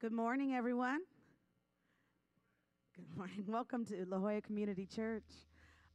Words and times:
Good 0.00 0.12
morning, 0.12 0.54
everyone. 0.54 1.00
Good 2.96 3.16
morning. 3.16 3.44
Welcome 3.46 3.86
to 3.86 4.04
La 4.08 4.18
Jolla 4.18 4.40
Community 4.40 4.86
Church. 4.86 5.22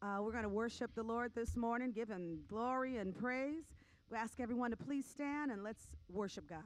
Uh, 0.02 0.20
we're 0.22 0.32
going 0.32 0.44
to 0.44 0.50
worship 0.50 0.96
the 0.96 1.04
Lord 1.04 1.34
this 1.36 1.58
morning, 1.58 1.92
give 1.92 2.08
him 2.08 2.40
glory 2.48 2.98
and 2.98 3.14
praise. 3.14 3.66
We 4.10 4.18
ask 4.18 4.40
everyone 4.40 4.72
to 4.72 4.78
please 4.78 5.06
stand 5.06 5.52
and 5.52 5.64
let's 5.64 5.90
worship 6.10 6.48
God. 6.50 6.64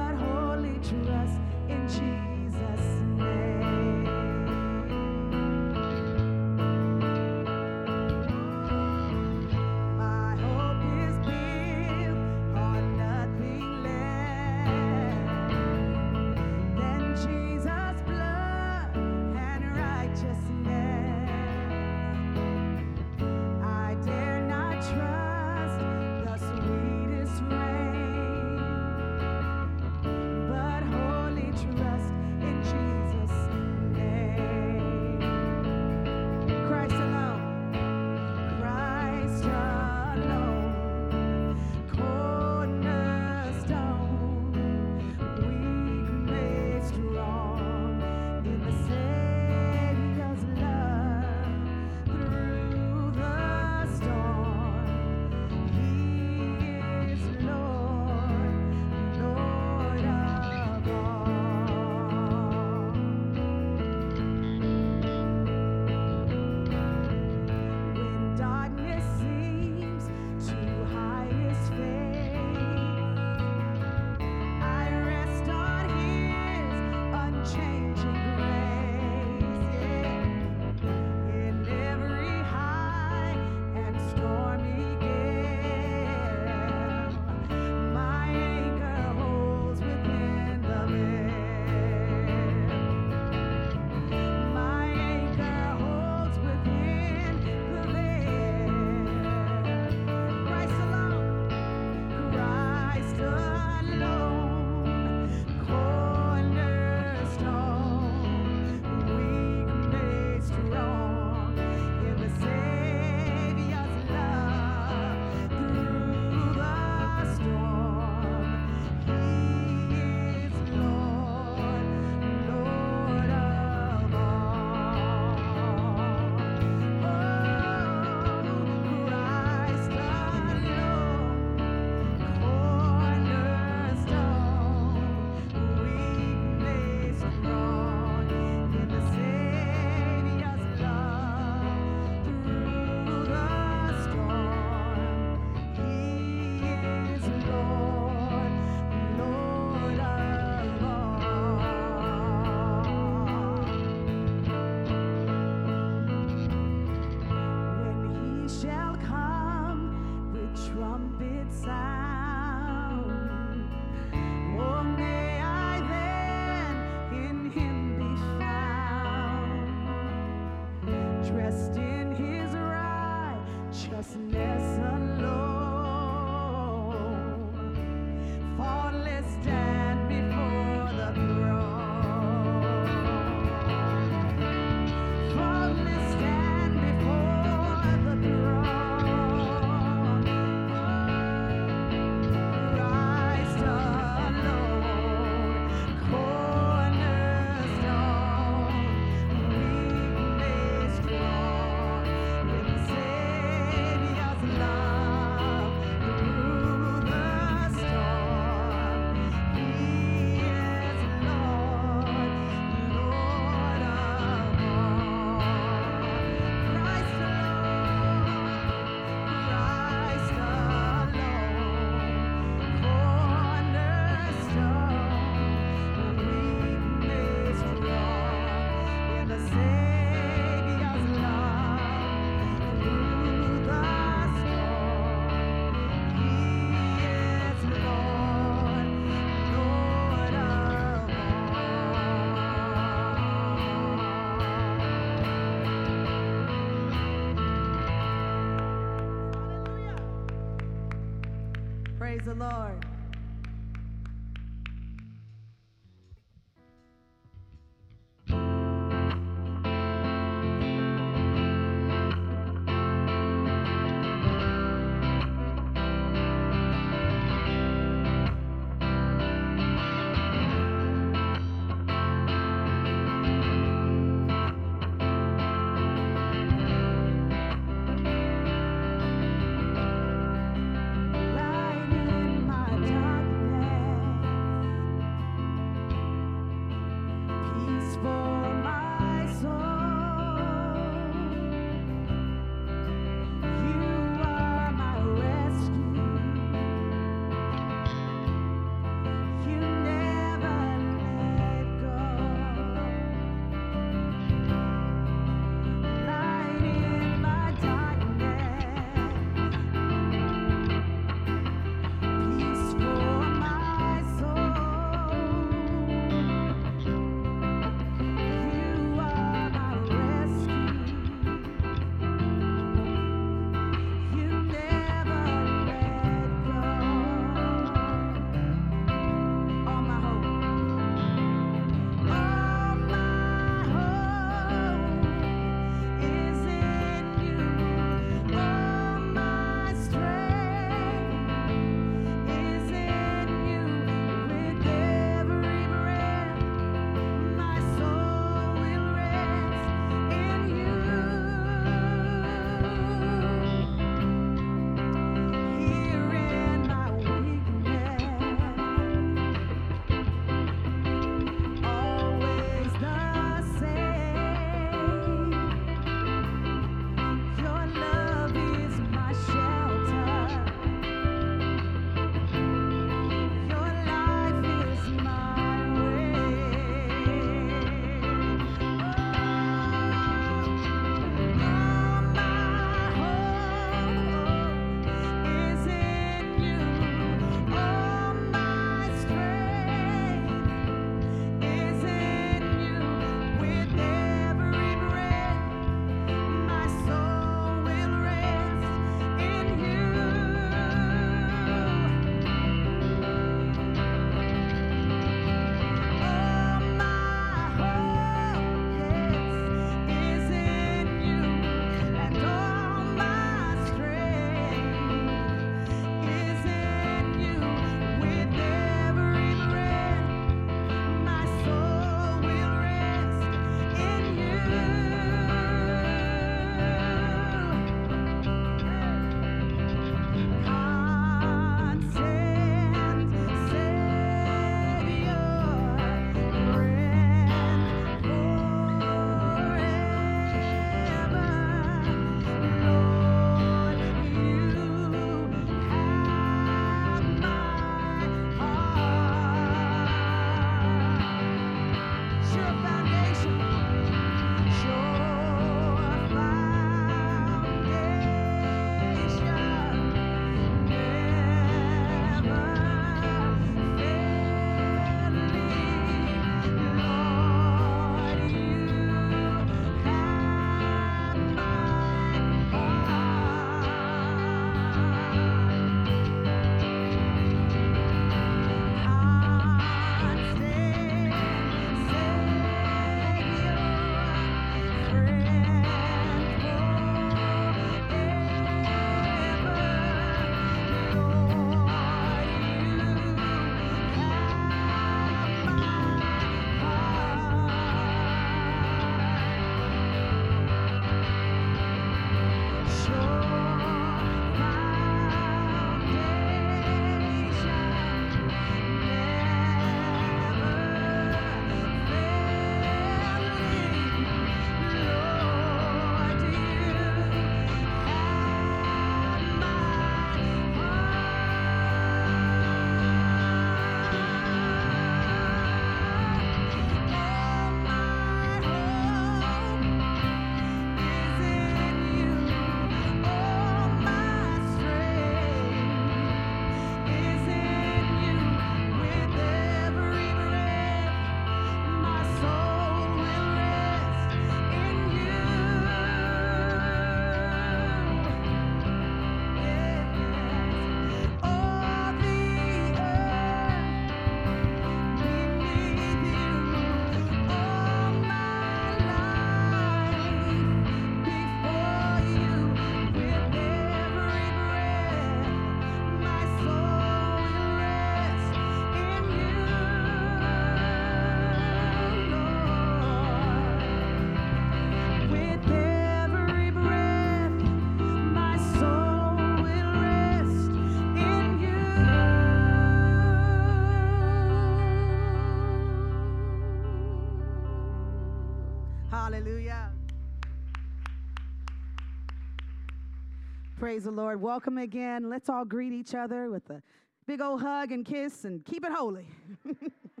Praise 593.71 593.85
the 593.85 593.91
Lord. 593.91 594.21
Welcome 594.21 594.57
again. 594.57 595.09
Let's 595.09 595.29
all 595.29 595.45
greet 595.45 595.71
each 595.71 595.95
other 595.95 596.29
with 596.29 596.49
a 596.49 596.61
big 597.07 597.21
old 597.21 597.39
hug 597.39 597.71
and 597.71 597.85
kiss 597.85 598.25
and 598.25 598.43
keep 598.43 598.65
it 598.65 598.71
holy. 598.73 599.05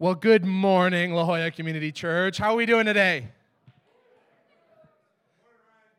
Well, 0.00 0.14
good 0.14 0.46
morning, 0.46 1.12
La 1.12 1.26
Jolla 1.26 1.50
Community 1.50 1.92
Church. 1.92 2.38
How 2.38 2.54
are 2.54 2.56
we 2.56 2.64
doing 2.64 2.86
today? 2.86 3.28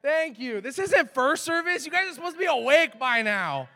Thank 0.02 0.40
you. 0.40 0.60
This 0.60 0.80
isn't 0.80 1.14
first 1.14 1.44
service. 1.44 1.86
You 1.86 1.92
guys 1.92 2.10
are 2.10 2.16
supposed 2.16 2.34
to 2.34 2.40
be 2.40 2.48
awake 2.48 2.98
by 2.98 3.22
now. 3.22 3.70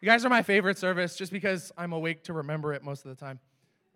You 0.00 0.06
guys 0.06 0.24
are 0.24 0.28
my 0.28 0.42
favorite 0.42 0.78
service 0.78 1.16
just 1.16 1.32
because 1.32 1.72
I'm 1.76 1.92
awake 1.92 2.22
to 2.22 2.34
remember 2.34 2.72
it 2.72 2.84
most 2.84 3.04
of 3.04 3.08
the 3.08 3.16
time. 3.16 3.40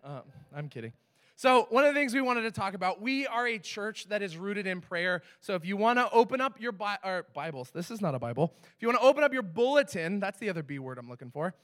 Um, 0.02 0.22
I'm 0.52 0.68
kidding. 0.68 0.92
So, 1.36 1.68
one 1.70 1.84
of 1.84 1.94
the 1.94 2.00
things 2.00 2.12
we 2.12 2.22
wanted 2.22 2.42
to 2.42 2.50
talk 2.50 2.74
about, 2.74 3.00
we 3.00 3.28
are 3.28 3.46
a 3.46 3.60
church 3.60 4.08
that 4.08 4.20
is 4.20 4.36
rooted 4.36 4.66
in 4.66 4.80
prayer. 4.80 5.22
So, 5.40 5.54
if 5.54 5.64
you 5.64 5.76
want 5.76 6.00
to 6.00 6.10
open 6.10 6.40
up 6.40 6.60
your 6.60 6.72
Bi- 6.72 7.22
Bibles, 7.32 7.70
this 7.70 7.92
is 7.92 8.00
not 8.00 8.16
a 8.16 8.18
Bible. 8.18 8.52
If 8.64 8.82
you 8.82 8.88
want 8.88 8.98
to 8.98 9.06
open 9.06 9.22
up 9.22 9.32
your 9.32 9.42
bulletin, 9.42 10.18
that's 10.18 10.40
the 10.40 10.50
other 10.50 10.64
B 10.64 10.80
word 10.80 10.98
I'm 10.98 11.08
looking 11.08 11.30
for. 11.30 11.54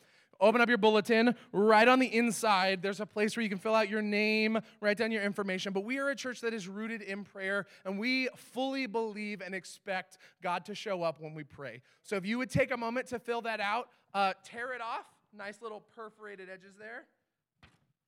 Open 0.41 0.61
up 0.61 0.69
your 0.69 0.79
bulletin. 0.79 1.35
Right 1.53 1.87
on 1.87 1.99
the 1.99 2.07
inside, 2.07 2.83
there's 2.83 3.01
a 3.01 3.07
place 3.07 3.37
where 3.37 3.43
you 3.43 3.49
can 3.49 3.59
fill 3.59 3.75
out 3.75 3.89
your 3.89 4.03
name, 4.03 4.59
write 4.81 4.99
down 4.99 5.11
your 5.11 5.23
information. 5.23 5.73
But 5.73 5.85
we 5.85 5.99
are 5.99 6.09
a 6.11 6.17
church 6.17 6.41
that 6.43 6.53
is 6.53 6.69
rooted 6.69 7.03
in 7.03 7.25
prayer, 7.25 7.67
and 7.85 7.99
we 7.99 8.29
fully 8.37 8.87
believe 8.87 9.41
and 9.41 9.55
expect 9.55 10.19
God 10.43 10.65
to 10.67 10.75
show 10.75 11.03
up 11.03 11.21
when 11.21 11.35
we 11.35 11.45
pray. 11.45 11.83
So 12.03 12.17
if 12.17 12.27
you 12.27 12.39
would 12.39 12.51
take 12.51 12.71
a 12.71 12.77
moment 12.77 13.09
to 13.09 13.19
fill 13.19 13.43
that 13.43 13.61
out, 13.61 13.89
uh, 14.15 14.35
tear 14.45 14.73
it 14.73 14.81
off. 14.81 15.07
Nice 15.37 15.61
little 15.61 15.83
perforated 15.95 16.49
edges 16.51 16.75
there. 16.79 17.05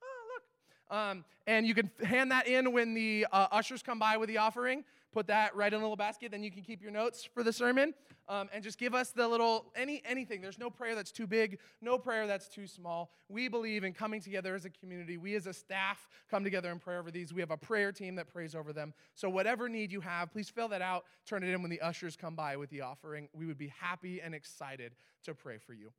Oh, 0.02 0.34
look. 0.34 0.96
Um, 0.96 1.24
and 1.46 1.66
you 1.66 1.74
can 1.74 1.90
hand 2.02 2.30
that 2.30 2.46
in 2.46 2.72
when 2.72 2.94
the 2.94 3.26
uh, 3.30 3.48
ushers 3.52 3.82
come 3.82 3.98
by 3.98 4.16
with 4.16 4.28
the 4.28 4.38
offering 4.38 4.84
put 5.12 5.26
that 5.28 5.54
right 5.56 5.72
in 5.72 5.78
a 5.78 5.82
little 5.82 5.96
basket. 5.96 6.30
Then 6.30 6.42
you 6.42 6.50
can 6.50 6.62
keep 6.62 6.82
your 6.82 6.90
notes 6.90 7.28
for 7.32 7.42
the 7.42 7.52
sermon. 7.52 7.94
Um, 8.28 8.50
and 8.52 8.62
just 8.62 8.78
give 8.78 8.94
us 8.94 9.10
the 9.10 9.26
little 9.26 9.72
any 9.74 10.02
anything. 10.04 10.42
There's 10.42 10.58
no 10.58 10.68
prayer 10.68 10.94
that's 10.94 11.10
too 11.10 11.26
big, 11.26 11.58
no 11.80 11.96
prayer 11.96 12.26
that's 12.26 12.46
too 12.46 12.66
small. 12.66 13.10
We 13.30 13.48
believe 13.48 13.84
in 13.84 13.94
coming 13.94 14.20
together 14.20 14.54
as 14.54 14.66
a 14.66 14.70
community. 14.70 15.16
We 15.16 15.34
as 15.34 15.46
a 15.46 15.54
staff 15.54 16.06
come 16.30 16.44
together 16.44 16.70
and 16.70 16.78
pray 16.78 16.98
over 16.98 17.10
these. 17.10 17.32
We 17.32 17.40
have 17.40 17.50
a 17.50 17.56
prayer 17.56 17.90
team 17.90 18.16
that 18.16 18.30
prays 18.30 18.54
over 18.54 18.74
them. 18.74 18.92
So 19.14 19.30
whatever 19.30 19.66
need 19.66 19.90
you 19.90 20.02
have, 20.02 20.30
please 20.30 20.50
fill 20.50 20.68
that 20.68 20.82
out. 20.82 21.04
Turn 21.24 21.42
it 21.42 21.48
in 21.48 21.62
when 21.62 21.70
the 21.70 21.80
ushers 21.80 22.16
come 22.16 22.34
by 22.34 22.56
with 22.56 22.68
the 22.68 22.82
offering. 22.82 23.30
We 23.32 23.46
would 23.46 23.58
be 23.58 23.72
happy 23.78 24.20
and 24.20 24.34
excited 24.34 24.92
to 25.24 25.34
pray 25.34 25.56
for 25.56 25.72
you. 25.72 25.90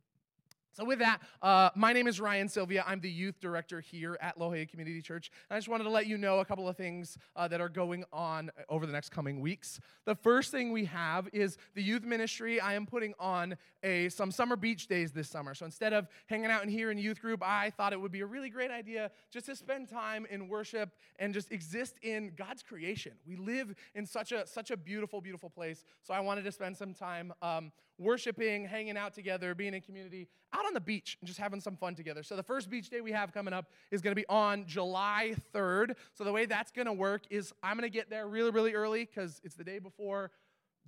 So, 0.72 0.86
with 0.86 1.00
that, 1.00 1.20
uh, 1.42 1.72
my 1.76 1.94
name 1.94 2.08
is 2.08 2.22
Ryan 2.22 2.48
Silvia. 2.48 2.84
I'm 2.86 3.00
the 3.00 3.10
youth 3.10 3.40
director 3.40 3.82
here 3.82 4.18
at 4.22 4.38
Jolla 4.38 4.66
Community 4.68 5.02
Church. 5.02 5.32
And 5.50 5.56
I 5.56 5.60
just 5.60 5.68
wanted 5.68 5.86
to 5.86 5.90
let 5.90 6.06
you 6.06 6.18
know 6.18 6.40
a 6.40 6.46
couple 6.46 6.70
of 6.70 6.78
things 6.78 7.18
uh, 7.36 7.48
that 7.48 7.60
are 7.60 7.70
going 7.70 8.04
on 8.14 8.52
over 8.70 8.86
the 8.86 8.94
next 8.94 9.10
coming 9.10 9.42
weeks. 9.42 9.80
The 10.06 10.14
first 10.14 10.52
thing 10.52 10.72
we 10.72 10.86
have 10.86 11.28
is 11.34 11.58
the 11.74 11.82
youth 11.82 12.04
ministry. 12.04 12.60
I 12.60 12.76
am 12.76 12.86
putting 12.86 13.16
on 13.20 13.58
a, 13.82 14.10
some 14.10 14.32
summer 14.32 14.56
beach 14.56 14.88
days 14.88 15.12
this 15.12 15.28
summer. 15.28 15.56
So, 15.56 15.66
instead 15.66 15.92
of 15.92 16.08
hanging 16.28 16.52
out 16.52 16.62
in 16.62 16.70
here 16.70 16.92
in 16.92 17.00
youth 17.00 17.20
group, 17.20 17.42
I 17.44 17.72
thought 17.72 17.92
it 17.92 18.00
would 18.00 18.12
be 18.12 18.22
a 18.22 18.28
really 18.28 18.52
great 18.52 18.72
idea 18.72 19.10
just 19.32 19.48
to 19.48 19.56
spend 19.56 19.90
time 19.90 20.28
in 20.30 20.48
worship 20.48 20.92
and 21.18 21.34
just 21.34 21.52
exist 21.52 21.96
in 22.04 22.34
God's 22.38 22.62
creation. 22.62 23.14
We 23.26 23.38
live 23.38 23.74
in 23.96 24.06
such 24.06 24.32
a, 24.32 24.46
such 24.46 24.70
a 24.70 24.78
beautiful, 24.78 25.20
beautiful 25.20 25.50
place. 25.50 25.84
So, 26.04 26.14
I 26.14 26.20
wanted 26.20 26.44
to 26.44 26.52
spend 26.52 26.78
some 26.78 26.94
time 26.94 27.34
um, 27.42 27.72
worshiping, 28.00 28.66
hanging 28.66 28.98
out 28.98 29.14
together, 29.14 29.54
being 29.54 29.74
in 29.74 29.82
community, 29.82 30.28
out 30.54 30.66
on 30.66 30.74
the 30.74 30.80
beach, 30.80 31.18
and 31.22 31.28
just 31.28 31.40
having 31.40 31.60
some 31.60 31.76
fun 31.76 31.96
together. 31.96 32.24
So, 32.24 32.36
the 32.36 32.44
first 32.44 32.70
beach 32.70 32.90
day 32.90 33.02
we 33.02 33.12
have 33.12 33.34
coming 33.34 33.54
up 33.54 33.66
is 33.92 34.02
going 34.02 34.12
to 34.12 34.20
be 34.20 34.28
on 34.28 34.66
July 34.66 35.36
3rd. 35.54 35.96
So, 36.14 36.24
the 36.24 36.32
way 36.32 36.46
that's 36.46 36.72
going 36.72 36.88
to 36.88 36.94
work 36.94 37.24
is 37.30 37.54
I'm 37.62 37.78
going 37.78 37.90
to 37.90 37.96
get 37.96 38.10
there 38.10 38.28
really, 38.28 38.52
really 38.52 38.74
early 38.74 39.06
because 39.06 39.42
it's 39.44 39.56
the 39.56 39.64
day 39.64 39.80
before 39.80 40.32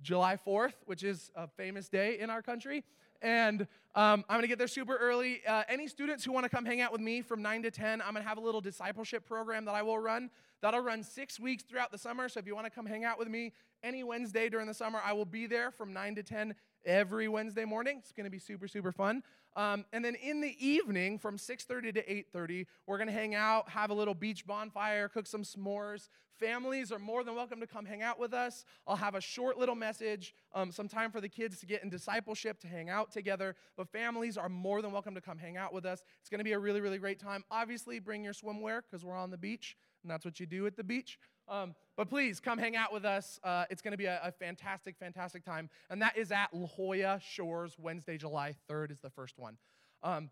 July 0.00 0.36
4th, 0.36 0.74
which 0.86 1.04
is 1.04 1.30
a 1.36 1.46
famous 1.46 1.88
day 1.88 2.18
in 2.18 2.30
our 2.30 2.42
country. 2.42 2.82
And 3.20 3.68
um, 3.94 4.24
I'm 4.28 4.40
to 4.40 4.48
get 4.48 4.58
there 4.58 4.66
super 4.66 4.96
early. 4.96 5.42
Uh, 5.46 5.62
any 5.68 5.86
students 5.86 6.24
who 6.24 6.32
want 6.32 6.44
to 6.44 6.50
come 6.50 6.64
hang 6.64 6.80
out 6.80 6.90
with 6.90 7.00
me 7.00 7.22
from 7.22 7.40
9 7.40 7.62
to 7.62 7.70
10, 7.70 8.02
I'm 8.02 8.14
to 8.14 8.22
have 8.22 8.36
a 8.36 8.40
little 8.40 8.60
discipleship 8.60 9.24
program 9.26 9.64
that 9.66 9.74
I 9.76 9.82
will 9.82 9.98
run. 9.98 10.30
That'll 10.62 10.80
run 10.80 11.02
six 11.02 11.38
weeks 11.38 11.64
throughout 11.64 11.90
the 11.90 11.98
summer. 11.98 12.28
So 12.28 12.40
if 12.40 12.46
you 12.46 12.54
want 12.54 12.66
to 12.66 12.70
come 12.70 12.86
hang 12.86 13.04
out 13.04 13.18
with 13.18 13.28
me 13.28 13.52
any 13.82 14.04
Wednesday 14.04 14.48
during 14.48 14.68
the 14.68 14.74
summer, 14.74 15.00
I 15.04 15.12
will 15.12 15.26
be 15.26 15.46
there 15.46 15.70
from 15.70 15.92
9 15.92 16.14
to 16.14 16.22
10 16.22 16.54
every 16.84 17.28
Wednesday 17.28 17.64
morning. 17.64 17.98
It's 17.98 18.12
going 18.12 18.24
to 18.24 18.30
be 18.30 18.38
super, 18.38 18.68
super 18.68 18.92
fun. 18.92 19.22
Um, 19.54 19.84
and 19.92 20.04
then 20.04 20.14
in 20.14 20.40
the 20.40 20.56
evening, 20.66 21.18
from 21.18 21.36
6:30 21.36 21.92
to 21.94 22.02
8:30, 22.02 22.66
we're 22.86 22.96
going 22.96 23.08
to 23.08 23.12
hang 23.12 23.34
out, 23.34 23.68
have 23.68 23.90
a 23.90 23.94
little 23.94 24.14
beach 24.14 24.46
bonfire, 24.46 25.08
cook 25.08 25.26
some 25.26 25.42
s'mores. 25.42 26.08
Families 26.38 26.90
are 26.90 26.98
more 26.98 27.22
than 27.22 27.34
welcome 27.34 27.60
to 27.60 27.66
come 27.66 27.84
hang 27.84 28.02
out 28.02 28.18
with 28.18 28.32
us. 28.32 28.64
I'll 28.86 28.96
have 28.96 29.14
a 29.14 29.20
short 29.20 29.58
little 29.58 29.74
message, 29.74 30.34
um, 30.54 30.72
some 30.72 30.88
time 30.88 31.10
for 31.10 31.20
the 31.20 31.28
kids 31.28 31.60
to 31.60 31.66
get 31.66 31.84
in 31.84 31.90
discipleship, 31.90 32.58
to 32.60 32.66
hang 32.66 32.88
out 32.88 33.12
together. 33.12 33.54
But 33.76 33.88
families 33.88 34.38
are 34.38 34.48
more 34.48 34.80
than 34.80 34.90
welcome 34.90 35.14
to 35.14 35.20
come 35.20 35.36
hang 35.38 35.58
out 35.58 35.74
with 35.74 35.84
us. 35.84 36.02
It's 36.20 36.30
going 36.30 36.40
to 36.40 36.44
be 36.44 36.52
a 36.52 36.58
really, 36.58 36.80
really 36.80 36.98
great 36.98 37.20
time. 37.20 37.44
Obviously, 37.50 37.98
bring 37.98 38.24
your 38.24 38.32
swimwear 38.32 38.80
because 38.82 39.04
we're 39.04 39.16
on 39.16 39.30
the 39.30 39.36
beach, 39.36 39.76
and 40.02 40.10
that's 40.10 40.24
what 40.24 40.40
you 40.40 40.46
do 40.46 40.66
at 40.66 40.76
the 40.76 40.84
beach. 40.84 41.18
Um, 41.48 41.74
but 41.96 42.08
please 42.08 42.40
come 42.40 42.58
hang 42.58 42.76
out 42.76 42.92
with 42.92 43.04
us. 43.04 43.40
Uh, 43.42 43.64
it's 43.68 43.82
going 43.82 43.92
to 43.92 43.98
be 43.98 44.06
a, 44.06 44.20
a, 44.22 44.32
fantastic, 44.32 44.96
fantastic 44.96 45.44
time. 45.44 45.68
And 45.90 46.00
that 46.00 46.16
is 46.16 46.30
at 46.30 46.48
La 46.52 46.66
Jolla 46.66 47.20
Shores, 47.20 47.76
Wednesday, 47.78 48.16
July 48.16 48.54
3rd 48.70 48.92
is 48.92 49.00
the 49.00 49.10
first 49.10 49.38
one. 49.38 49.56
Um, 50.02 50.30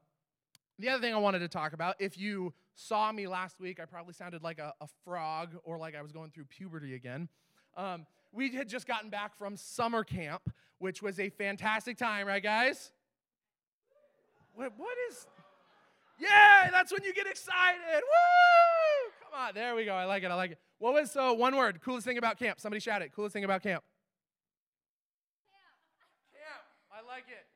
the 0.78 0.88
other 0.88 1.02
thing 1.02 1.12
I 1.12 1.18
wanted 1.18 1.40
to 1.40 1.48
talk 1.48 1.72
about, 1.72 1.96
if 1.98 2.16
you 2.16 2.54
saw 2.74 3.12
me 3.12 3.26
last 3.26 3.60
week, 3.60 3.80
I 3.80 3.84
probably 3.84 4.14
sounded 4.14 4.42
like 4.42 4.58
a, 4.58 4.72
a 4.80 4.86
frog 5.04 5.56
or 5.64 5.76
like 5.76 5.94
I 5.94 6.02
was 6.02 6.12
going 6.12 6.30
through 6.30 6.44
puberty 6.44 6.94
again. 6.94 7.28
Um, 7.76 8.06
we 8.32 8.50
had 8.54 8.68
just 8.68 8.86
gotten 8.86 9.10
back 9.10 9.36
from 9.36 9.56
summer 9.56 10.04
camp, 10.04 10.42
which 10.78 11.02
was 11.02 11.18
a 11.18 11.28
fantastic 11.28 11.98
time, 11.98 12.26
right, 12.26 12.42
guys? 12.42 12.92
what, 14.54 14.72
what 14.76 14.96
is. 15.10 15.26
Yeah, 16.18 16.70
that's 16.70 16.92
when 16.92 17.02
you 17.02 17.14
get 17.14 17.26
excited. 17.26 18.02
Woo! 18.02 19.09
Come 19.30 19.40
on, 19.40 19.54
there 19.54 19.76
we 19.76 19.84
go. 19.84 19.94
I 19.94 20.06
like 20.06 20.24
it. 20.24 20.30
I 20.30 20.34
like 20.34 20.52
it. 20.52 20.58
What 20.78 20.94
was 20.94 21.16
uh, 21.16 21.32
one 21.32 21.56
word? 21.56 21.80
Coolest 21.82 22.04
thing 22.04 22.18
about 22.18 22.38
camp? 22.38 22.58
Somebody 22.58 22.80
shout 22.80 23.00
it. 23.02 23.12
Coolest 23.14 23.32
thing 23.32 23.44
about 23.44 23.62
camp. 23.62 23.84
Camp. 25.52 26.42
Camp. 26.42 26.64
I 26.92 27.06
like 27.06 27.26
it. 27.28 27.46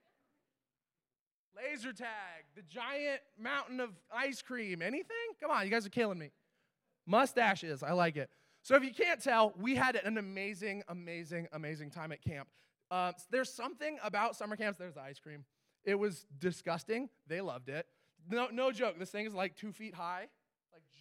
Laser 1.56 1.92
tag. 1.92 2.44
The 2.54 2.62
giant 2.62 3.20
mountain 3.38 3.80
of 3.80 3.90
ice 4.14 4.40
cream. 4.40 4.82
Anything? 4.82 5.16
Come 5.40 5.50
on, 5.50 5.64
you 5.64 5.70
guys 5.70 5.84
are 5.84 5.90
killing 5.90 6.18
me. 6.18 6.30
Mustaches. 7.06 7.82
I 7.82 7.92
like 7.92 8.16
it. 8.16 8.30
So 8.62 8.76
if 8.76 8.84
you 8.84 8.94
can't 8.94 9.20
tell, 9.20 9.52
we 9.58 9.74
had 9.74 9.96
an 9.96 10.16
amazing, 10.16 10.84
amazing, 10.88 11.48
amazing 11.52 11.90
time 11.90 12.12
at 12.12 12.22
camp. 12.22 12.48
Uh, 12.90 13.12
there's 13.30 13.52
something 13.52 13.98
about 14.04 14.36
summer 14.36 14.56
camps. 14.56 14.78
There's 14.78 14.94
the 14.94 15.02
ice 15.02 15.18
cream. 15.18 15.44
It 15.84 15.96
was 15.96 16.24
disgusting. 16.38 17.08
They 17.26 17.40
loved 17.40 17.68
it. 17.68 17.86
No, 18.30 18.48
no 18.52 18.70
joke. 18.70 18.98
This 18.98 19.10
thing 19.10 19.26
is 19.26 19.34
like 19.34 19.56
two 19.56 19.72
feet 19.72 19.94
high 19.94 20.28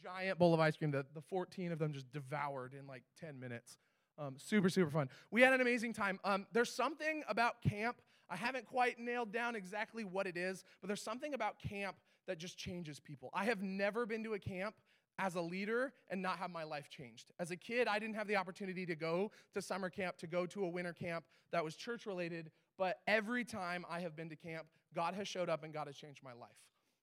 giant 0.03 0.39
bowl 0.39 0.53
of 0.53 0.59
ice 0.59 0.75
cream 0.75 0.91
that 0.91 1.13
the 1.13 1.21
14 1.21 1.71
of 1.71 1.79
them 1.79 1.93
just 1.93 2.11
devoured 2.11 2.73
in 2.73 2.87
like 2.87 3.03
10 3.19 3.39
minutes. 3.39 3.77
Um, 4.17 4.35
super, 4.37 4.69
super 4.69 4.91
fun. 4.91 5.09
We 5.31 5.41
had 5.41 5.53
an 5.53 5.61
amazing 5.61 5.93
time. 5.93 6.19
Um, 6.23 6.45
there's 6.51 6.71
something 6.71 7.23
about 7.27 7.61
camp. 7.67 7.97
I 8.29 8.35
haven't 8.35 8.65
quite 8.65 8.99
nailed 8.99 9.31
down 9.31 9.55
exactly 9.55 10.03
what 10.03 10.27
it 10.27 10.37
is, 10.37 10.63
but 10.81 10.87
there's 10.87 11.01
something 11.01 11.33
about 11.33 11.59
camp 11.59 11.97
that 12.27 12.37
just 12.37 12.57
changes 12.57 12.99
people. 12.99 13.29
I 13.33 13.45
have 13.45 13.61
never 13.61 14.05
been 14.05 14.23
to 14.23 14.33
a 14.33 14.39
camp 14.39 14.75
as 15.19 15.35
a 15.35 15.41
leader 15.41 15.93
and 16.09 16.21
not 16.21 16.37
have 16.39 16.49
my 16.51 16.63
life 16.63 16.89
changed. 16.89 17.31
As 17.39 17.51
a 17.51 17.55
kid, 17.55 17.87
I 17.87 17.99
didn't 17.99 18.15
have 18.15 18.27
the 18.27 18.35
opportunity 18.35 18.85
to 18.85 18.95
go 18.95 19.31
to 19.53 19.61
summer 19.61 19.89
camp, 19.89 20.17
to 20.17 20.27
go 20.27 20.45
to 20.47 20.65
a 20.65 20.69
winter 20.69 20.93
camp 20.93 21.25
that 21.51 21.63
was 21.63 21.75
church 21.75 22.05
related, 22.05 22.51
but 22.77 22.97
every 23.07 23.45
time 23.45 23.85
I 23.89 23.99
have 23.99 24.15
been 24.15 24.29
to 24.29 24.35
camp, 24.35 24.65
God 24.95 25.13
has 25.13 25.27
showed 25.27 25.49
up 25.49 25.63
and 25.63 25.73
God 25.73 25.87
has 25.87 25.95
changed 25.95 26.23
my 26.23 26.33
life. 26.33 26.49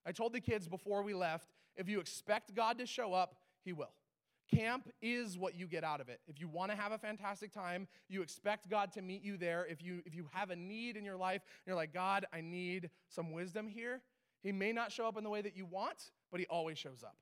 I 0.05 0.11
told 0.11 0.33
the 0.33 0.41
kids 0.41 0.67
before 0.67 1.03
we 1.03 1.13
left 1.13 1.53
if 1.75 1.89
you 1.89 1.99
expect 1.99 2.53
God 2.55 2.77
to 2.79 2.85
show 2.85 3.13
up, 3.13 3.35
He 3.63 3.73
will. 3.73 3.91
Camp 4.53 4.89
is 5.01 5.37
what 5.37 5.55
you 5.55 5.65
get 5.65 5.83
out 5.83 6.01
of 6.01 6.09
it. 6.09 6.19
If 6.27 6.39
you 6.39 6.49
want 6.49 6.71
to 6.71 6.77
have 6.77 6.91
a 6.91 6.97
fantastic 6.97 7.53
time, 7.53 7.87
you 8.09 8.21
expect 8.21 8.69
God 8.69 8.91
to 8.93 9.01
meet 9.01 9.23
you 9.23 9.37
there. 9.37 9.65
If 9.69 9.81
you 9.81 10.01
if 10.05 10.13
you 10.13 10.27
have 10.33 10.49
a 10.49 10.55
need 10.55 10.97
in 10.97 11.05
your 11.05 11.15
life, 11.15 11.41
you're 11.65 11.75
like, 11.75 11.93
God, 11.93 12.25
I 12.33 12.41
need 12.41 12.89
some 13.07 13.31
wisdom 13.31 13.67
here. 13.67 14.01
He 14.43 14.51
may 14.51 14.73
not 14.73 14.91
show 14.91 15.07
up 15.07 15.17
in 15.17 15.23
the 15.23 15.29
way 15.29 15.41
that 15.41 15.55
you 15.55 15.65
want, 15.65 16.11
but 16.31 16.39
he 16.39 16.45
always 16.47 16.77
shows 16.77 17.03
up. 17.03 17.15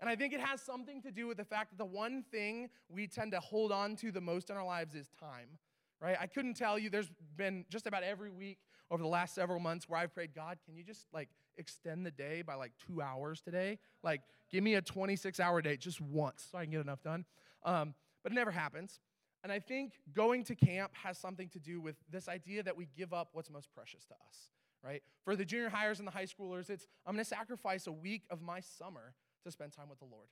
And 0.00 0.08
I 0.08 0.16
think 0.16 0.32
it 0.32 0.40
has 0.40 0.62
something 0.62 1.02
to 1.02 1.10
do 1.10 1.26
with 1.26 1.36
the 1.36 1.44
fact 1.44 1.70
that 1.70 1.78
the 1.78 1.84
one 1.84 2.22
thing 2.30 2.70
we 2.88 3.06
tend 3.08 3.32
to 3.32 3.40
hold 3.40 3.72
on 3.72 3.96
to 3.96 4.12
the 4.12 4.20
most 4.20 4.48
in 4.48 4.56
our 4.56 4.64
lives 4.64 4.94
is 4.94 5.10
time. 5.20 5.58
right? 6.00 6.16
I 6.20 6.26
couldn't 6.26 6.54
tell 6.54 6.78
you, 6.78 6.90
there's 6.90 7.10
been 7.36 7.64
just 7.68 7.86
about 7.86 8.04
every 8.04 8.30
week 8.30 8.58
over 8.90 9.02
the 9.02 9.08
last 9.08 9.34
several 9.34 9.60
months 9.60 9.88
where 9.88 10.00
I've 10.00 10.14
prayed, 10.14 10.34
God, 10.34 10.58
can 10.64 10.76
you 10.76 10.84
just 10.84 11.06
like 11.12 11.28
extend 11.58 12.06
the 12.06 12.10
day 12.10 12.42
by 12.42 12.54
like 12.54 12.72
two 12.86 13.02
hours 13.02 13.40
today? 13.40 13.78
Like, 14.02 14.22
give 14.50 14.64
me 14.64 14.74
a 14.74 14.82
26 14.82 15.40
hour 15.40 15.60
day 15.60 15.76
just 15.76 16.00
once 16.00 16.48
so 16.50 16.58
I 16.58 16.64
can 16.64 16.72
get 16.72 16.80
enough 16.80 17.02
done. 17.02 17.24
Um, 17.64 17.94
but 18.22 18.32
it 18.32 18.34
never 18.34 18.50
happens. 18.50 19.00
And 19.42 19.52
I 19.52 19.60
think 19.60 19.92
going 20.14 20.44
to 20.44 20.54
camp 20.54 20.92
has 20.94 21.16
something 21.18 21.48
to 21.50 21.58
do 21.58 21.80
with 21.80 21.96
this 22.10 22.28
idea 22.28 22.62
that 22.64 22.76
we 22.76 22.88
give 22.96 23.12
up 23.12 23.28
what's 23.32 23.50
most 23.50 23.68
precious 23.72 24.04
to 24.06 24.14
us, 24.14 24.50
right? 24.82 25.02
For 25.24 25.36
the 25.36 25.44
junior 25.44 25.68
hires 25.68 26.00
and 26.00 26.08
the 26.08 26.12
high 26.12 26.26
schoolers, 26.26 26.70
it's 26.70 26.86
I'm 27.06 27.14
gonna 27.14 27.24
sacrifice 27.24 27.86
a 27.86 27.92
week 27.92 28.22
of 28.30 28.42
my 28.42 28.60
summer 28.60 29.14
to 29.44 29.50
spend 29.50 29.72
time 29.72 29.88
with 29.88 30.00
the 30.00 30.06
Lord. 30.06 30.26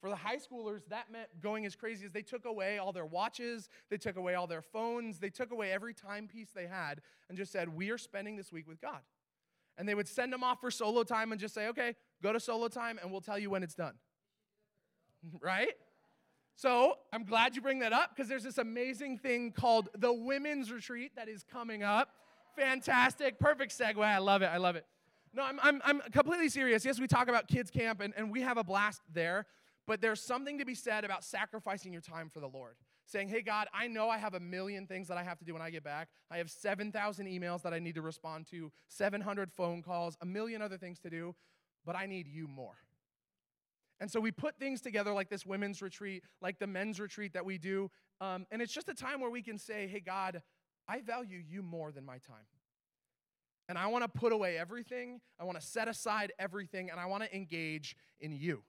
For 0.00 0.08
the 0.08 0.16
high 0.16 0.36
schoolers, 0.36 0.80
that 0.88 1.12
meant 1.12 1.28
going 1.42 1.66
as 1.66 1.76
crazy 1.76 2.06
as 2.06 2.12
they 2.12 2.22
took 2.22 2.46
away 2.46 2.78
all 2.78 2.92
their 2.92 3.04
watches, 3.04 3.68
they 3.90 3.98
took 3.98 4.16
away 4.16 4.34
all 4.34 4.46
their 4.46 4.62
phones, 4.62 5.18
they 5.18 5.28
took 5.28 5.52
away 5.52 5.72
every 5.72 5.92
timepiece 5.92 6.50
they 6.54 6.66
had 6.66 7.02
and 7.28 7.36
just 7.36 7.52
said, 7.52 7.68
We 7.68 7.90
are 7.90 7.98
spending 7.98 8.36
this 8.36 8.50
week 8.50 8.66
with 8.66 8.80
God. 8.80 9.00
And 9.78 9.88
they 9.88 9.94
would 9.94 10.08
send 10.08 10.32
them 10.32 10.44
off 10.44 10.60
for 10.60 10.70
solo 10.70 11.02
time 11.02 11.32
and 11.32 11.40
just 11.40 11.54
say, 11.54 11.68
Okay, 11.68 11.94
go 12.22 12.32
to 12.32 12.40
solo 12.40 12.68
time 12.68 12.98
and 13.00 13.10
we'll 13.10 13.20
tell 13.20 13.38
you 13.38 13.50
when 13.50 13.62
it's 13.62 13.74
done. 13.74 13.94
right? 15.40 15.74
So 16.56 16.94
I'm 17.12 17.24
glad 17.24 17.56
you 17.56 17.62
bring 17.62 17.78
that 17.78 17.92
up 17.92 18.10
because 18.14 18.28
there's 18.28 18.42
this 18.44 18.58
amazing 18.58 19.18
thing 19.18 19.52
called 19.52 19.88
the 19.96 20.12
women's 20.12 20.70
retreat 20.70 21.12
that 21.16 21.28
is 21.28 21.42
coming 21.42 21.82
up. 21.82 22.10
Fantastic, 22.56 23.38
perfect 23.38 23.76
segue. 23.78 24.04
I 24.04 24.18
love 24.18 24.42
it. 24.42 24.50
I 24.52 24.58
love 24.58 24.76
it. 24.76 24.84
No, 25.32 25.44
I'm, 25.44 25.60
I'm, 25.62 25.80
I'm 25.84 26.00
completely 26.12 26.48
serious. 26.48 26.84
Yes, 26.84 27.00
we 27.00 27.06
talk 27.06 27.28
about 27.28 27.48
kids' 27.48 27.70
camp 27.70 28.00
and, 28.00 28.12
and 28.16 28.30
we 28.30 28.42
have 28.42 28.58
a 28.58 28.64
blast 28.64 29.00
there. 29.12 29.46
But 29.86 30.00
there's 30.00 30.20
something 30.22 30.58
to 30.58 30.64
be 30.64 30.74
said 30.74 31.04
about 31.04 31.24
sacrificing 31.24 31.92
your 31.92 32.02
time 32.02 32.28
for 32.28 32.40
the 32.40 32.48
Lord. 32.48 32.76
Saying, 33.10 33.28
hey, 33.28 33.42
God, 33.42 33.66
I 33.74 33.88
know 33.88 34.08
I 34.08 34.18
have 34.18 34.34
a 34.34 34.40
million 34.40 34.86
things 34.86 35.08
that 35.08 35.18
I 35.18 35.24
have 35.24 35.36
to 35.38 35.44
do 35.44 35.52
when 35.52 35.62
I 35.62 35.70
get 35.70 35.82
back. 35.82 36.08
I 36.30 36.38
have 36.38 36.48
7,000 36.48 37.26
emails 37.26 37.62
that 37.62 37.74
I 37.74 37.80
need 37.80 37.96
to 37.96 38.02
respond 38.02 38.46
to, 38.52 38.70
700 38.86 39.50
phone 39.50 39.82
calls, 39.82 40.16
a 40.20 40.26
million 40.26 40.62
other 40.62 40.78
things 40.78 41.00
to 41.00 41.10
do, 41.10 41.34
but 41.84 41.96
I 41.96 42.06
need 42.06 42.28
you 42.28 42.46
more. 42.46 42.76
And 43.98 44.08
so 44.08 44.20
we 44.20 44.30
put 44.30 44.60
things 44.60 44.80
together 44.80 45.12
like 45.12 45.28
this 45.28 45.44
women's 45.44 45.82
retreat, 45.82 46.22
like 46.40 46.60
the 46.60 46.68
men's 46.68 47.00
retreat 47.00 47.32
that 47.32 47.44
we 47.44 47.58
do. 47.58 47.90
Um, 48.20 48.46
and 48.52 48.62
it's 48.62 48.72
just 48.72 48.88
a 48.88 48.94
time 48.94 49.20
where 49.20 49.30
we 49.30 49.42
can 49.42 49.58
say, 49.58 49.88
hey, 49.88 50.00
God, 50.00 50.40
I 50.86 51.00
value 51.00 51.42
you 51.44 51.62
more 51.62 51.90
than 51.90 52.04
my 52.04 52.18
time. 52.18 52.46
And 53.68 53.76
I 53.76 53.88
want 53.88 54.04
to 54.04 54.08
put 54.08 54.32
away 54.32 54.56
everything, 54.56 55.20
I 55.38 55.44
want 55.44 55.60
to 55.60 55.66
set 55.66 55.88
aside 55.88 56.32
everything, 56.38 56.90
and 56.90 57.00
I 57.00 57.06
want 57.06 57.24
to 57.24 57.34
engage 57.34 57.96
in 58.20 58.32
you. 58.32 58.62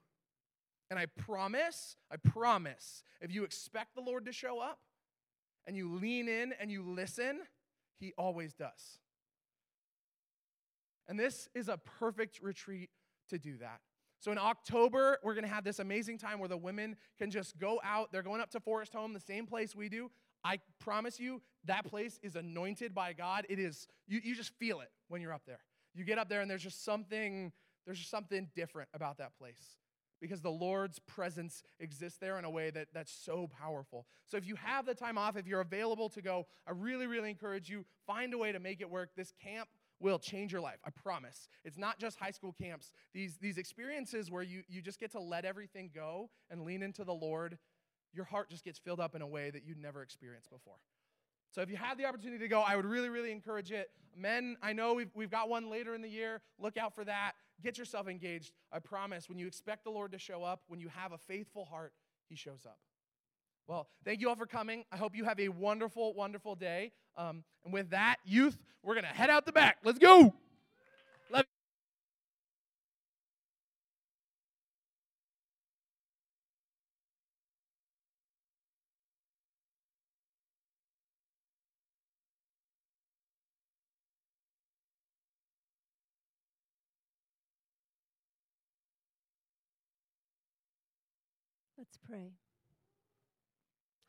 And 0.92 1.00
I 1.00 1.06
promise, 1.06 1.96
I 2.12 2.18
promise, 2.18 3.02
if 3.22 3.34
you 3.34 3.46
expect 3.46 3.96
the 3.96 4.02
Lord 4.02 4.26
to 4.26 4.34
show 4.34 4.60
up 4.60 4.78
and 5.66 5.78
you 5.78 5.96
lean 5.96 6.28
in 6.28 6.54
and 6.60 6.70
you 6.70 6.84
listen, 6.84 7.40
He 7.98 8.12
always 8.18 8.54
does. 8.54 9.00
And 11.08 11.18
this 11.18 11.48
is 11.56 11.70
a 11.70 11.78
perfect 11.78 12.42
retreat 12.42 12.90
to 13.30 13.40
do 13.40 13.58
that. 13.60 13.80
So 14.20 14.34
in 14.34 14.38
October, 14.38 15.18
we're 15.24 15.34
going 15.34 15.46
to 15.46 15.50
have 15.50 15.64
this 15.64 15.80
amazing 15.80 16.18
time 16.18 16.40
where 16.40 16.50
the 16.50 16.58
women 16.58 16.98
can 17.18 17.32
just 17.32 17.58
go 17.58 17.80
out. 17.86 18.12
They're 18.12 18.22
going 18.22 18.42
up 18.42 18.52
to 18.52 18.60
Forest 18.60 18.94
Home, 18.94 19.14
the 19.14 19.20
same 19.22 19.46
place 19.46 19.74
we 19.74 19.88
do. 19.88 20.12
I 20.44 20.60
promise 20.78 21.22
you, 21.22 21.42
that 21.66 21.86
place 21.86 22.20
is 22.22 22.36
anointed 22.36 22.94
by 22.94 23.14
God. 23.14 23.46
It 23.48 23.60
is, 23.60 23.88
you, 24.10 24.20
you 24.22 24.36
just 24.36 24.54
feel 24.60 24.82
it 24.82 24.90
when 25.08 25.22
you're 25.22 25.34
up 25.34 25.44
there. 25.48 25.60
You 25.96 26.04
get 26.04 26.18
up 26.18 26.28
there 26.28 26.42
and 26.42 26.52
there's 26.52 26.64
just 26.64 26.84
something, 26.84 27.54
there's 27.86 27.98
just 27.98 28.12
something 28.12 28.50
different 28.56 28.90
about 28.94 29.20
that 29.20 29.38
place 29.38 29.78
because 30.22 30.42
the 30.42 30.52
Lord's 30.52 31.00
presence 31.00 31.64
exists 31.80 32.20
there 32.20 32.38
in 32.38 32.46
a 32.46 32.50
way 32.50 32.70
that, 32.70 32.90
that's 32.94 33.12
so 33.12 33.50
powerful. 33.60 34.06
So 34.28 34.38
if 34.38 34.48
you 34.48 34.56
have 34.56 34.86
the 34.86 34.94
time 34.94 35.18
off, 35.18 35.36
if 35.36 35.48
you're 35.48 35.62
available 35.62 36.10
to 36.10 36.22
go, 36.22 36.46
I 36.68 36.72
really, 36.72 37.08
really 37.08 37.30
encourage 37.30 37.70
you, 37.70 37.86
find 38.06 38.34
a 38.34 38.38
way 38.38 38.52
to 38.52 38.60
make 38.60 38.80
it 38.80 38.90
work. 38.90 39.10
This 39.18 39.34
camp 39.44 39.68
will 40.00 40.20
change 40.20 40.52
your 40.52 40.62
life. 40.62 40.80
I 40.86 40.90
promise. 40.92 41.50
It's 41.66 41.78
not 41.78 42.00
just 42.00 42.18
high 42.18 42.32
school 42.32 42.54
camps. 42.54 42.92
These, 43.14 43.38
these 43.38 43.58
experiences 43.58 44.32
where 44.32 44.44
you, 44.44 44.64
you 44.70 44.82
just 44.82 45.00
get 45.00 45.12
to 45.12 45.20
let 45.20 45.44
everything 45.44 45.90
go 45.94 46.30
and 46.50 46.62
lean 46.62 46.84
into 46.84 47.04
the 47.04 47.14
Lord, 47.14 47.58
your 48.14 48.26
heart 48.26 48.50
just 48.50 48.64
gets 48.64 48.80
filled 48.80 49.00
up 49.00 49.16
in 49.16 49.22
a 49.22 49.28
way 49.28 49.50
that 49.50 49.64
you'd 49.66 49.78
never 49.78 50.02
experienced 50.02 50.50
before. 50.50 50.78
So 51.52 51.62
if 51.62 51.70
you 51.70 51.76
have 51.76 51.98
the 51.98 52.06
opportunity 52.06 52.40
to 52.40 52.48
go, 52.48 52.62
I 52.62 52.76
would 52.76 52.86
really, 52.86 53.10
really 53.10 53.32
encourage 53.32 53.72
it. 53.72 53.90
Men, 54.16 54.56
I 54.62 54.74
know 54.74 54.94
we've, 54.94 55.12
we've 55.14 55.30
got 55.30 55.50
one 55.50 55.70
later 55.70 55.94
in 55.94 56.02
the 56.02 56.10
year. 56.10 56.42
Look 56.58 56.78
out 56.78 56.96
for 56.96 57.04
that. 57.04 57.34
Get 57.62 57.78
yourself 57.78 58.08
engaged. 58.08 58.52
I 58.72 58.80
promise, 58.80 59.30
when 59.30 59.38
you 59.38 59.48
expect 59.48 59.84
the 59.84 59.92
Lord 59.92 60.12
to 60.14 60.20
show 60.20 60.44
up, 60.44 60.62
when 60.68 60.80
you 60.80 60.90
have 60.90 61.12
a 61.12 61.18
faithful 61.18 61.66
heart, 61.66 61.94
He 62.30 62.36
shows 62.36 62.66
up. 62.66 62.78
Well, 63.68 63.88
thank 64.04 64.20
you 64.20 64.30
all 64.30 64.36
for 64.36 64.48
coming. 64.48 64.84
I 64.92 64.98
hope 64.98 65.16
you 65.16 65.24
have 65.26 65.40
a 65.40 65.50
wonderful, 65.50 66.14
wonderful 66.14 66.56
day. 66.56 66.92
Um, 67.16 67.44
and 67.64 67.74
with 67.74 67.92
that, 67.92 68.18
youth, 68.26 68.58
we're 68.84 68.96
going 68.96 69.06
to 69.06 69.12
head 69.12 69.30
out 69.30 69.46
the 69.46 69.52
back. 69.52 69.78
Let's 69.84 70.00
go. 70.00 70.34
Let's 91.82 91.98
pray. 92.08 92.30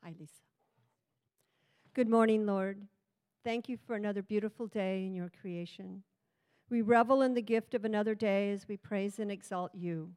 Hi, 0.04 0.12
Lisa. 0.20 0.42
Good 1.94 2.06
morning, 2.06 2.44
Lord. 2.44 2.82
Thank 3.44 3.66
you 3.66 3.78
for 3.86 3.96
another 3.96 4.20
beautiful 4.20 4.66
day 4.66 5.06
in 5.06 5.14
your 5.14 5.32
creation. 5.40 6.02
We 6.68 6.82
revel 6.82 7.22
in 7.22 7.32
the 7.32 7.40
gift 7.40 7.72
of 7.72 7.86
another 7.86 8.14
day 8.14 8.50
as 8.50 8.68
we 8.68 8.76
praise 8.76 9.18
and 9.18 9.32
exalt 9.32 9.70
you, 9.74 10.10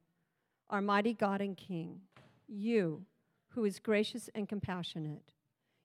our 0.69 0.81
mighty 0.81 1.13
God 1.13 1.39
and 1.39 1.55
King. 1.55 2.01
You, 2.49 3.05
who 3.51 3.63
is 3.63 3.79
gracious 3.79 4.29
and 4.35 4.49
compassionate. 4.49 5.31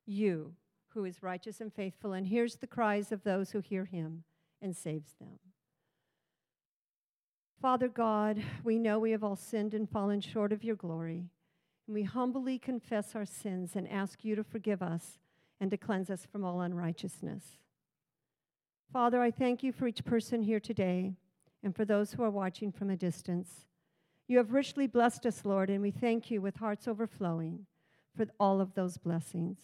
You, 0.07 0.55
who 0.89 1.05
is 1.05 1.23
righteous 1.23 1.61
and 1.61 1.73
faithful 1.73 2.15
and 2.15 2.27
hears 2.27 2.57
the 2.57 2.67
cries 2.67 3.13
of 3.13 3.23
those 3.23 3.53
who 3.53 3.61
hear 3.61 3.85
him 3.85 4.25
and 4.61 4.77
saves 4.77 5.13
them. 5.21 5.39
Father 7.63 7.87
God, 7.87 8.43
we 8.65 8.77
know 8.77 8.99
we 8.99 9.13
have 9.13 9.23
all 9.23 9.37
sinned 9.37 9.73
and 9.73 9.89
fallen 9.89 10.21
short 10.21 10.53
of 10.53 10.65
your 10.65 10.75
glory. 10.75 11.27
We 11.91 12.05
humbly 12.05 12.57
confess 12.57 13.17
our 13.17 13.27
sins 13.27 13.73
and 13.75 13.91
ask 13.91 14.25
you 14.25 14.37
to 14.37 14.45
forgive 14.45 14.81
us 14.81 15.19
and 15.61 15.73
to 15.73 15.77
cleanse 15.77 16.09
us 16.09 16.25
from 16.25 16.45
all 16.45 16.61
unrighteousness. 16.61 17.43
Father, 18.93 19.21
I 19.21 19.33
thank 19.33 19.65
you 19.65 19.73
for 19.73 19.89
each 19.89 20.05
person 20.05 20.43
here 20.43 20.61
today 20.61 21.15
and 21.65 21.75
for 21.75 21.85
those 21.85 22.13
who 22.13 22.23
are 22.23 22.31
watching 22.31 22.71
from 22.71 22.91
a 22.91 22.97
distance. 22.97 23.67
You 24.29 24.39
have 24.39 24.53
richly 24.53 24.87
blessed 24.87 25.27
us, 25.27 25.45
Lord, 25.45 25.69
and 25.69 25.83
we 25.83 25.91
thank 25.91 26.31
you 26.31 26.41
with 26.41 26.55
hearts 26.55 26.87
overflowing 26.87 27.67
for 28.17 28.27
all 28.39 28.61
of 28.61 28.75
those 28.75 28.97
blessings. 28.97 29.59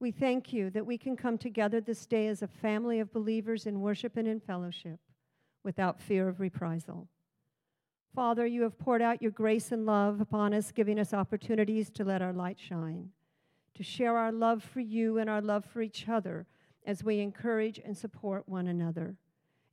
We 0.00 0.12
thank 0.12 0.54
you 0.54 0.70
that 0.70 0.86
we 0.86 0.96
can 0.96 1.16
come 1.16 1.36
together 1.36 1.82
this 1.82 2.06
day 2.06 2.28
as 2.28 2.40
a 2.40 2.48
family 2.48 2.98
of 2.98 3.12
believers 3.12 3.66
in 3.66 3.82
worship 3.82 4.16
and 4.16 4.26
in 4.26 4.40
fellowship 4.40 5.00
without 5.62 6.00
fear 6.00 6.28
of 6.28 6.40
reprisal. 6.40 7.08
Father, 8.14 8.46
you 8.46 8.62
have 8.62 8.78
poured 8.78 9.02
out 9.02 9.20
your 9.20 9.30
grace 9.30 9.72
and 9.72 9.84
love 9.84 10.20
upon 10.20 10.54
us, 10.54 10.72
giving 10.72 10.98
us 10.98 11.12
opportunities 11.12 11.90
to 11.90 12.04
let 12.04 12.22
our 12.22 12.32
light 12.32 12.58
shine, 12.58 13.10
to 13.74 13.82
share 13.82 14.16
our 14.16 14.32
love 14.32 14.62
for 14.62 14.80
you 14.80 15.18
and 15.18 15.28
our 15.28 15.42
love 15.42 15.64
for 15.64 15.82
each 15.82 16.08
other 16.08 16.46
as 16.86 17.04
we 17.04 17.20
encourage 17.20 17.78
and 17.84 17.96
support 17.96 18.48
one 18.48 18.68
another. 18.68 19.16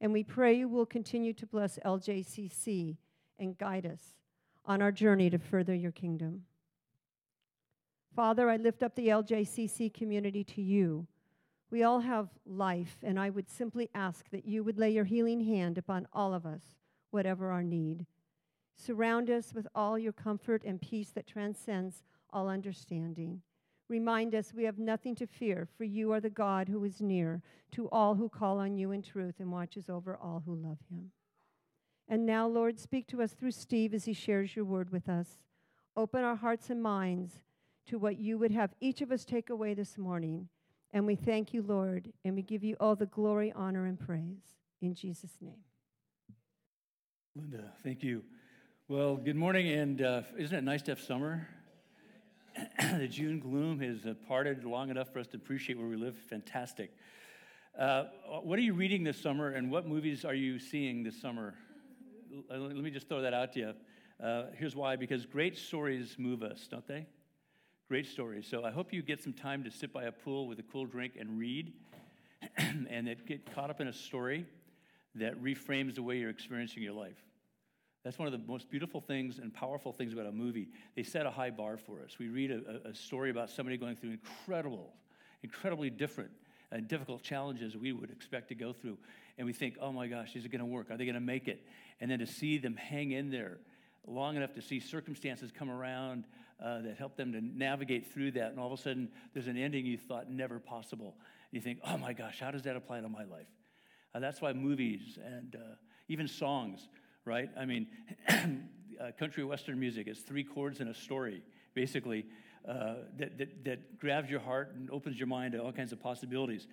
And 0.02 0.12
we 0.12 0.24
pray 0.24 0.54
you 0.54 0.67
will 0.67 0.86
continue 0.86 1.32
to 1.34 1.46
bless 1.46 1.80
LJCC 1.86 2.98
and 3.39 3.58
guide 3.58 3.86
us 3.86 4.15
on 4.65 4.82
our 4.82 4.91
journey 4.91 5.30
to 5.30 5.38
further 5.38 5.74
your 5.74 5.91
kingdom. 5.91 6.43
Father, 8.15 8.50
I 8.50 8.58
lift 8.58 8.84
up 8.84 8.96
the 8.96 9.08
LJCC 9.08 9.93
community 9.93 10.43
to 10.43 10.62
you. 10.62 11.08
We 11.72 11.84
all 11.84 12.02
have 12.02 12.30
life, 12.46 12.98
and 13.02 13.19
I 13.19 13.32
would 13.32 13.50
simply 13.50 13.89
ask 13.96 14.30
that 14.30 14.46
you 14.46 14.63
would 14.63 14.78
lay 14.78 14.91
your 14.91 15.06
healing 15.06 15.41
hand 15.41 15.78
upon 15.78 16.08
all 16.13 16.34
of 16.34 16.46
us, 16.46 16.62
whatever 17.10 17.50
our 17.50 17.63
need. 17.63 18.06
Surround 18.75 19.29
us 19.29 19.53
with 19.53 19.67
all 19.75 19.97
your 19.97 20.13
comfort 20.13 20.63
and 20.65 20.81
peace 20.81 21.12
that 21.12 21.27
transcends 21.27 22.03
all 22.31 22.49
understanding. 22.49 23.41
Remind 23.89 24.33
us 24.33 24.53
we 24.53 24.63
have 24.63 24.79
nothing 24.79 25.15
to 25.15 25.27
fear, 25.27 25.67
for 25.77 25.83
you 25.83 26.12
are 26.12 26.19
the 26.19 26.29
God 26.29 26.67
who 26.67 26.83
is 26.83 27.01
near 27.01 27.41
to 27.71 27.89
all 27.89 28.15
who 28.15 28.29
call 28.29 28.59
on 28.59 28.77
you 28.77 28.91
in 28.91 29.01
truth 29.01 29.36
and 29.39 29.51
watches 29.51 29.89
over 29.89 30.17
all 30.17 30.41
who 30.45 30.55
love 30.55 30.79
him. 30.89 31.12
And 32.07 32.25
now, 32.25 32.47
Lord, 32.47 32.79
speak 32.79 33.07
to 33.07 33.21
us 33.21 33.33
through 33.33 33.51
Steve 33.51 33.93
as 33.93 34.05
he 34.05 34.13
shares 34.13 34.55
your 34.55 34.65
word 34.65 34.91
with 34.91 35.07
us. 35.07 35.27
Open 35.95 36.23
our 36.23 36.36
hearts 36.36 36.69
and 36.69 36.81
minds 36.81 37.33
to 37.88 37.99
what 37.99 38.17
you 38.17 38.38
would 38.38 38.51
have 38.51 38.73
each 38.79 39.01
of 39.01 39.12
us 39.12 39.25
take 39.25 39.49
away 39.49 39.73
this 39.73 39.97
morning. 39.97 40.49
And 40.91 41.05
we 41.05 41.15
thank 41.15 41.53
you, 41.53 41.62
Lord, 41.62 42.12
and 42.23 42.36
we 42.36 42.41
give 42.41 42.63
you 42.63 42.75
all 42.79 42.95
the 42.95 43.05
glory, 43.05 43.51
honor, 43.55 43.86
and 43.86 43.99
praise. 43.99 44.55
In 44.81 44.93
Jesus' 44.93 45.38
name. 45.41 45.63
Linda, 47.36 47.71
thank 47.83 48.03
you. 48.03 48.23
Well, 48.93 49.15
good 49.15 49.36
morning, 49.36 49.69
and 49.69 50.03
uh, 50.03 50.21
isn't 50.38 50.56
it 50.56 50.63
nice 50.63 50.84
to 50.84 50.91
have 50.91 50.99
summer? 50.99 51.47
the 52.79 53.08
June 53.08 53.39
gloom 53.39 53.79
has 53.79 54.06
uh, 54.06 54.13
parted 54.27 54.65
long 54.65 54.91
enough 54.91 55.12
for 55.12 55.17
us 55.17 55.25
to 55.29 55.38
appreciate 55.38 55.79
where 55.79 55.88
we 55.88 55.95
live. 55.95 56.15
Fantastic. 56.15 56.91
Uh, 57.75 58.03
what 58.43 58.60
are 58.60 58.62
you 58.62 58.75
reading 58.75 59.03
this 59.03 59.19
summer, 59.19 59.49
and 59.49 59.71
what 59.71 59.88
movies 59.88 60.23
are 60.23 60.36
you 60.36 60.60
seeing 60.60 61.01
this 61.01 61.19
summer? 61.19 61.56
L- 62.51 62.60
Let 62.67 62.75
me 62.75 62.91
just 62.91 63.10
throw 63.10 63.19
that 63.23 63.34
out 63.34 63.53
to 63.53 63.60
you. 63.60 63.73
Uh, 64.23 64.43
here's 64.60 64.75
why 64.75 64.95
because 64.95 65.25
great 65.25 65.58
stories 65.58 66.17
move 66.19 66.43
us, 66.43 66.67
don't 66.69 66.88
they? 66.88 67.08
Great 67.88 68.06
stories. 68.06 68.45
So 68.47 68.63
I 68.63 68.69
hope 68.69 68.93
you 68.93 69.01
get 69.01 69.23
some 69.23 69.34
time 69.34 69.63
to 69.63 69.71
sit 69.71 69.91
by 69.91 70.03
a 70.03 70.12
pool 70.12 70.47
with 70.47 70.60
a 70.60 70.63
cool 70.71 70.86
drink 70.86 71.13
and 71.19 71.39
read, 71.39 71.73
and 72.58 73.08
that 73.08 73.25
get 73.25 73.56
caught 73.56 73.71
up 73.71 73.82
in 73.82 73.88
a 73.88 73.93
story 73.93 74.45
that 75.15 75.41
reframes 75.41 75.95
the 75.95 76.03
way 76.03 76.19
you're 76.19 76.29
experiencing 76.29 76.84
your 76.84 76.93
life. 76.93 77.17
That's 78.03 78.19
one 78.19 78.27
of 78.27 78.33
the 78.33 78.45
most 78.47 78.69
beautiful 78.69 78.99
things 78.99 79.39
and 79.39 79.53
powerful 79.53 79.93
things 79.93 80.11
about 80.13 80.25
a 80.25 80.31
movie. 80.31 80.67
They 80.95 81.03
set 81.03 81.25
a 81.25 81.31
high 81.31 81.51
bar 81.51 81.77
for 81.77 82.01
us. 82.03 82.17
We 82.19 82.27
read 82.27 82.51
a, 82.51 82.89
a 82.89 82.93
story 82.93 83.29
about 83.29 83.49
somebody 83.49 83.77
going 83.77 83.95
through 83.95 84.11
incredible, 84.11 84.93
incredibly 85.41 85.89
different 85.89 86.31
and 86.71 86.87
difficult 86.87 87.21
challenges 87.21 87.77
we 87.77 87.93
would 87.93 88.09
expect 88.11 88.49
to 88.49 88.55
go 88.55 88.73
through. 88.73 88.97
And 89.37 89.47
we 89.47 89.53
think, 89.53 89.77
oh 89.79 89.91
my 89.91 90.07
gosh, 90.07 90.35
is 90.35 90.43
it 90.43 90.49
going 90.49 90.59
to 90.59 90.65
work? 90.65 90.91
Are 90.91 90.97
they 90.97 91.05
going 91.05 91.15
to 91.15 91.21
make 91.21 91.47
it? 91.47 91.65
And 92.01 92.11
then 92.11 92.19
to 92.19 92.27
see 92.27 92.57
them 92.57 92.75
hang 92.75 93.11
in 93.11 93.29
there 93.29 93.59
long 94.05 94.35
enough 94.35 94.53
to 94.55 94.61
see 94.61 94.79
circumstances 94.79 95.51
come 95.51 95.69
around 95.69 96.25
uh, 96.61 96.81
that 96.81 96.97
help 96.97 97.15
them 97.15 97.31
to 97.31 97.41
navigate 97.41 98.11
through 98.11 98.31
that. 98.31 98.51
And 98.51 98.59
all 98.59 98.71
of 98.71 98.77
a 98.77 98.81
sudden, 98.81 99.09
there's 99.33 99.47
an 99.47 99.57
ending 99.57 99.85
you 99.85 99.97
thought 99.97 100.29
never 100.29 100.59
possible. 100.59 101.15
You 101.51 101.61
think, 101.61 101.79
oh 101.85 101.97
my 101.97 102.13
gosh, 102.13 102.39
how 102.39 102.51
does 102.51 102.63
that 102.63 102.75
apply 102.75 103.01
to 103.01 103.09
my 103.09 103.23
life? 103.23 103.47
Uh, 104.13 104.19
that's 104.19 104.41
why 104.41 104.53
movies 104.53 105.17
and 105.23 105.55
uh, 105.55 105.75
even 106.09 106.27
songs, 106.27 106.87
right? 107.25 107.49
I 107.57 107.65
mean, 107.65 107.88
uh, 108.29 109.12
country 109.17 109.43
western 109.43 109.79
music 109.79 110.07
is 110.07 110.19
three 110.19 110.43
chords 110.43 110.79
and 110.79 110.89
a 110.89 110.93
story, 110.93 111.41
basically, 111.73 112.25
uh, 112.67 112.95
that, 113.17 113.38
that, 113.38 113.65
that 113.65 113.99
grabs 113.99 114.29
your 114.29 114.39
heart 114.39 114.73
and 114.75 114.89
opens 114.91 115.17
your 115.17 115.27
mind 115.27 115.53
to 115.53 115.59
all 115.59 115.71
kinds 115.71 115.91
of 115.91 116.01
possibilities. 116.01 116.67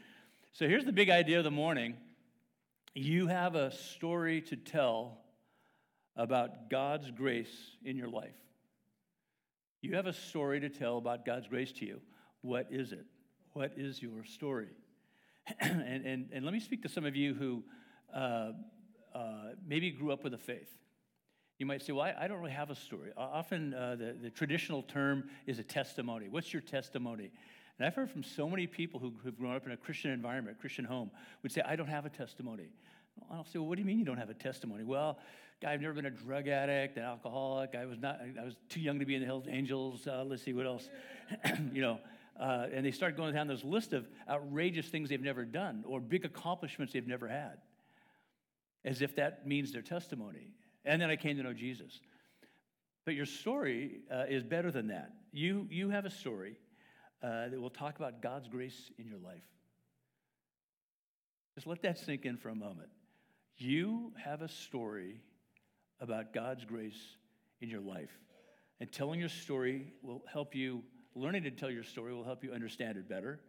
So 0.52 0.66
here's 0.68 0.84
the 0.84 0.92
big 0.92 1.10
idea 1.10 1.38
of 1.38 1.44
the 1.44 1.50
morning 1.50 1.96
you 2.94 3.28
have 3.28 3.54
a 3.54 3.70
story 3.70 4.40
to 4.42 4.56
tell 4.56 5.18
about 6.16 6.70
God's 6.70 7.10
grace 7.10 7.76
in 7.84 7.96
your 7.96 8.08
life. 8.08 8.34
You 9.80 9.94
have 9.94 10.06
a 10.06 10.12
story 10.12 10.60
to 10.60 10.68
tell 10.68 10.98
about 10.98 11.24
God's 11.24 11.46
grace 11.46 11.72
to 11.72 11.86
you. 11.86 12.00
What 12.42 12.66
is 12.70 12.92
it? 12.92 13.06
What 13.52 13.72
is 13.76 14.02
your 14.02 14.24
story? 14.24 14.68
and, 15.60 16.04
and, 16.04 16.28
and 16.32 16.44
let 16.44 16.52
me 16.52 16.60
speak 16.60 16.82
to 16.82 16.88
some 16.88 17.04
of 17.04 17.14
you 17.14 17.34
who 17.34 17.64
uh, 18.14 18.52
uh, 19.14 19.54
maybe 19.66 19.90
grew 19.90 20.12
up 20.12 20.24
with 20.24 20.34
a 20.34 20.38
faith. 20.38 20.70
You 21.58 21.66
might 21.66 21.82
say, 21.82 21.92
Well, 21.92 22.04
I, 22.04 22.24
I 22.24 22.28
don't 22.28 22.38
really 22.38 22.52
have 22.52 22.70
a 22.70 22.74
story. 22.74 23.10
Often 23.16 23.74
uh, 23.74 23.96
the, 23.98 24.16
the 24.20 24.30
traditional 24.30 24.82
term 24.82 25.24
is 25.46 25.58
a 25.58 25.62
testimony. 25.62 26.28
What's 26.28 26.52
your 26.52 26.62
testimony? 26.62 27.30
And 27.78 27.86
I've 27.86 27.94
heard 27.94 28.10
from 28.10 28.22
so 28.22 28.48
many 28.48 28.66
people 28.66 29.00
who, 29.00 29.12
who've 29.22 29.38
grown 29.38 29.56
up 29.56 29.66
in 29.66 29.72
a 29.72 29.76
Christian 29.76 30.10
environment, 30.10 30.58
Christian 30.60 30.84
home, 30.84 31.10
would 31.42 31.52
say, 31.52 31.62
I 31.64 31.76
don't 31.76 31.88
have 31.88 32.06
a 32.06 32.10
testimony. 32.10 32.68
I'll 33.30 33.44
say, 33.44 33.58
Well, 33.58 33.68
what 33.68 33.76
do 33.76 33.82
you 33.82 33.86
mean 33.86 33.98
you 33.98 34.04
don't 34.04 34.18
have 34.18 34.30
a 34.30 34.34
testimony? 34.34 34.84
Well, 34.84 35.18
I've 35.66 35.82
never 35.82 35.92
been 35.92 36.06
a 36.06 36.10
drug 36.10 36.48
addict, 36.48 36.96
an 36.96 37.02
alcoholic. 37.02 37.74
I 37.74 37.84
was 37.84 37.98
not. 37.98 38.20
I 38.40 38.44
was 38.44 38.56
too 38.70 38.80
young 38.80 38.98
to 38.98 39.04
be 39.04 39.14
in 39.14 39.20
the 39.20 39.26
Hells 39.26 39.46
Angels. 39.46 40.06
Uh, 40.06 40.24
let's 40.26 40.42
see 40.42 40.54
what 40.54 40.64
else. 40.64 40.88
you 41.72 41.82
know, 41.82 41.98
uh, 42.40 42.66
and 42.72 42.84
they 42.86 42.90
start 42.90 43.16
going 43.16 43.34
down 43.34 43.46
this 43.46 43.62
list 43.62 43.92
of 43.92 44.08
outrageous 44.28 44.86
things 44.86 45.10
they've 45.10 45.20
never 45.20 45.44
done 45.44 45.84
or 45.86 46.00
big 46.00 46.24
accomplishments 46.24 46.94
they've 46.94 47.06
never 47.06 47.28
had, 47.28 47.58
as 48.84 49.02
if 49.02 49.16
that 49.16 49.46
means 49.46 49.72
their 49.72 49.82
testimony. 49.82 50.52
And 50.84 51.00
then 51.00 51.10
I 51.10 51.16
came 51.16 51.36
to 51.36 51.42
know 51.42 51.52
Jesus. 51.52 52.00
But 53.04 53.14
your 53.14 53.26
story 53.26 54.00
uh, 54.12 54.24
is 54.28 54.42
better 54.42 54.70
than 54.70 54.88
that. 54.88 55.12
You 55.32 55.66
you 55.70 55.90
have 55.90 56.04
a 56.04 56.10
story 56.10 56.56
uh, 57.22 57.48
that 57.48 57.60
will 57.60 57.70
talk 57.70 57.96
about 57.96 58.22
God's 58.22 58.48
grace 58.48 58.90
in 58.98 59.06
your 59.06 59.18
life. 59.18 59.42
Just 61.54 61.66
let 61.66 61.82
that 61.82 61.98
sink 61.98 62.24
in 62.24 62.36
for 62.36 62.48
a 62.48 62.54
moment. 62.54 62.88
You 63.56 64.12
have 64.22 64.42
a 64.42 64.48
story 64.48 65.20
about 66.00 66.32
God's 66.32 66.64
grace 66.64 67.16
in 67.60 67.68
your 67.68 67.80
life. 67.80 68.10
And 68.80 68.90
telling 68.90 69.20
your 69.20 69.28
story 69.28 69.92
will 70.02 70.22
help 70.32 70.54
you, 70.54 70.82
learning 71.14 71.42
to 71.42 71.50
tell 71.50 71.70
your 71.70 71.84
story 71.84 72.14
will 72.14 72.24
help 72.24 72.42
you 72.42 72.52
understand 72.52 72.96
it 72.96 73.08
better 73.08 73.40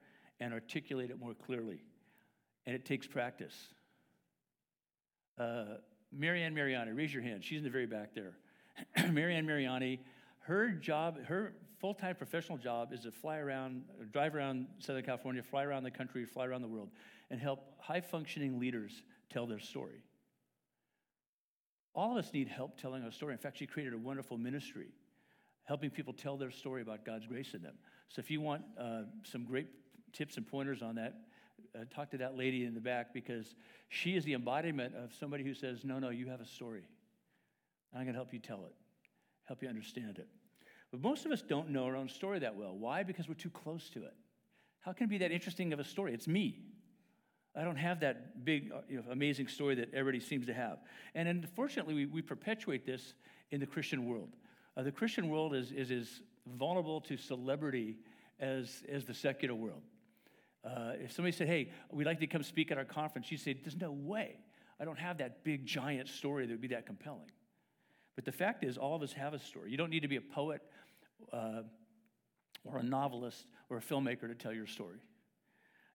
and 0.41 0.53
articulate 0.53 1.09
it 1.09 1.19
more 1.19 1.33
clearly. 1.33 1.81
And 2.65 2.75
it 2.75 2.85
takes 2.85 3.07
practice. 3.07 3.55
Uh, 5.37 5.65
Marianne 6.11 6.53
Mariani, 6.53 6.91
raise 6.91 7.13
your 7.13 7.23
hand. 7.23 7.43
She's 7.43 7.59
in 7.59 7.63
the 7.63 7.69
very 7.69 7.85
back 7.85 8.13
there. 8.13 8.33
Marianne 9.11 9.45
Mariani, 9.45 9.99
her 10.39 10.69
job, 10.69 11.23
her 11.25 11.53
full 11.79 11.93
time 11.93 12.15
professional 12.15 12.57
job 12.57 12.93
is 12.93 13.01
to 13.01 13.11
fly 13.11 13.37
around, 13.37 13.83
drive 14.11 14.35
around 14.35 14.67
Southern 14.79 15.03
California, 15.03 15.41
fly 15.41 15.63
around 15.63 15.83
the 15.83 15.91
country, 15.91 16.25
fly 16.25 16.45
around 16.45 16.61
the 16.61 16.67
world, 16.67 16.89
and 17.29 17.39
help 17.39 17.73
high 17.79 18.01
functioning 18.01 18.59
leaders 18.59 19.03
tell 19.29 19.47
their 19.47 19.59
story. 19.59 20.03
All 21.93 22.17
of 22.17 22.23
us 22.23 22.33
need 22.33 22.47
help 22.47 22.79
telling 22.79 23.03
our 23.03 23.11
story. 23.11 23.33
In 23.33 23.39
fact, 23.39 23.57
she 23.57 23.65
created 23.65 23.93
a 23.93 23.97
wonderful 23.97 24.37
ministry 24.37 24.87
helping 25.63 25.89
people 25.89 26.13
tell 26.13 26.37
their 26.37 26.51
story 26.51 26.81
about 26.81 27.05
God's 27.05 27.27
grace 27.27 27.53
in 27.53 27.61
them. 27.61 27.75
So 28.09 28.19
if 28.19 28.31
you 28.31 28.41
want 28.41 28.63
uh, 28.79 29.03
some 29.23 29.45
great 29.45 29.67
tips 30.13 30.37
and 30.37 30.47
pointers 30.47 30.81
on 30.81 30.95
that, 30.95 31.15
uh, 31.75 31.83
talk 31.93 32.11
to 32.11 32.17
that 32.17 32.37
lady 32.37 32.65
in 32.65 32.73
the 32.73 32.79
back 32.79 33.13
because 33.13 33.55
she 33.89 34.15
is 34.15 34.23
the 34.23 34.33
embodiment 34.33 34.95
of 34.95 35.13
somebody 35.13 35.43
who 35.43 35.53
says, 35.53 35.83
No, 35.83 35.99
no, 35.99 36.09
you 36.09 36.27
have 36.27 36.41
a 36.41 36.45
story. 36.45 36.83
I'm 37.93 38.03
going 38.03 38.13
to 38.13 38.17
help 38.19 38.33
you 38.33 38.39
tell 38.39 38.65
it, 38.65 38.73
help 39.45 39.61
you 39.61 39.69
understand 39.69 40.17
it. 40.17 40.27
But 40.91 41.01
most 41.01 41.25
of 41.25 41.31
us 41.31 41.41
don't 41.41 41.69
know 41.69 41.85
our 41.85 41.95
own 41.95 42.09
story 42.09 42.39
that 42.39 42.55
well. 42.55 42.75
Why? 42.77 43.03
Because 43.03 43.27
we're 43.27 43.35
too 43.35 43.49
close 43.49 43.89
to 43.91 44.03
it. 44.03 44.13
How 44.79 44.93
can 44.93 45.05
it 45.05 45.09
be 45.09 45.17
that 45.19 45.31
interesting 45.31 45.71
of 45.73 45.79
a 45.79 45.83
story? 45.83 46.13
It's 46.13 46.27
me. 46.27 46.59
I 47.55 47.63
don't 47.63 47.77
have 47.77 47.99
that 47.99 48.45
big, 48.45 48.71
uh, 48.71 48.79
you 48.89 48.97
know, 48.97 49.03
amazing 49.11 49.47
story 49.47 49.75
that 49.75 49.93
everybody 49.93 50.21
seems 50.21 50.45
to 50.47 50.53
have. 50.53 50.79
And 51.15 51.27
unfortunately, 51.27 51.93
we, 51.93 52.05
we 52.05 52.21
perpetuate 52.21 52.85
this 52.85 53.13
in 53.51 53.59
the 53.59 53.65
Christian 53.65 54.07
world. 54.07 54.29
Uh, 54.77 54.83
the 54.83 54.91
Christian 54.91 55.29
world 55.29 55.53
is, 55.53 55.71
is 55.71 55.91
as 55.91 56.21
vulnerable 56.57 57.01
to 57.01 57.17
celebrity 57.17 57.97
as, 58.39 58.83
as 58.89 59.05
the 59.05 59.13
secular 59.13 59.53
world. 59.53 59.81
Uh, 60.63 60.93
if 61.03 61.11
somebody 61.11 61.35
said, 61.35 61.47
hey, 61.47 61.71
we'd 61.91 62.05
like 62.05 62.19
to 62.19 62.27
come 62.27 62.43
speak 62.43 62.71
at 62.71 62.77
our 62.77 62.85
conference, 62.85 63.31
you'd 63.31 63.41
say, 63.41 63.53
there's 63.53 63.75
no 63.75 63.91
way. 63.91 64.37
I 64.79 64.85
don't 64.85 64.99
have 64.99 65.17
that 65.19 65.43
big, 65.43 65.65
giant 65.65 66.07
story 66.07 66.45
that 66.45 66.51
would 66.51 66.61
be 66.61 66.69
that 66.69 66.85
compelling. 66.85 67.31
But 68.15 68.25
the 68.25 68.31
fact 68.31 68.63
is, 68.63 68.77
all 68.77 68.95
of 68.95 69.01
us 69.01 69.13
have 69.13 69.33
a 69.33 69.39
story. 69.39 69.71
You 69.71 69.77
don't 69.77 69.89
need 69.89 70.01
to 70.01 70.07
be 70.07 70.17
a 70.17 70.21
poet 70.21 70.61
uh, 71.31 71.61
or 72.63 72.77
a 72.77 72.83
novelist 72.83 73.45
or 73.69 73.77
a 73.77 73.81
filmmaker 73.81 74.27
to 74.27 74.35
tell 74.35 74.53
your 74.53 74.67
story. 74.67 74.99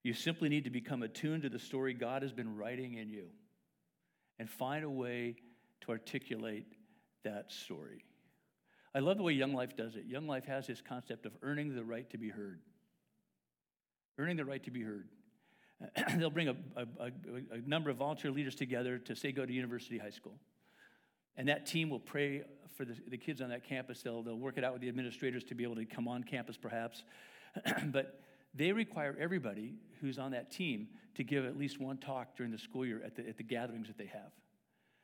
You 0.03 0.13
simply 0.13 0.49
need 0.49 0.63
to 0.65 0.69
become 0.69 1.03
attuned 1.03 1.43
to 1.43 1.49
the 1.49 1.59
story 1.59 1.93
God 1.93 2.21
has 2.21 2.31
been 2.31 2.55
writing 2.55 2.95
in 2.95 3.09
you 3.09 3.27
and 4.39 4.49
find 4.49 4.83
a 4.83 4.89
way 4.89 5.35
to 5.81 5.91
articulate 5.91 6.65
that 7.23 7.51
story. 7.51 8.03
I 8.95 8.99
love 8.99 9.17
the 9.17 9.23
way 9.23 9.33
Young 9.33 9.53
Life 9.53 9.75
does 9.75 9.95
it. 9.95 10.05
Young 10.05 10.27
Life 10.27 10.45
has 10.45 10.67
this 10.67 10.81
concept 10.81 11.25
of 11.25 11.33
earning 11.41 11.75
the 11.75 11.83
right 11.83 12.09
to 12.09 12.17
be 12.17 12.29
heard. 12.29 12.61
Earning 14.17 14.37
the 14.37 14.45
right 14.45 14.63
to 14.63 14.71
be 14.71 14.81
heard. 14.81 15.07
They'll 16.17 16.29
bring 16.29 16.49
a, 16.49 16.55
a, 16.75 17.11
a, 17.51 17.57
number 17.65 17.89
of 17.89 17.97
volunteer 17.97 18.31
leaders 18.31 18.55
together 18.55 18.97
to 18.97 19.15
say 19.15 19.31
go 19.31 19.45
to 19.45 19.53
University 19.53 19.97
High 19.97 20.09
School. 20.09 20.39
And 21.35 21.47
that 21.49 21.67
team 21.67 21.89
will 21.89 21.99
pray 21.99 22.43
for 22.75 22.85
the, 22.85 22.95
the 23.07 23.17
kids 23.17 23.41
on 23.41 23.49
that 23.49 23.63
campus. 23.63 24.01
They'll, 24.01 24.23
they'll 24.23 24.35
work 24.35 24.57
it 24.57 24.63
out 24.63 24.73
with 24.73 24.81
the 24.81 24.89
administrators 24.89 25.43
to 25.45 25.55
be 25.55 25.63
able 25.63 25.75
to 25.75 25.85
come 25.85 26.07
on 26.07 26.23
campus, 26.23 26.57
perhaps. 26.57 27.03
but 27.87 28.19
they 28.55 28.71
require 28.71 29.15
everybody 29.19 29.75
who's 30.01 30.17
on 30.17 30.31
that 30.31 30.51
team 30.51 30.87
to 31.15 31.23
give 31.23 31.45
at 31.45 31.57
least 31.57 31.79
one 31.79 31.97
talk 31.97 32.35
during 32.35 32.51
the 32.51 32.57
school 32.57 32.85
year 32.85 33.01
at 33.05 33.15
the, 33.15 33.27
at 33.27 33.37
the 33.37 33.43
gatherings 33.43 33.87
that 33.87 33.97
they 33.97 34.05
have. 34.05 34.31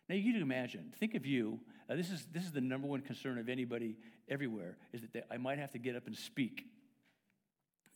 Now 0.09 0.15
you 0.15 0.33
can 0.33 0.41
imagine, 0.41 0.91
think 0.99 1.15
of 1.15 1.25
you, 1.25 1.59
uh, 1.89 1.95
this, 1.95 2.09
is, 2.09 2.25
this 2.31 2.43
is 2.43 2.51
the 2.51 2.61
number 2.61 2.87
one 2.87 3.01
concern 3.01 3.37
of 3.37 3.47
anybody 3.47 3.95
everywhere, 4.27 4.77
is 4.91 5.01
that 5.01 5.13
they, 5.13 5.21
I 5.31 5.37
might 5.37 5.59
have 5.59 5.71
to 5.71 5.77
get 5.77 5.95
up 5.95 6.07
and 6.07 6.15
speak. 6.15 6.65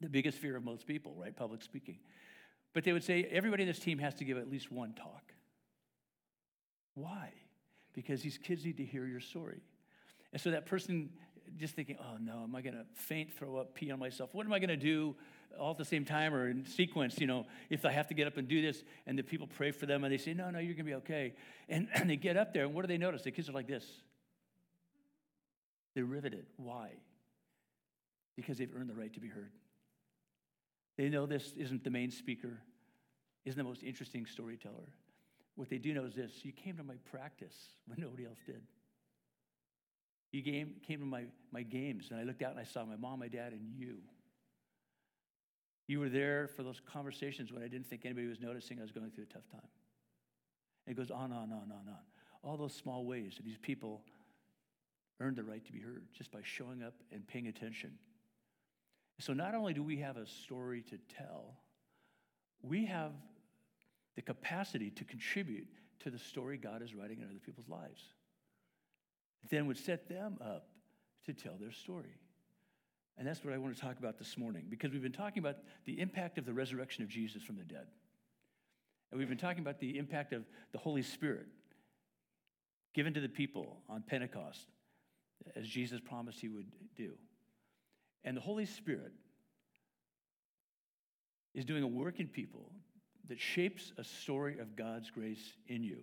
The 0.01 0.09
biggest 0.09 0.37
fear 0.37 0.55
of 0.55 0.63
most 0.63 0.85
people, 0.85 1.15
right? 1.17 1.35
Public 1.35 1.63
speaking. 1.63 1.97
But 2.73 2.83
they 2.83 2.93
would 2.93 3.03
say 3.03 3.27
everybody 3.31 3.63
in 3.63 3.69
this 3.69 3.79
team 3.79 3.97
has 3.99 4.13
to 4.15 4.23
give 4.23 4.37
at 4.37 4.49
least 4.49 4.71
one 4.71 4.93
talk. 4.93 5.33
Why? 6.93 7.31
Because 7.93 8.21
these 8.21 8.37
kids 8.37 8.65
need 8.65 8.77
to 8.77 8.85
hear 8.85 9.05
your 9.05 9.19
story. 9.19 9.61
And 10.31 10.41
so 10.41 10.51
that 10.51 10.65
person 10.65 11.09
just 11.55 11.75
thinking, 11.75 11.97
oh 11.99 12.17
no, 12.19 12.43
am 12.43 12.55
I 12.55 12.61
going 12.61 12.75
to 12.75 12.85
faint, 12.93 13.33
throw 13.33 13.55
up, 13.55 13.73
pee 13.73 13.91
on 13.91 13.99
myself? 13.99 14.33
What 14.33 14.45
am 14.45 14.53
I 14.53 14.59
going 14.59 14.69
to 14.69 14.77
do 14.77 15.15
all 15.57 15.71
at 15.71 15.77
the 15.77 15.85
same 15.85 16.05
time 16.05 16.33
or 16.33 16.49
in 16.49 16.65
sequence, 16.65 17.19
you 17.19 17.27
know, 17.27 17.45
if 17.69 17.85
I 17.85 17.91
have 17.91 18.07
to 18.07 18.13
get 18.13 18.27
up 18.27 18.37
and 18.37 18.47
do 18.47 18.61
this? 18.61 18.83
And 19.05 19.17
the 19.17 19.23
people 19.23 19.47
pray 19.47 19.71
for 19.71 19.85
them 19.85 20.03
and 20.03 20.13
they 20.13 20.17
say, 20.17 20.33
no, 20.33 20.49
no, 20.49 20.59
you're 20.59 20.73
going 20.73 20.85
to 20.85 20.91
be 20.91 20.95
okay. 20.95 21.33
And, 21.69 21.87
and 21.93 22.09
they 22.09 22.15
get 22.15 22.37
up 22.37 22.53
there 22.53 22.65
and 22.65 22.73
what 22.73 22.81
do 22.81 22.87
they 22.87 22.97
notice? 22.97 23.23
The 23.23 23.31
kids 23.31 23.49
are 23.49 23.53
like 23.53 23.67
this. 23.67 23.85
They're 25.95 26.05
riveted. 26.05 26.45
Why? 26.57 26.91
Because 28.35 28.57
they've 28.57 28.71
earned 28.75 28.89
the 28.89 28.95
right 28.95 29.13
to 29.13 29.19
be 29.19 29.29
heard. 29.29 29.51
They 30.97 31.09
know 31.09 31.25
this 31.25 31.53
isn't 31.57 31.83
the 31.83 31.89
main 31.89 32.11
speaker, 32.11 32.59
isn't 33.45 33.57
the 33.57 33.63
most 33.63 33.83
interesting 33.83 34.25
storyteller. 34.25 34.93
What 35.55 35.69
they 35.69 35.77
do 35.77 35.93
know 35.93 36.05
is 36.05 36.15
this 36.15 36.31
you 36.43 36.51
came 36.51 36.77
to 36.77 36.83
my 36.83 36.95
practice 37.09 37.55
when 37.85 37.99
nobody 38.01 38.25
else 38.25 38.39
did. 38.45 38.61
You 40.31 40.43
came, 40.43 40.75
came 40.85 40.99
to 40.99 41.05
my, 41.05 41.23
my 41.51 41.63
games, 41.63 42.09
and 42.11 42.19
I 42.19 42.23
looked 42.23 42.41
out 42.41 42.51
and 42.51 42.59
I 42.59 42.63
saw 42.63 42.83
my 42.83 42.97
mom, 42.97 43.19
my 43.19 43.27
dad, 43.27 43.53
and 43.53 43.61
you. 43.75 43.97
You 45.87 46.01
were 46.01 46.09
there 46.09 46.49
for 46.49 46.63
those 46.63 46.81
conversations 46.85 47.51
when 47.53 47.63
I 47.63 47.69
didn't 47.69 47.87
think 47.87 48.01
anybody 48.03 48.27
was 48.27 48.41
noticing 48.41 48.77
I 48.79 48.81
was 48.81 48.91
going 48.91 49.09
through 49.09 49.23
a 49.23 49.33
tough 49.33 49.47
time. 49.49 49.61
And 50.85 50.95
it 50.95 50.99
goes 50.99 51.11
on, 51.11 51.31
on, 51.31 51.51
on, 51.51 51.71
on, 51.71 51.87
on. 51.87 52.03
All 52.43 52.57
those 52.57 52.73
small 52.73 53.05
ways 53.05 53.35
that 53.37 53.45
these 53.45 53.57
people 53.57 54.01
earned 55.21 55.37
the 55.37 55.43
right 55.43 55.65
to 55.65 55.71
be 55.71 55.79
heard 55.79 56.03
just 56.13 56.29
by 56.29 56.39
showing 56.43 56.83
up 56.83 56.93
and 57.11 57.25
paying 57.25 57.47
attention. 57.47 57.91
So 59.19 59.33
not 59.33 59.55
only 59.55 59.73
do 59.73 59.83
we 59.83 59.97
have 59.97 60.17
a 60.17 60.27
story 60.27 60.83
to 60.89 60.97
tell, 61.15 61.55
we 62.61 62.85
have 62.85 63.13
the 64.15 64.21
capacity 64.21 64.89
to 64.91 65.03
contribute 65.03 65.67
to 65.99 66.09
the 66.09 66.19
story 66.19 66.57
God 66.57 66.81
is 66.81 66.93
writing 66.93 67.19
in 67.19 67.25
other 67.25 67.39
people's 67.43 67.69
lives. 67.69 68.01
Then 69.49 69.67
would 69.67 69.77
set 69.77 70.07
them 70.07 70.37
up 70.41 70.67
to 71.25 71.33
tell 71.33 71.55
their 71.59 71.71
story. 71.71 72.15
And 73.17 73.27
that's 73.27 73.43
what 73.43 73.53
I 73.53 73.57
want 73.57 73.75
to 73.75 73.81
talk 73.81 73.97
about 73.97 74.19
this 74.19 74.37
morning 74.37 74.65
because 74.69 74.91
we've 74.91 75.01
been 75.01 75.11
talking 75.11 75.39
about 75.39 75.57
the 75.85 75.99
impact 75.99 76.37
of 76.37 76.45
the 76.45 76.53
resurrection 76.53 77.03
of 77.03 77.09
Jesus 77.09 77.41
from 77.41 77.57
the 77.57 77.63
dead. 77.63 77.87
And 79.11 79.19
we've 79.19 79.29
been 79.29 79.37
talking 79.37 79.61
about 79.61 79.79
the 79.79 79.97
impact 79.97 80.33
of 80.33 80.43
the 80.71 80.77
Holy 80.77 81.01
Spirit 81.01 81.47
given 82.93 83.13
to 83.13 83.21
the 83.21 83.29
people 83.29 83.77
on 83.89 84.03
Pentecost 84.05 84.67
as 85.55 85.67
Jesus 85.67 85.99
promised 85.99 86.39
he 86.39 86.49
would 86.49 86.67
do. 86.95 87.13
And 88.27 88.35
the 88.35 88.41
Holy 88.41 88.65
Spirit 88.65 89.13
is 91.53 91.63
doing 91.63 91.81
a 91.81 91.87
work 91.87 92.19
in 92.19 92.27
people 92.27 92.69
that 93.29 93.39
shapes 93.39 93.93
a 93.97 94.03
story 94.03 94.59
of 94.59 94.75
God's 94.75 95.09
grace 95.09 95.53
in 95.69 95.81
you. 95.81 95.99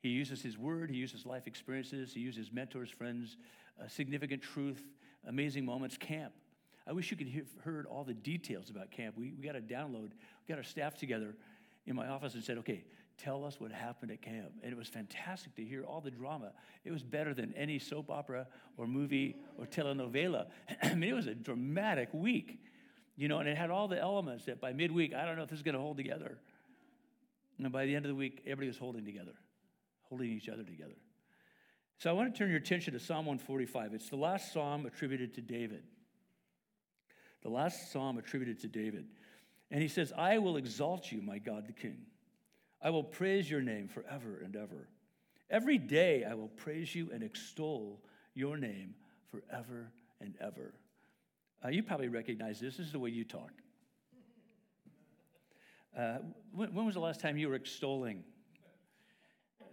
He 0.00 0.08
uses 0.08 0.40
his 0.40 0.56
word, 0.56 0.90
he 0.90 0.96
uses 0.96 1.26
life 1.26 1.46
experiences, 1.46 2.14
he 2.14 2.20
uses 2.20 2.50
mentors, 2.50 2.88
friends, 2.88 3.36
uh, 3.78 3.86
significant 3.86 4.40
truth, 4.40 4.82
amazing 5.28 5.66
moments, 5.66 5.98
camp. 5.98 6.32
I 6.86 6.92
wish 6.92 7.10
you 7.10 7.18
could 7.18 7.28
have 7.28 7.48
heard 7.64 7.84
all 7.84 8.02
the 8.02 8.14
details 8.14 8.70
about 8.70 8.90
camp. 8.90 9.14
We, 9.18 9.34
we 9.38 9.44
got 9.44 9.56
a 9.56 9.60
download, 9.60 10.12
we 10.12 10.48
got 10.48 10.56
our 10.56 10.64
staff 10.64 10.96
together 10.96 11.36
in 11.84 11.96
my 11.96 12.08
office 12.08 12.32
and 12.32 12.42
said, 12.42 12.56
okay, 12.56 12.82
tell 13.22 13.44
us 13.44 13.60
what 13.60 13.70
happened 13.72 14.10
at 14.10 14.22
camp. 14.22 14.52
And 14.62 14.72
it 14.72 14.76
was 14.76 14.88
fantastic 14.88 15.54
to 15.56 15.64
hear 15.64 15.84
all 15.84 16.00
the 16.00 16.10
drama. 16.10 16.52
It 16.84 16.90
was 16.90 17.02
better 17.02 17.34
than 17.34 17.52
any 17.54 17.78
soap 17.78 18.10
opera 18.10 18.46
or 18.76 18.86
movie 18.86 19.36
or 19.58 19.66
telenovela. 19.66 20.46
I 20.82 20.94
mean, 20.94 21.10
it 21.10 21.14
was 21.14 21.26
a 21.26 21.34
dramatic 21.34 22.08
week, 22.12 22.60
you 23.16 23.28
know, 23.28 23.38
and 23.38 23.48
it 23.48 23.56
had 23.56 23.70
all 23.70 23.88
the 23.88 24.00
elements 24.00 24.46
that 24.46 24.60
by 24.60 24.72
midweek, 24.72 25.14
I 25.14 25.24
don't 25.24 25.36
know 25.36 25.42
if 25.42 25.50
this 25.50 25.58
is 25.58 25.62
going 25.62 25.74
to 25.74 25.80
hold 25.80 25.96
together. 25.96 26.38
And 27.58 27.70
by 27.70 27.84
the 27.84 27.94
end 27.94 28.06
of 28.06 28.08
the 28.08 28.14
week, 28.14 28.40
everybody 28.44 28.68
was 28.68 28.78
holding 28.78 29.04
together, 29.04 29.34
holding 30.08 30.30
each 30.30 30.48
other 30.48 30.62
together. 30.62 30.96
So 31.98 32.08
I 32.08 32.14
want 32.14 32.32
to 32.32 32.38
turn 32.38 32.48
your 32.48 32.58
attention 32.58 32.94
to 32.94 32.98
Psalm 32.98 33.26
145. 33.26 33.92
It's 33.92 34.08
the 34.08 34.16
last 34.16 34.54
psalm 34.54 34.86
attributed 34.86 35.34
to 35.34 35.42
David. 35.42 35.82
The 37.42 37.50
last 37.50 37.92
psalm 37.92 38.16
attributed 38.16 38.60
to 38.60 38.68
David. 38.68 39.06
And 39.70 39.82
he 39.82 39.88
says, 39.88 40.12
I 40.16 40.38
will 40.38 40.56
exalt 40.56 41.12
you, 41.12 41.20
my 41.20 41.38
God 41.38 41.66
the 41.66 41.72
King. 41.72 41.98
I 42.82 42.90
will 42.90 43.04
praise 43.04 43.50
your 43.50 43.60
name 43.60 43.88
forever 43.88 44.40
and 44.44 44.56
ever. 44.56 44.88
Every 45.50 45.78
day 45.78 46.24
I 46.24 46.34
will 46.34 46.48
praise 46.48 46.94
you 46.94 47.10
and 47.12 47.22
extol 47.22 48.00
your 48.34 48.56
name 48.56 48.94
forever 49.30 49.92
and 50.20 50.34
ever. 50.40 50.74
Uh, 51.64 51.68
you 51.68 51.82
probably 51.82 52.08
recognize 52.08 52.60
this. 52.60 52.76
This 52.76 52.86
is 52.86 52.92
the 52.92 52.98
way 52.98 53.10
you 53.10 53.24
talk. 53.24 53.52
Uh, 55.96 56.18
when, 56.54 56.72
when 56.72 56.86
was 56.86 56.94
the 56.94 57.00
last 57.00 57.20
time 57.20 57.36
you 57.36 57.48
were 57.48 57.56
extolling 57.56 58.24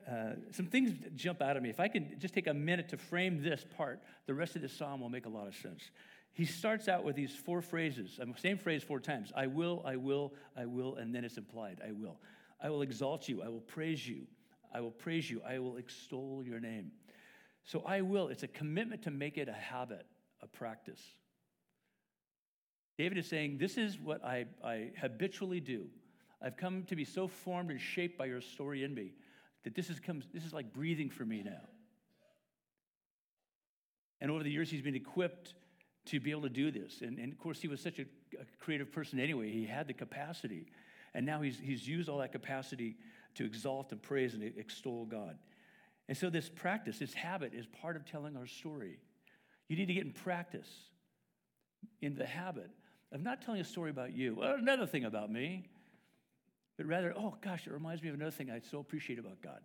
uh, 0.10 0.36
some 0.52 0.66
things 0.68 0.94
jump 1.16 1.42
out 1.42 1.58
at 1.58 1.64
me. 1.64 1.70
If 1.70 1.82
I 1.82 1.90
can 1.90 2.16
just 2.18 2.34
take 2.34 2.48
a 2.48 2.54
minute 2.54 2.88
to 2.90 2.98
frame 2.98 3.44
this 3.44 3.66
part, 3.76 4.02
the 4.26 4.34
rest 4.34 4.56
of 4.56 4.62
the 4.62 4.70
psalm 4.70 5.02
will 5.02 5.10
make 5.10 5.26
a 5.26 5.30
lot 5.30 5.48
of 5.48 5.56
sense. 5.56 5.92
He 6.32 6.46
starts 6.46 6.88
out 6.88 7.04
with 7.04 7.16
these 7.16 7.36
four 7.36 7.62
phrases, 7.62 8.20
um, 8.22 8.34
same 8.38 8.58
phrase 8.58 8.84
four 8.84 9.00
times 9.00 9.34
I 9.36 9.48
will, 9.48 9.82
I 9.86 9.96
will, 9.96 10.34
I 10.56 10.66
will, 10.66 10.96
and 10.96 11.14
then 11.14 11.26
it's 11.26 11.38
implied 11.38 11.82
I 11.86 11.92
will. 11.92 12.18
I 12.62 12.70
will 12.70 12.82
exalt 12.82 13.28
you, 13.30 13.42
I 13.44 13.50
will 13.50 13.62
praise 13.62 14.08
you, 14.08 14.28
I 14.74 14.82
will 14.82 14.92
praise 14.92 15.30
you, 15.30 15.42
I 15.48 15.60
will 15.60 15.78
extol 15.78 16.44
your 16.46 16.60
name. 16.60 16.92
So 17.64 17.84
I 17.86 18.02
will, 18.02 18.30
it's 18.30 18.44
a 18.44 18.48
commitment 18.48 19.04
to 19.04 19.12
make 19.12 19.38
it 19.38 19.50
a 19.50 19.54
habit, 19.54 20.06
a 20.42 20.48
practice. 20.48 21.02
David 22.98 23.18
is 23.18 23.28
saying, 23.28 23.58
This 23.58 23.78
is 23.78 24.00
what 24.00 24.24
I, 24.24 24.46
I 24.64 24.92
habitually 25.00 25.60
do. 25.60 25.88
I've 26.42 26.58
come 26.58 26.84
to 26.84 26.96
be 26.96 27.04
so 27.04 27.28
formed 27.28 27.72
and 27.72 27.80
shaped 27.80 28.18
by 28.18 28.26
your 28.26 28.42
story 28.42 28.84
in 28.84 28.94
me 28.94 29.14
that 29.64 29.76
this 29.76 29.90
is, 29.90 30.00
comes, 30.00 30.26
this 30.34 30.46
is 30.46 30.54
like 30.54 30.72
breathing 30.74 31.10
for 31.10 31.26
me 31.26 31.44
now. 31.44 31.68
And 34.22 34.32
over 34.32 34.44
the 34.44 34.50
years, 34.52 34.70
he's 34.70 34.82
been 34.82 34.96
equipped 34.96 35.54
to 36.06 36.20
be 36.20 36.32
able 36.32 36.44
to 36.44 36.50
do 36.50 36.72
this. 36.72 37.02
And, 37.02 37.20
and 37.20 37.32
of 37.32 37.38
course, 37.38 37.60
he 37.62 37.68
was 37.68 37.82
such 37.82 38.00
a, 38.00 38.04
a, 38.40 38.46
creative 38.60 38.92
person 38.92 39.20
anyway. 39.20 39.52
He 39.52 39.66
had 39.66 39.88
the 39.88 39.94
capacity. 39.94 40.68
And 41.18 41.26
now 41.26 41.42
he's, 41.42 41.60
he's 41.60 41.86
used 41.86 42.08
all 42.08 42.20
that 42.20 42.32
capacity 42.32 42.96
to 43.36 43.44
exalt 43.44 43.92
and 43.92 44.02
praise 44.02 44.34
and 44.34 44.44
extol 44.58 45.06
God. 45.06 45.38
And 46.08 46.18
so, 46.18 46.30
this 46.30 46.48
practice, 46.48 47.00
this 47.00 47.14
habit, 47.14 47.52
is 47.54 47.66
part 47.66 47.98
of 47.98 48.06
telling 48.06 48.38
our 48.38 48.48
story. 48.48 49.00
You 49.68 49.76
need 49.76 49.88
to 49.88 49.94
get 49.94 50.06
in 50.06 50.14
practice, 50.14 50.70
in 52.02 52.16
the 52.16 52.26
habit 52.26 52.70
of 53.12 53.22
not 53.22 53.42
telling 53.42 53.60
a 53.60 53.66
story 53.66 53.90
about 53.90 54.14
you. 54.14 54.36
Well, 54.36 54.56
another 54.56 54.86
thing 54.86 55.04
about 55.04 55.30
me 55.30 55.66
but 56.78 56.86
rather, 56.86 57.14
oh 57.18 57.36
gosh, 57.42 57.66
it 57.66 57.74
reminds 57.74 58.04
me 58.04 58.10
of 58.10 58.16
another 58.16 58.32
thing 58.32 58.52
I 58.52 58.60
so 58.60 58.80
appreciate 58.80 59.18
about 59.20 59.42
God 59.42 59.60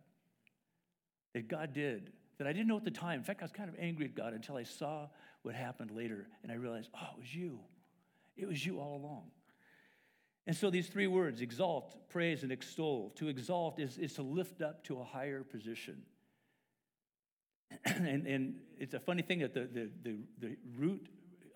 that 1.35 1.47
God 1.47 1.73
did 1.73 2.11
that 2.39 2.47
I 2.47 2.53
didn't 2.53 2.69
know 2.69 2.79
at 2.79 2.85
the 2.85 2.91
time. 2.91 3.19
In 3.19 3.25
fact, 3.25 3.43
I 3.43 3.45
was 3.45 3.53
kind 3.53 3.69
of 3.69 3.77
angry 3.79 4.07
at 4.07 4.15
God 4.15 4.33
until 4.33 4.57
I 4.57 4.65
saw 4.65 5.09
what 5.43 5.55
happened 5.55 5.91
later 5.91 6.27
and 6.43 6.51
I 6.51 6.57
realized, 6.57 6.89
oh, 6.95 7.09
it 7.17 7.21
was 7.21 7.35
you. 7.35 7.61
It 8.37 8.49
was 8.49 8.65
you 8.65 8.81
all 8.81 8.97
along. 8.97 9.31
And 10.47 10.57
so 10.57 10.71
these 10.71 10.89
three 10.89 11.07
words 11.07 11.41
exalt, 11.41 12.09
praise, 12.09 12.43
and 12.43 12.51
extol. 12.51 13.13
To 13.17 13.29
exalt 13.29 13.79
is, 13.79 13.97
is 13.99 14.15
to 14.15 14.23
lift 14.23 14.61
up 14.61 14.83
to 14.85 15.01
a 15.01 15.05
higher 15.05 15.45
position. 15.45 16.03
and, 17.85 18.27
and 18.27 18.57
it's 18.79 18.95
a 18.95 19.01
funny 19.01 19.23
thing 19.23 19.39
that 19.41 19.55
the, 19.55 19.69
the, 19.73 19.91
the, 20.03 20.17
the 20.41 20.57
root 20.77 21.07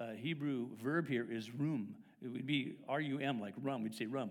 uh, 0.01 0.13
Hebrew 0.13 0.69
verb 0.83 1.09
here 1.09 1.27
is 1.29 1.51
rum. 1.51 1.95
It 2.23 2.29
would 2.29 2.47
be 2.47 2.77
R 2.89 3.01
U 3.01 3.19
M, 3.19 3.41
like 3.41 3.55
rum. 3.61 3.83
We'd 3.83 3.95
say 3.95 4.07
rum. 4.07 4.31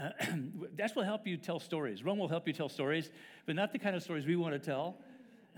Uh, 0.00 0.10
that's 0.76 0.94
what 0.94 1.06
help 1.06 1.26
you 1.26 1.36
tell 1.36 1.58
stories. 1.58 2.04
Rum 2.04 2.18
will 2.18 2.28
help 2.28 2.46
you 2.46 2.52
tell 2.52 2.68
stories, 2.68 3.10
but 3.46 3.56
not 3.56 3.72
the 3.72 3.78
kind 3.78 3.96
of 3.96 4.02
stories 4.02 4.26
we 4.26 4.36
want 4.36 4.54
to 4.54 4.58
tell. 4.58 4.98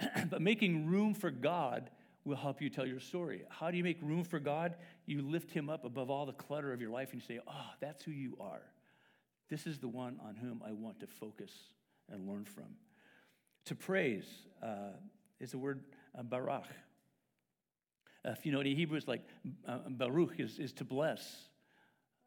but 0.30 0.40
making 0.40 0.86
room 0.86 1.14
for 1.14 1.30
God 1.30 1.90
will 2.24 2.36
help 2.36 2.60
you 2.60 2.68
tell 2.68 2.86
your 2.86 3.00
story. 3.00 3.42
How 3.48 3.70
do 3.70 3.76
you 3.76 3.84
make 3.84 3.98
room 4.02 4.24
for 4.24 4.38
God? 4.38 4.76
You 5.06 5.22
lift 5.22 5.50
him 5.50 5.68
up 5.70 5.84
above 5.84 6.10
all 6.10 6.26
the 6.26 6.32
clutter 6.32 6.72
of 6.72 6.80
your 6.80 6.90
life 6.90 7.12
and 7.12 7.22
you 7.22 7.26
say, 7.26 7.40
Oh, 7.46 7.70
that's 7.80 8.02
who 8.02 8.10
you 8.10 8.36
are. 8.40 8.62
This 9.48 9.66
is 9.66 9.78
the 9.78 9.88
one 9.88 10.18
on 10.22 10.36
whom 10.36 10.62
I 10.66 10.72
want 10.72 11.00
to 11.00 11.06
focus 11.06 11.52
and 12.10 12.28
learn 12.28 12.44
from. 12.44 12.76
To 13.66 13.74
praise 13.74 14.26
uh, 14.62 14.92
is 15.40 15.52
the 15.52 15.58
word 15.58 15.84
uh, 16.18 16.22
barak. 16.22 16.68
Uh, 18.26 18.30
if 18.30 18.44
you 18.44 18.52
know 18.52 18.60
any 18.60 18.74
Hebrew, 18.74 18.96
it's 18.96 19.08
like 19.08 19.24
uh, 19.66 19.78
baruch 19.88 20.38
is, 20.38 20.58
is 20.58 20.72
to 20.74 20.84
bless. 20.84 21.48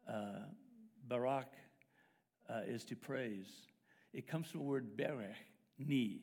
Uh, 0.08 0.40
barak 1.06 1.52
uh, 2.50 2.60
is 2.66 2.84
to 2.86 2.96
praise. 2.96 3.46
It 4.12 4.26
comes 4.26 4.48
from 4.48 4.60
the 4.60 4.66
word 4.66 4.96
berech, 4.96 5.36
knee. 5.78 6.22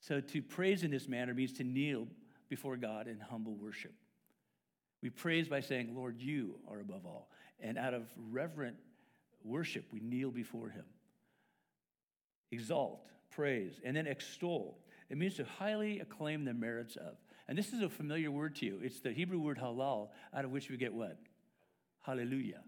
So 0.00 0.20
to 0.20 0.42
praise 0.42 0.84
in 0.84 0.90
this 0.90 1.08
manner 1.08 1.34
means 1.34 1.52
to 1.54 1.64
kneel 1.64 2.06
before 2.48 2.76
God 2.76 3.08
in 3.08 3.18
humble 3.18 3.54
worship. 3.54 3.92
We 5.02 5.10
praise 5.10 5.48
by 5.48 5.60
saying, 5.60 5.94
Lord, 5.94 6.20
you 6.20 6.58
are 6.68 6.80
above 6.80 7.04
all. 7.04 7.30
And 7.60 7.78
out 7.78 7.94
of 7.94 8.08
reverent 8.30 8.76
worship, 9.44 9.84
we 9.92 10.00
kneel 10.00 10.30
before 10.30 10.68
him. 10.68 10.84
Exalt, 12.50 13.00
praise, 13.30 13.80
and 13.84 13.96
then 13.96 14.06
extol. 14.06 14.78
It 15.10 15.18
means 15.18 15.34
to 15.36 15.44
highly 15.44 16.00
acclaim 16.00 16.44
the 16.44 16.54
merits 16.54 16.96
of. 16.96 17.16
And 17.48 17.56
this 17.56 17.72
is 17.72 17.82
a 17.82 17.88
familiar 17.88 18.30
word 18.30 18.56
to 18.56 18.66
you. 18.66 18.80
It's 18.82 19.00
the 19.00 19.12
Hebrew 19.12 19.38
word 19.38 19.58
halal, 19.58 20.08
out 20.34 20.44
of 20.44 20.50
which 20.50 20.68
we 20.68 20.76
get 20.76 20.92
what? 20.92 21.18
Hallelujah. 22.02 22.62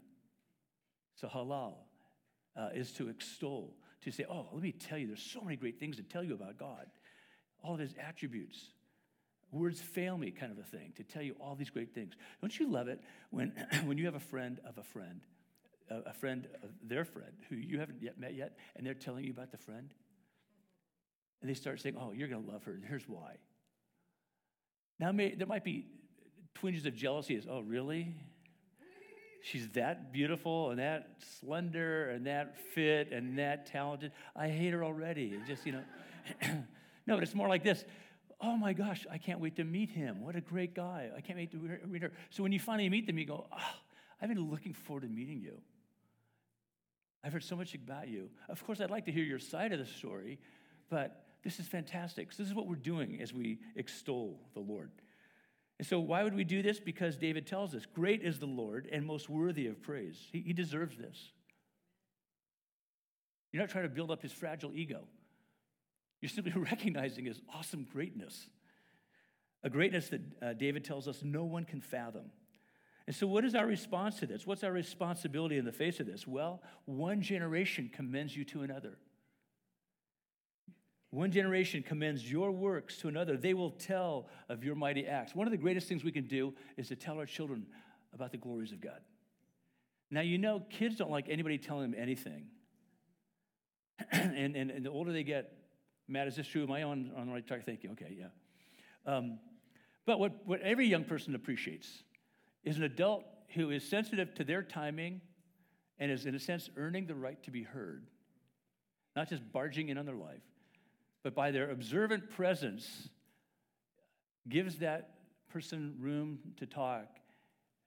So 1.15 1.27
halal 1.27 1.73
uh, 2.55 2.69
is 2.73 2.91
to 2.93 3.09
extol, 3.09 3.73
to 4.03 4.11
say, 4.11 4.25
oh, 4.29 4.47
let 4.53 4.63
me 4.63 4.71
tell 4.71 4.97
you, 4.97 5.07
there's 5.07 5.21
so 5.21 5.41
many 5.41 5.57
great 5.57 5.79
things 5.79 5.97
to 5.97 6.03
tell 6.03 6.23
you 6.23 6.33
about 6.33 6.57
God, 6.57 6.85
all 7.61 7.73
of 7.73 7.79
his 7.79 7.93
attributes. 8.01 8.69
Words 9.51 9.81
fail 9.81 10.17
me, 10.17 10.31
kind 10.31 10.51
of 10.51 10.59
a 10.59 10.63
thing, 10.63 10.93
to 10.97 11.03
tell 11.03 11.21
you 11.21 11.35
all 11.39 11.55
these 11.55 11.69
great 11.69 11.93
things. 11.93 12.13
Don't 12.41 12.57
you 12.59 12.69
love 12.69 12.87
it 12.87 13.01
when, 13.31 13.53
when 13.85 13.97
you 13.97 14.05
have 14.05 14.15
a 14.15 14.19
friend 14.19 14.59
of 14.65 14.77
a 14.77 14.83
friend, 14.83 15.21
a, 15.89 16.13
friend 16.13 16.47
of 16.63 16.69
their 16.83 17.03
friend 17.03 17.31
who 17.49 17.55
you 17.55 17.79
haven't 17.79 18.01
yet 18.01 18.19
met 18.19 18.35
yet, 18.35 18.57
and 18.75 18.85
they're 18.85 18.93
telling 18.93 19.25
you 19.25 19.31
about 19.31 19.51
the 19.51 19.57
friend? 19.57 19.93
And 21.41 21.49
they 21.49 21.55
start 21.55 21.81
saying, 21.81 21.95
oh, 21.99 22.11
you're 22.11 22.27
going 22.27 22.45
to 22.45 22.51
love 22.51 22.63
her. 22.65 22.79
Here's 22.87 23.07
why. 23.07 23.35
Now, 24.99 25.11
may, 25.11 25.33
there 25.33 25.47
might 25.47 25.63
be 25.63 25.85
twinges 26.53 26.85
of 26.85 26.95
jealousy 26.95 27.35
as, 27.35 27.47
oh, 27.49 27.61
really? 27.61 28.13
she's 29.41 29.67
that 29.69 30.11
beautiful 30.11 30.71
and 30.71 30.79
that 30.79 31.09
slender 31.39 32.09
and 32.09 32.27
that 32.27 32.57
fit 32.73 33.11
and 33.11 33.37
that 33.39 33.65
talented. 33.65 34.11
I 34.35 34.49
hate 34.49 34.73
her 34.73 34.83
already. 34.83 35.39
just, 35.47 35.65
you 35.65 35.73
know. 35.73 35.83
no, 37.07 37.15
but 37.15 37.23
it's 37.23 37.35
more 37.35 37.47
like 37.47 37.63
this. 37.63 37.83
Oh 38.41 38.55
my 38.55 38.73
gosh, 38.73 39.05
I 39.11 39.17
can't 39.17 39.39
wait 39.39 39.55
to 39.57 39.63
meet 39.63 39.89
him. 39.89 40.21
What 40.21 40.35
a 40.35 40.41
great 40.41 40.73
guy. 40.73 41.09
I 41.15 41.21
can't 41.21 41.37
wait 41.37 41.51
to 41.51 41.57
meet 41.87 42.01
her. 42.01 42.11
So 42.29 42.43
when 42.43 42.51
you 42.51 42.59
finally 42.59 42.89
meet 42.89 43.05
them, 43.05 43.17
you 43.17 43.25
go, 43.25 43.47
oh, 43.51 43.73
I've 44.21 44.29
been 44.29 44.49
looking 44.49 44.73
forward 44.73 45.01
to 45.01 45.09
meeting 45.09 45.41
you. 45.41 45.59
I've 47.23 47.33
heard 47.33 47.43
so 47.43 47.55
much 47.55 47.73
about 47.75 48.07
you. 48.07 48.29
Of 48.47 48.65
course, 48.65 48.79
I'd 48.79 48.91
like 48.91 49.05
to 49.05 49.11
hear 49.11 49.23
your 49.23 49.39
side 49.39 49.73
of 49.73 49.79
the 49.79 49.85
story, 49.85 50.39
but 50.89 51.25
this 51.43 51.59
is 51.59 51.67
fantastic. 51.67 52.31
So 52.31 52.43
this 52.43 52.49
is 52.49 52.55
what 52.55 52.67
we're 52.67 52.75
doing 52.75 53.19
as 53.21 53.33
we 53.33 53.59
extol 53.75 54.39
the 54.53 54.61
Lord. 54.61 54.91
And 55.79 55.87
so, 55.87 55.99
why 55.99 56.23
would 56.23 56.35
we 56.35 56.43
do 56.43 56.61
this? 56.61 56.79
Because 56.79 57.15
David 57.17 57.47
tells 57.47 57.73
us, 57.73 57.85
Great 57.85 58.21
is 58.21 58.39
the 58.39 58.45
Lord 58.45 58.87
and 58.91 59.05
most 59.05 59.29
worthy 59.29 59.67
of 59.67 59.81
praise. 59.81 60.17
He, 60.31 60.41
he 60.41 60.53
deserves 60.53 60.97
this. 60.97 61.31
You're 63.51 63.63
not 63.63 63.69
trying 63.69 63.85
to 63.85 63.89
build 63.89 64.11
up 64.11 64.21
his 64.21 64.31
fragile 64.31 64.71
ego, 64.75 65.07
you're 66.21 66.29
simply 66.29 66.51
recognizing 66.55 67.25
his 67.25 67.41
awesome 67.53 67.87
greatness. 67.91 68.47
A 69.63 69.69
greatness 69.69 70.09
that 70.09 70.21
uh, 70.41 70.53
David 70.53 70.85
tells 70.85 71.07
us 71.07 71.21
no 71.23 71.43
one 71.43 71.65
can 71.65 71.81
fathom. 71.81 72.31
And 73.07 73.15
so, 73.15 73.27
what 73.27 73.43
is 73.43 73.55
our 73.55 73.65
response 73.65 74.19
to 74.19 74.27
this? 74.27 74.45
What's 74.45 74.63
our 74.63 74.71
responsibility 74.71 75.57
in 75.57 75.65
the 75.65 75.71
face 75.71 75.99
of 75.99 76.05
this? 76.05 76.27
Well, 76.27 76.61
one 76.85 77.21
generation 77.21 77.89
commends 77.93 78.35
you 78.35 78.45
to 78.45 78.61
another. 78.61 78.97
One 81.11 81.31
generation 81.31 81.81
commends 81.81 82.29
your 82.29 82.51
works 82.51 82.97
to 82.97 83.07
another. 83.07 83.35
They 83.35 83.55
will 83.55 83.71
tell 83.71 84.27
of 84.47 84.63
your 84.63 84.75
mighty 84.75 85.07
acts. 85.07 85.33
One 85.33 85.47
of 85.47 85.51
the 85.51 85.57
greatest 85.57 85.87
things 85.87 86.03
we 86.03 86.11
can 86.11 86.27
do 86.27 86.53
is 86.77 86.89
to 86.89 86.95
tell 86.95 87.17
our 87.17 87.25
children 87.25 87.65
about 88.13 88.31
the 88.31 88.37
glories 88.37 88.71
of 88.71 88.79
God. 88.79 88.99
Now, 90.11 90.21
you 90.21 90.37
know, 90.37 90.61
kids 90.69 90.95
don't 90.95 91.11
like 91.11 91.25
anybody 91.29 91.57
telling 91.57 91.89
them 91.89 91.99
anything. 91.99 92.45
and, 94.11 94.55
and, 94.55 94.71
and 94.71 94.85
the 94.85 94.91
older 94.91 95.11
they 95.11 95.23
get, 95.23 95.51
Matt, 96.09 96.27
is 96.27 96.35
this 96.35 96.47
true? 96.47 96.63
Am 96.63 96.71
I 96.71 96.83
on, 96.83 97.11
on 97.15 97.27
the 97.27 97.33
right 97.33 97.45
track? 97.45 97.65
Thank 97.65 97.83
you. 97.83 97.91
Okay, 97.91 98.17
yeah. 98.17 98.27
Um, 99.05 99.39
but 100.05 100.19
what, 100.19 100.45
what 100.45 100.61
every 100.61 100.87
young 100.87 101.03
person 101.03 101.35
appreciates 101.35 102.03
is 102.63 102.77
an 102.77 102.83
adult 102.83 103.23
who 103.55 103.69
is 103.69 103.87
sensitive 103.87 104.33
to 104.35 104.43
their 104.43 104.63
timing 104.63 105.21
and 105.99 106.11
is, 106.11 106.25
in 106.25 106.35
a 106.35 106.39
sense, 106.39 106.69
earning 106.77 107.05
the 107.05 107.15
right 107.15 107.41
to 107.43 107.51
be 107.51 107.63
heard, 107.63 108.07
not 109.15 109.29
just 109.29 109.49
barging 109.51 109.89
in 109.89 109.97
on 109.97 110.05
their 110.05 110.15
life 110.15 110.41
but 111.23 111.35
by 111.35 111.51
their 111.51 111.69
observant 111.69 112.29
presence, 112.29 113.09
gives 114.47 114.77
that 114.77 115.15
person 115.49 115.95
room 115.99 116.39
to 116.57 116.65
talk. 116.65 117.07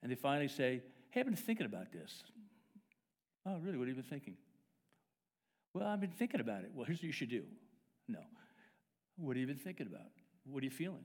And 0.02 0.10
they 0.10 0.16
finally 0.16 0.48
say, 0.48 0.82
Hey, 1.10 1.20
I've 1.20 1.26
been 1.26 1.36
thinking 1.36 1.66
about 1.66 1.92
this. 1.92 2.22
Oh, 3.46 3.58
really? 3.58 3.76
What 3.76 3.88
have 3.88 3.96
you 3.96 4.02
been 4.02 4.10
thinking? 4.10 4.36
Well, 5.74 5.86
I've 5.86 6.00
been 6.00 6.10
thinking 6.10 6.40
about 6.40 6.62
it. 6.62 6.70
Well, 6.74 6.84
here's 6.84 6.98
what 6.98 7.04
you 7.04 7.12
should 7.12 7.30
do. 7.30 7.42
No. 8.08 8.20
What 9.16 9.36
are 9.36 9.40
you 9.40 9.46
been 9.46 9.56
thinking 9.56 9.86
about? 9.86 10.10
What 10.44 10.62
are 10.62 10.64
you 10.64 10.70
feeling? 10.70 11.04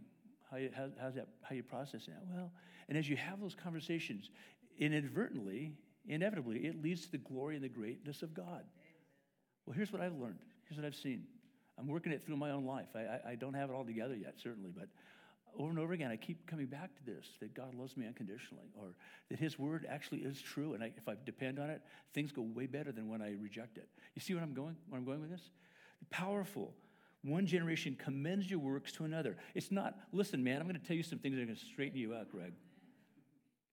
How 0.49 0.57
you, 0.57 0.69
how, 0.75 0.87
how's 0.99 1.15
that, 1.15 1.27
how 1.41 1.55
you 1.55 1.63
processing 1.63 2.13
that? 2.13 2.23
Well, 2.33 2.51
and 2.89 2.97
as 2.97 3.09
you 3.09 3.17
have 3.17 3.41
those 3.41 3.55
conversations, 3.55 4.29
inadvertently, 4.77 5.73
inevitably, 6.07 6.59
it 6.59 6.81
leads 6.81 7.05
to 7.05 7.11
the 7.11 7.17
glory 7.17 7.55
and 7.55 7.63
the 7.63 7.69
greatness 7.69 8.21
of 8.21 8.33
God. 8.33 8.63
Well, 9.65 9.75
here's 9.75 9.91
what 9.91 10.01
I've 10.01 10.15
learned. 10.15 10.39
Here's 10.67 10.77
what 10.77 10.85
I've 10.85 10.95
seen. 10.95 11.23
I'm 11.77 11.87
working 11.87 12.11
it 12.11 12.23
through 12.23 12.37
my 12.37 12.51
own 12.51 12.65
life. 12.65 12.87
I, 12.95 12.99
I, 12.99 13.19
I 13.31 13.35
don't 13.35 13.53
have 13.53 13.69
it 13.69 13.73
all 13.73 13.85
together 13.85 14.15
yet, 14.15 14.35
certainly, 14.41 14.71
but 14.75 14.87
over 15.59 15.69
and 15.69 15.79
over 15.79 15.93
again, 15.93 16.11
I 16.11 16.17
keep 16.17 16.45
coming 16.47 16.67
back 16.67 16.95
to 16.95 17.03
this 17.05 17.25
that 17.39 17.53
God 17.53 17.73
loves 17.73 17.97
me 17.97 18.05
unconditionally, 18.05 18.67
or 18.75 18.95
that 19.29 19.39
His 19.39 19.57
word 19.57 19.85
actually 19.89 20.19
is 20.19 20.41
true. 20.41 20.73
And 20.73 20.83
I, 20.83 20.91
if 20.97 21.07
I 21.07 21.15
depend 21.25 21.59
on 21.59 21.69
it, 21.69 21.81
things 22.13 22.31
go 22.31 22.41
way 22.41 22.67
better 22.67 22.91
than 22.91 23.09
when 23.09 23.21
I 23.21 23.35
reject 23.39 23.77
it. 23.77 23.87
You 24.15 24.21
see 24.21 24.33
where 24.33 24.43
I'm 24.43 24.53
going? 24.53 24.75
Where 24.89 24.99
I'm 24.99 25.05
going 25.05 25.21
with 25.21 25.31
this? 25.31 25.49
Powerful. 26.09 26.73
One 27.23 27.45
generation 27.45 27.97
commends 27.99 28.49
your 28.49 28.59
works 28.59 28.91
to 28.93 29.05
another. 29.05 29.37
It's 29.55 29.71
not, 29.71 29.97
listen, 30.11 30.43
man, 30.43 30.61
I'm 30.61 30.67
going 30.67 30.79
to 30.79 30.87
tell 30.87 30.95
you 30.95 31.03
some 31.03 31.19
things 31.19 31.35
that 31.35 31.41
are 31.41 31.45
going 31.45 31.57
to 31.57 31.65
straighten 31.65 31.97
you 31.97 32.13
out, 32.13 32.31
Greg. 32.31 32.53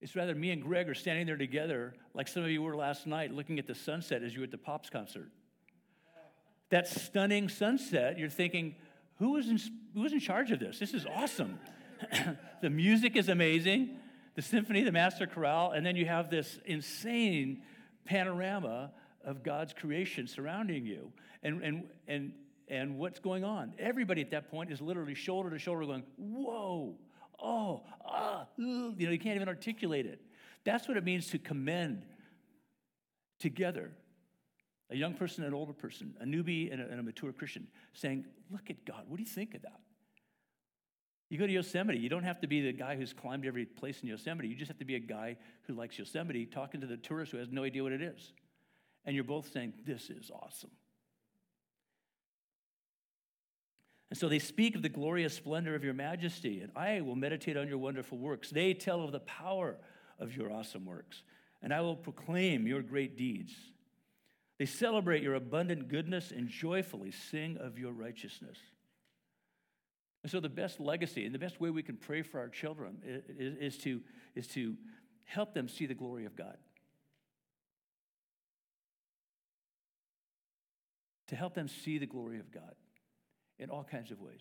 It's 0.00 0.16
rather 0.16 0.34
me 0.34 0.50
and 0.50 0.62
Greg 0.62 0.88
are 0.88 0.94
standing 0.94 1.26
there 1.26 1.36
together, 1.36 1.94
like 2.14 2.28
some 2.28 2.42
of 2.42 2.50
you 2.50 2.62
were 2.62 2.76
last 2.76 3.06
night, 3.06 3.32
looking 3.32 3.58
at 3.58 3.66
the 3.66 3.74
sunset 3.74 4.22
as 4.22 4.34
you 4.34 4.40
were 4.40 4.44
at 4.44 4.50
the 4.50 4.58
Pops 4.58 4.90
concert 4.90 5.30
that 6.74 6.88
stunning 6.88 7.48
sunset, 7.48 8.18
you're 8.18 8.28
thinking, 8.28 8.74
who 9.20 9.36
is 9.36 9.48
in, 9.48 9.60
who 9.94 10.04
is 10.04 10.12
in 10.12 10.18
charge 10.18 10.50
of 10.50 10.58
this? 10.58 10.80
This 10.80 10.92
is 10.92 11.06
awesome. 11.06 11.60
the 12.62 12.68
music 12.68 13.14
is 13.14 13.28
amazing, 13.28 13.96
the 14.34 14.42
symphony, 14.42 14.82
the 14.82 14.90
master 14.90 15.28
chorale, 15.28 15.70
and 15.70 15.86
then 15.86 15.94
you 15.94 16.06
have 16.06 16.30
this 16.30 16.58
insane 16.64 17.62
panorama 18.04 18.90
of 19.24 19.44
God's 19.44 19.72
creation 19.72 20.26
surrounding 20.26 20.84
you. 20.84 21.12
And, 21.44 21.62
and, 21.62 21.84
and, 22.08 22.32
and 22.68 22.98
what's 22.98 23.18
going 23.18 23.44
on? 23.44 23.74
Everybody 23.78 24.20
at 24.20 24.30
that 24.30 24.50
point 24.50 24.70
is 24.70 24.80
literally 24.80 25.14
shoulder 25.14 25.50
to 25.50 25.58
shoulder 25.58 25.84
going, 25.84 26.04
whoa, 26.16 26.96
oh, 27.42 27.82
ah, 28.04 28.46
you 28.56 29.06
know, 29.06 29.12
you 29.12 29.18
can't 29.18 29.36
even 29.36 29.48
articulate 29.48 30.06
it. 30.06 30.20
That's 30.64 30.88
what 30.88 30.96
it 30.96 31.04
means 31.04 31.28
to 31.28 31.38
commend 31.38 32.04
together 33.38 33.92
a 34.90 34.96
young 34.96 35.14
person 35.14 35.44
and 35.44 35.52
an 35.52 35.58
older 35.58 35.72
person, 35.72 36.14
a 36.20 36.24
newbie 36.24 36.72
and 36.72 36.80
a, 36.80 36.88
and 36.88 37.00
a, 37.00 37.02
mature 37.02 37.32
Christian, 37.32 37.66
saying, 37.94 38.24
Look 38.50 38.70
at 38.70 38.84
God. 38.84 39.04
What 39.08 39.16
do 39.16 39.22
you 39.22 39.28
think 39.28 39.54
of 39.54 39.62
that? 39.62 39.80
You 41.30 41.38
go 41.38 41.46
to 41.46 41.52
Yosemite, 41.52 41.98
you 41.98 42.08
don't 42.08 42.22
have 42.22 42.40
to 42.42 42.46
be 42.46 42.60
the 42.60 42.72
guy 42.72 42.96
who's 42.96 43.12
climbed 43.12 43.46
every 43.46 43.64
place 43.64 44.00
in 44.02 44.08
Yosemite. 44.08 44.46
You 44.46 44.54
just 44.54 44.68
have 44.68 44.78
to 44.78 44.84
be 44.84 44.94
a 44.94 45.00
guy 45.00 45.36
who 45.66 45.74
likes 45.74 45.98
Yosemite 45.98 46.46
talking 46.46 46.80
to 46.82 46.86
the 46.86 46.98
tourist 46.98 47.32
who 47.32 47.38
has 47.38 47.50
no 47.50 47.64
idea 47.64 47.82
what 47.82 47.92
it 47.92 48.02
is. 48.02 48.32
And 49.04 49.14
you're 49.14 49.24
both 49.24 49.50
saying, 49.52 49.72
This 49.84 50.10
is 50.10 50.30
awesome. 50.30 50.70
And 54.14 54.18
so 54.20 54.28
they 54.28 54.38
speak 54.38 54.76
of 54.76 54.82
the 54.82 54.88
glorious 54.88 55.34
splendor 55.34 55.74
of 55.74 55.82
your 55.82 55.92
majesty, 55.92 56.60
and 56.60 56.70
I 56.76 57.00
will 57.00 57.16
meditate 57.16 57.56
on 57.56 57.66
your 57.66 57.78
wonderful 57.78 58.16
works. 58.16 58.48
They 58.48 58.72
tell 58.72 59.02
of 59.02 59.10
the 59.10 59.18
power 59.18 59.76
of 60.20 60.36
your 60.36 60.52
awesome 60.52 60.86
works, 60.86 61.24
and 61.60 61.74
I 61.74 61.80
will 61.80 61.96
proclaim 61.96 62.64
your 62.64 62.80
great 62.80 63.18
deeds. 63.18 63.52
They 64.56 64.66
celebrate 64.66 65.24
your 65.24 65.34
abundant 65.34 65.88
goodness 65.88 66.30
and 66.30 66.48
joyfully 66.48 67.10
sing 67.10 67.56
of 67.56 67.76
your 67.76 67.90
righteousness. 67.90 68.56
And 70.22 70.30
so, 70.30 70.38
the 70.38 70.48
best 70.48 70.78
legacy 70.78 71.26
and 71.26 71.34
the 71.34 71.40
best 71.40 71.60
way 71.60 71.70
we 71.70 71.82
can 71.82 71.96
pray 71.96 72.22
for 72.22 72.38
our 72.38 72.48
children 72.48 72.98
is, 73.04 73.74
is, 73.74 73.78
to, 73.78 74.00
is 74.36 74.46
to 74.46 74.76
help 75.24 75.54
them 75.54 75.68
see 75.68 75.86
the 75.86 75.94
glory 75.94 76.24
of 76.24 76.36
God. 76.36 76.58
To 81.26 81.34
help 81.34 81.54
them 81.54 81.66
see 81.66 81.98
the 81.98 82.06
glory 82.06 82.38
of 82.38 82.52
God 82.52 82.76
in 83.58 83.70
all 83.70 83.84
kinds 83.84 84.10
of 84.10 84.20
ways. 84.20 84.40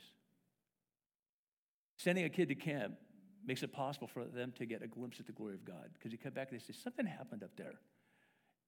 Sending 1.97 2.25
a 2.25 2.29
kid 2.29 2.49
to 2.49 2.55
camp 2.55 2.95
makes 3.45 3.63
it 3.63 3.71
possible 3.71 4.07
for 4.07 4.25
them 4.25 4.53
to 4.57 4.65
get 4.65 4.81
a 4.81 4.87
glimpse 4.87 5.19
at 5.19 5.25
the 5.25 5.31
glory 5.31 5.55
of 5.55 5.65
God 5.65 5.89
because 5.93 6.11
you 6.11 6.17
come 6.17 6.33
back 6.33 6.51
and 6.51 6.59
they 6.59 6.63
say, 6.63 6.73
Something 6.83 7.05
happened 7.05 7.43
up 7.43 7.51
there. 7.57 7.75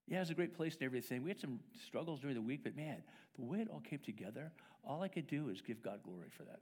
Yeah, 0.07 0.17
it 0.17 0.21
was 0.21 0.29
a 0.29 0.35
great 0.35 0.55
place 0.55 0.75
and 0.75 0.83
everything. 0.83 1.23
We 1.23 1.31
had 1.31 1.39
some 1.39 1.59
struggles 1.87 2.19
during 2.19 2.35
the 2.35 2.41
week, 2.41 2.61
but 2.63 2.75
man, 2.75 3.01
the 3.35 3.43
way 3.43 3.59
it 3.59 3.69
all 3.71 3.79
came 3.79 3.99
together, 3.99 4.51
all 4.83 5.01
I 5.01 5.07
could 5.07 5.27
do 5.27 5.49
is 5.49 5.61
give 5.61 5.81
God 5.81 6.01
glory 6.03 6.29
for 6.29 6.43
that. 6.43 6.59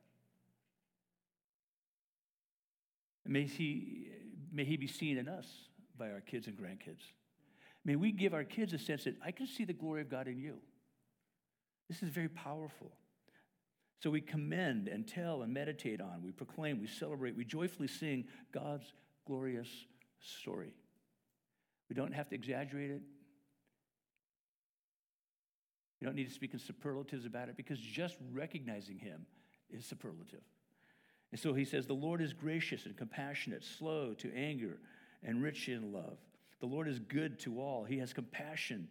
may 3.26 3.44
he, 3.44 4.08
may 4.52 4.64
he 4.64 4.78
be 4.78 4.88
seen 4.88 5.18
in 5.18 5.28
us 5.28 5.48
by 5.98 6.12
our 6.12 6.22
kids 6.22 6.48
and 6.48 6.58
grandkids. 6.58 7.02
May 7.86 7.96
we 7.96 8.12
give 8.12 8.34
our 8.34 8.44
kids 8.44 8.74
a 8.74 8.80
sense 8.80 9.04
that 9.06 9.16
I 9.24 9.32
can 9.32 9.48
see 9.48 9.66
the 9.66 9.74
glory 9.74 10.02
of 10.02 10.10
God 10.10 10.28
in 10.28 10.40
you. 10.40 10.58
This 11.90 12.02
is 12.02 12.10
very 12.10 12.30
powerful. 12.30 12.92
So 14.04 14.10
we 14.10 14.20
commend 14.20 14.90
and 14.90 15.08
tell 15.08 15.44
and 15.44 15.54
meditate 15.54 16.02
on, 16.02 16.24
we 16.26 16.34
proclaim, 16.34 16.82
we 16.82 16.88
celebrate, 16.88 17.38
we 17.38 17.46
joyfully 17.46 17.88
sing 17.88 18.26
God's 18.52 18.92
glorious 19.26 19.70
story. 20.20 20.74
We 21.88 21.96
don't 21.96 22.14
have 22.14 22.28
to 22.28 22.36
exaggerate 22.36 22.92
it. 22.92 23.02
You 26.02 26.06
don't 26.06 26.18
need 26.18 26.28
to 26.28 26.34
speak 26.34 26.52
in 26.52 26.60
superlatives 26.60 27.26
about 27.26 27.48
it 27.48 27.56
because 27.56 27.80
just 27.80 28.18
recognizing 28.34 29.00
him 29.00 29.26
is 29.70 29.86
superlative. 29.86 30.44
And 31.32 31.40
so 31.40 31.54
he 31.54 31.64
says, 31.64 31.88
The 31.88 31.94
Lord 31.94 32.20
is 32.20 32.34
gracious 32.34 32.86
and 32.86 32.98
compassionate, 32.98 33.64
slow 33.64 34.14
to 34.16 34.36
anger, 34.36 34.80
and 35.24 35.42
rich 35.42 35.70
in 35.70 35.94
love. 35.94 36.18
The 36.60 36.66
Lord 36.66 36.90
is 36.90 37.00
good 37.00 37.40
to 37.40 37.62
all. 37.62 37.86
He 37.86 38.00
has 38.00 38.12
compassion 38.12 38.90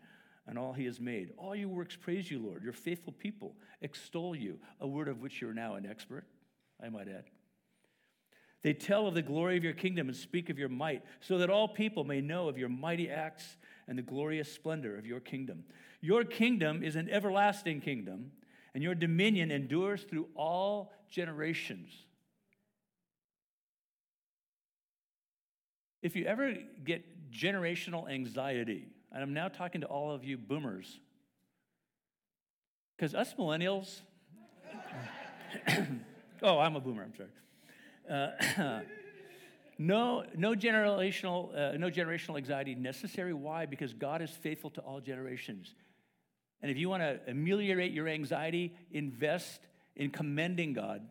on 0.49 0.59
all 0.59 0.73
he 0.73 0.85
has 0.87 1.01
made. 1.01 1.31
All 1.39 1.55
your 1.55 1.69
works 1.69 1.97
praise 1.97 2.31
you, 2.31 2.39
Lord. 2.39 2.63
Your 2.63 2.73
faithful 2.73 3.13
people 3.13 3.55
extol 3.81 4.35
you, 4.35 4.59
a 4.81 4.87
word 4.87 5.09
of 5.09 5.21
which 5.21 5.41
you're 5.41 5.55
now 5.55 5.75
an 5.75 5.87
expert, 5.87 6.25
I 6.83 6.89
might 6.89 7.09
add. 7.09 7.25
They 8.63 8.73
tell 8.73 9.07
of 9.07 9.15
the 9.15 9.23
glory 9.23 9.57
of 9.57 9.65
your 9.65 9.73
kingdom 9.73 10.09
and 10.09 10.17
speak 10.17 10.49
of 10.49 10.59
your 10.59 10.69
might, 10.69 11.03
so 11.21 11.39
that 11.39 11.51
all 11.51 11.69
people 11.69 12.05
may 12.05 12.21
know 12.21 12.49
of 12.49 12.59
your 12.59 12.69
mighty 12.69 13.11
acts 13.11 13.57
and 13.89 13.99
the 13.99 14.03
glorious 14.03 14.53
splendor 14.53 14.97
of 14.97 15.05
your 15.05 15.21
kingdom. 15.21 15.65
Your 16.01 16.25
kingdom 16.25 16.83
is 16.83 16.97
an 16.97 17.09
everlasting 17.11 17.81
kingdom, 17.81 18.31
and 18.75 18.83
your 18.83 18.95
dominion 18.95 19.51
endures 19.51 20.05
through 20.05 20.29
all 20.35 20.93
generations. 21.11 21.91
If 26.03 26.17
you 26.17 26.25
ever 26.25 26.55
get 26.85 27.31
generational 27.33 28.11
anxiety, 28.11 28.89
and 29.13 29.23
I'm 29.23 29.35
now 29.35 29.49
talking 29.49 29.83
to 29.83 29.87
all 29.87 30.11
of 30.13 30.25
you 30.25 30.39
boomers, 30.39 30.99
because 32.97 33.15
us 33.15 33.35
millennials, 33.39 34.01
Oh, 36.43 36.59
I'm 36.59 36.75
a 36.75 36.81
boomer. 36.81 37.05
I'm 37.05 37.15
sorry. 37.15 38.51
Uh, 38.59 38.81
no, 39.79 40.25
no 40.37 40.55
generational, 40.55 41.57
uh, 41.57 41.79
no 41.79 41.89
generational 41.89 42.37
anxiety 42.37 42.75
necessary. 42.75 43.33
Why? 43.33 43.67
Because 43.67 43.93
God 43.93 44.23
is 44.23 44.31
faithful 44.31 44.71
to 44.71 44.81
all 44.81 45.01
generations. 45.01 45.75
And 46.61 46.71
if 46.71 46.77
you 46.77 46.89
want 46.89 47.03
to 47.03 47.21
ameliorate 47.29 47.93
your 47.93 48.09
anxiety, 48.09 48.75
invest 48.91 49.61
in 49.95 50.11
commending 50.11 50.73
God 50.73 51.03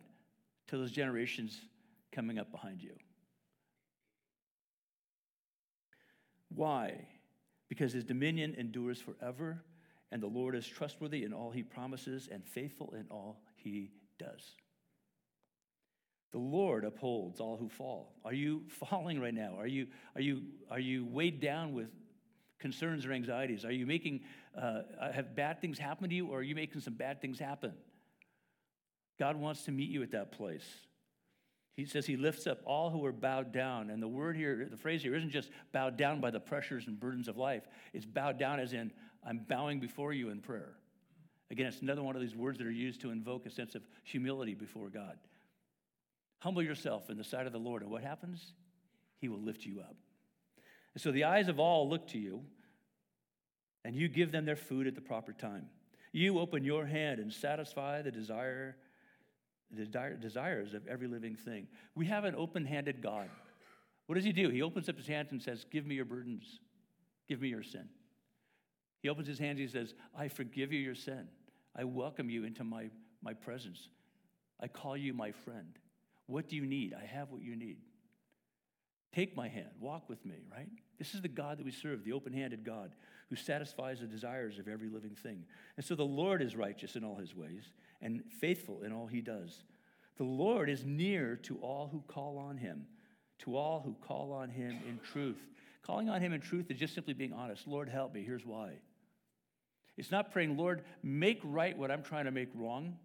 to 0.68 0.76
those 0.76 0.92
generations 0.92 1.58
coming 2.10 2.38
up 2.38 2.50
behind 2.50 2.82
you. 2.82 2.92
Why? 6.54 7.06
Because 7.72 7.94
his 7.94 8.04
dominion 8.04 8.54
endures 8.58 9.00
forever, 9.00 9.64
and 10.10 10.22
the 10.22 10.26
Lord 10.26 10.54
is 10.54 10.66
trustworthy 10.66 11.24
in 11.24 11.32
all 11.32 11.50
he 11.50 11.62
promises 11.62 12.28
and 12.30 12.44
faithful 12.44 12.92
in 12.94 13.06
all 13.10 13.40
he 13.56 13.92
does. 14.18 14.56
The 16.32 16.38
Lord 16.38 16.84
upholds 16.84 17.40
all 17.40 17.56
who 17.56 17.70
fall. 17.70 18.12
Are 18.26 18.34
you 18.34 18.64
falling 18.68 19.18
right 19.22 19.32
now? 19.32 19.54
Are 19.58 19.66
you, 19.66 19.86
are 20.14 20.20
you, 20.20 20.42
are 20.70 20.78
you 20.78 21.06
weighed 21.06 21.40
down 21.40 21.72
with 21.72 21.88
concerns 22.58 23.06
or 23.06 23.12
anxieties? 23.12 23.64
Are 23.64 23.72
you 23.72 23.86
making, 23.86 24.20
uh, 24.54 24.82
have 25.10 25.34
bad 25.34 25.62
things 25.62 25.78
happen 25.78 26.10
to 26.10 26.14
you, 26.14 26.26
or 26.26 26.40
are 26.40 26.42
you 26.42 26.54
making 26.54 26.82
some 26.82 26.92
bad 26.92 27.22
things 27.22 27.38
happen? 27.38 27.72
God 29.18 29.36
wants 29.36 29.64
to 29.64 29.70
meet 29.70 29.88
you 29.88 30.02
at 30.02 30.10
that 30.10 30.32
place. 30.32 30.68
He 31.74 31.86
says 31.86 32.06
he 32.06 32.16
lifts 32.16 32.46
up 32.46 32.60
all 32.66 32.90
who 32.90 33.04
are 33.06 33.12
bowed 33.12 33.52
down. 33.52 33.90
And 33.90 34.02
the 34.02 34.08
word 34.08 34.36
here, 34.36 34.68
the 34.70 34.76
phrase 34.76 35.02
here 35.02 35.14
isn't 35.14 35.30
just 35.30 35.50
bowed 35.72 35.96
down 35.96 36.20
by 36.20 36.30
the 36.30 36.40
pressures 36.40 36.86
and 36.86 37.00
burdens 37.00 37.28
of 37.28 37.38
life. 37.38 37.66
It's 37.94 38.04
bowed 38.04 38.38
down 38.38 38.60
as 38.60 38.72
in, 38.72 38.92
I'm 39.26 39.38
bowing 39.48 39.80
before 39.80 40.12
you 40.12 40.28
in 40.28 40.40
prayer. 40.40 40.74
Again, 41.50 41.66
it's 41.66 41.80
another 41.80 42.02
one 42.02 42.14
of 42.14 42.22
these 42.22 42.34
words 42.34 42.58
that 42.58 42.66
are 42.66 42.70
used 42.70 43.00
to 43.02 43.10
invoke 43.10 43.46
a 43.46 43.50
sense 43.50 43.74
of 43.74 43.82
humility 44.04 44.54
before 44.54 44.88
God. 44.88 45.18
Humble 46.40 46.62
yourself 46.62 47.08
in 47.08 47.16
the 47.16 47.24
sight 47.24 47.46
of 47.46 47.52
the 47.52 47.58
Lord, 47.58 47.82
and 47.82 47.90
what 47.90 48.02
happens? 48.02 48.54
He 49.18 49.28
will 49.28 49.40
lift 49.40 49.64
you 49.64 49.80
up. 49.80 49.94
And 50.94 51.02
so 51.02 51.12
the 51.12 51.24
eyes 51.24 51.48
of 51.48 51.60
all 51.60 51.88
look 51.88 52.08
to 52.08 52.18
you, 52.18 52.42
and 53.84 53.94
you 53.94 54.08
give 54.08 54.32
them 54.32 54.44
their 54.44 54.56
food 54.56 54.86
at 54.86 54.94
the 54.94 55.00
proper 55.00 55.32
time. 55.32 55.66
You 56.10 56.38
open 56.38 56.64
your 56.64 56.84
hand 56.84 57.20
and 57.20 57.32
satisfy 57.32 58.02
the 58.02 58.10
desire 58.10 58.76
the 59.72 59.86
desires 60.20 60.74
of 60.74 60.86
every 60.86 61.08
living 61.08 61.34
thing. 61.34 61.66
We 61.94 62.06
have 62.06 62.24
an 62.24 62.34
open 62.34 62.64
handed 62.64 63.02
God. 63.02 63.28
What 64.06 64.16
does 64.16 64.24
he 64.24 64.32
do? 64.32 64.48
He 64.50 64.62
opens 64.62 64.88
up 64.88 64.96
his 64.96 65.06
hands 65.06 65.32
and 65.32 65.42
says, 65.42 65.64
Give 65.70 65.86
me 65.86 65.94
your 65.94 66.04
burdens, 66.04 66.60
give 67.28 67.40
me 67.40 67.48
your 67.48 67.62
sin. 67.62 67.88
He 69.02 69.08
opens 69.08 69.26
his 69.26 69.38
hands, 69.38 69.58
he 69.58 69.66
says, 69.66 69.94
I 70.16 70.28
forgive 70.28 70.72
you 70.72 70.78
your 70.78 70.94
sin. 70.94 71.26
I 71.74 71.84
welcome 71.84 72.28
you 72.30 72.44
into 72.44 72.62
my, 72.62 72.90
my 73.22 73.32
presence. 73.32 73.88
I 74.60 74.68
call 74.68 74.96
you 74.96 75.12
my 75.12 75.32
friend. 75.32 75.78
What 76.26 76.48
do 76.48 76.56
you 76.56 76.66
need? 76.66 76.94
I 76.94 77.04
have 77.04 77.30
what 77.30 77.42
you 77.42 77.56
need. 77.56 77.78
Take 79.12 79.36
my 79.36 79.48
hand, 79.48 79.68
walk 79.80 80.08
with 80.08 80.24
me, 80.24 80.36
right? 80.50 80.68
This 80.98 81.14
is 81.14 81.20
the 81.20 81.28
God 81.28 81.58
that 81.58 81.64
we 81.64 81.72
serve, 81.72 82.04
the 82.04 82.12
open 82.12 82.32
handed 82.32 82.64
God 82.64 82.94
who 83.28 83.36
satisfies 83.36 84.00
the 84.00 84.06
desires 84.06 84.58
of 84.58 84.68
every 84.68 84.88
living 84.88 85.14
thing. 85.14 85.44
And 85.76 85.84
so 85.84 85.94
the 85.94 86.04
Lord 86.04 86.42
is 86.42 86.54
righteous 86.54 86.96
in 86.96 87.04
all 87.04 87.16
his 87.16 87.34
ways 87.34 87.64
and 88.02 88.22
faithful 88.40 88.82
in 88.82 88.92
all 88.92 89.06
he 89.06 89.20
does. 89.20 89.64
The 90.18 90.24
Lord 90.24 90.68
is 90.68 90.84
near 90.84 91.36
to 91.44 91.56
all 91.58 91.88
who 91.90 92.02
call 92.06 92.38
on 92.38 92.58
him, 92.58 92.86
to 93.40 93.56
all 93.56 93.80
who 93.80 93.96
call 94.06 94.32
on 94.32 94.50
him 94.50 94.78
in 94.88 95.00
truth. 95.12 95.40
Calling 95.82 96.08
on 96.08 96.20
him 96.20 96.32
in 96.32 96.40
truth 96.40 96.70
is 96.70 96.78
just 96.78 96.94
simply 96.94 97.14
being 97.14 97.32
honest. 97.32 97.66
Lord, 97.66 97.88
help 97.88 98.14
me. 98.14 98.22
Here's 98.22 98.44
why. 98.44 98.72
It's 99.96 100.10
not 100.10 100.32
praying, 100.32 100.56
Lord, 100.56 100.82
make 101.02 101.40
right 101.42 101.76
what 101.76 101.90
I'm 101.90 102.02
trying 102.02 102.26
to 102.26 102.30
make 102.30 102.48
wrong. 102.54 102.96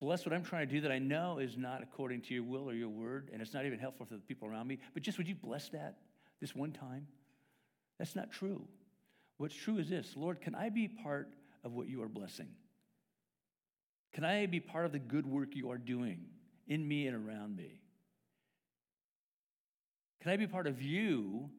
Bless 0.00 0.24
what 0.24 0.32
I'm 0.32 0.44
trying 0.44 0.68
to 0.68 0.74
do 0.74 0.80
that 0.82 0.92
I 0.92 0.98
know 0.98 1.38
is 1.38 1.56
not 1.56 1.82
according 1.82 2.22
to 2.22 2.34
your 2.34 2.44
will 2.44 2.68
or 2.70 2.74
your 2.74 2.88
word, 2.88 3.30
and 3.32 3.42
it's 3.42 3.52
not 3.52 3.66
even 3.66 3.78
helpful 3.78 4.06
for 4.06 4.14
the 4.14 4.20
people 4.20 4.48
around 4.48 4.68
me. 4.68 4.78
But 4.94 5.02
just 5.02 5.18
would 5.18 5.28
you 5.28 5.34
bless 5.34 5.68
that 5.70 5.96
this 6.40 6.54
one 6.54 6.72
time? 6.72 7.06
That's 7.98 8.14
not 8.14 8.30
true. 8.30 8.66
What's 9.38 9.54
true 9.54 9.78
is 9.78 9.88
this 9.88 10.14
Lord, 10.16 10.40
can 10.40 10.54
I 10.54 10.68
be 10.68 10.88
part 10.88 11.28
of 11.64 11.72
what 11.72 11.88
you 11.88 12.02
are 12.02 12.08
blessing? 12.08 12.48
Can 14.12 14.24
I 14.24 14.46
be 14.46 14.60
part 14.60 14.86
of 14.86 14.92
the 14.92 14.98
good 14.98 15.26
work 15.26 15.54
you 15.54 15.70
are 15.70 15.78
doing 15.78 16.20
in 16.66 16.86
me 16.86 17.06
and 17.06 17.16
around 17.16 17.56
me? 17.56 17.80
Can 20.22 20.32
I 20.32 20.36
be 20.36 20.46
part 20.46 20.66
of 20.66 20.82
you 20.82 21.50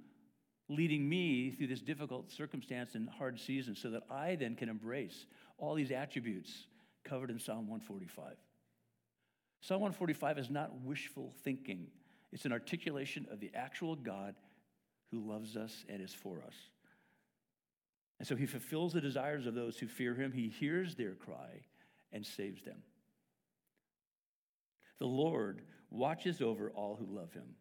leading 0.68 1.08
me 1.08 1.52
through 1.52 1.68
this 1.68 1.82
difficult 1.82 2.32
circumstance 2.32 2.96
and 2.96 3.10
hard 3.10 3.40
season 3.40 3.76
so 3.76 3.90
that 3.92 4.04
I 4.12 4.36
then 4.36 4.56
can 4.56 4.70
embrace 4.70 5.26
all 5.58 5.76
these 5.76 5.92
attributes 5.92 6.68
covered 7.04 7.32
in 7.32 7.40
Psalm 7.40 7.68
145? 7.68 8.34
Psalm 9.62 9.82
145 9.82 10.38
is 10.38 10.50
not 10.50 10.72
wishful 10.84 11.34
thinking, 11.44 11.88
it's 12.32 12.46
an 12.46 12.52
articulation 12.52 13.26
of 13.32 13.40
the 13.40 13.52
actual 13.56 13.96
God 13.96 14.36
who 15.12 15.20
loves 15.28 15.58
us 15.58 15.86
and 15.90 16.02
is 16.02 16.14
for 16.14 16.44
us. 16.46 16.54
And 18.20 18.28
so 18.28 18.36
he 18.36 18.46
fulfills 18.46 18.94
the 18.94 19.02
desires 19.02 19.46
of 19.46 19.56
those 19.56 19.78
who 19.78 19.88
fear 19.88 20.14
him. 20.14 20.34
He 20.34 20.50
hears 20.50 20.96
their 20.96 21.14
cry 21.14 21.64
and 22.12 22.26
saves 22.26 22.64
them. 22.64 22.84
The 25.00 25.08
Lord 25.08 25.62
watches 25.90 26.42
over 26.42 26.70
all 26.72 26.98
who 26.98 27.16
love 27.16 27.32
him, 27.32 27.56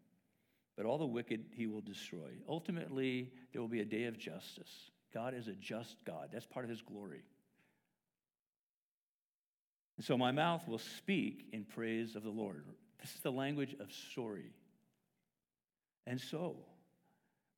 but 0.76 0.84
all 0.84 0.98
the 0.98 1.06
wicked 1.06 1.44
he 1.52 1.68
will 1.68 1.80
destroy. 1.80 2.30
Ultimately, 2.48 3.30
there 3.52 3.62
will 3.62 3.68
be 3.68 3.80
a 3.80 3.84
day 3.84 4.04
of 4.04 4.18
justice. 4.18 4.90
God 5.14 5.32
is 5.32 5.46
a 5.46 5.52
just 5.52 6.04
God, 6.04 6.30
that's 6.32 6.46
part 6.46 6.64
of 6.64 6.70
his 6.70 6.82
glory. 6.82 7.22
And 9.96 10.04
so 10.04 10.18
my 10.18 10.32
mouth 10.32 10.66
will 10.66 10.78
speak 10.78 11.46
in 11.52 11.64
praise 11.64 12.16
of 12.16 12.24
the 12.24 12.30
Lord. 12.30 12.66
This 13.00 13.14
is 13.14 13.20
the 13.20 13.32
language 13.32 13.76
of 13.78 13.92
story. 13.92 14.52
And 16.06 16.20
so, 16.20 16.56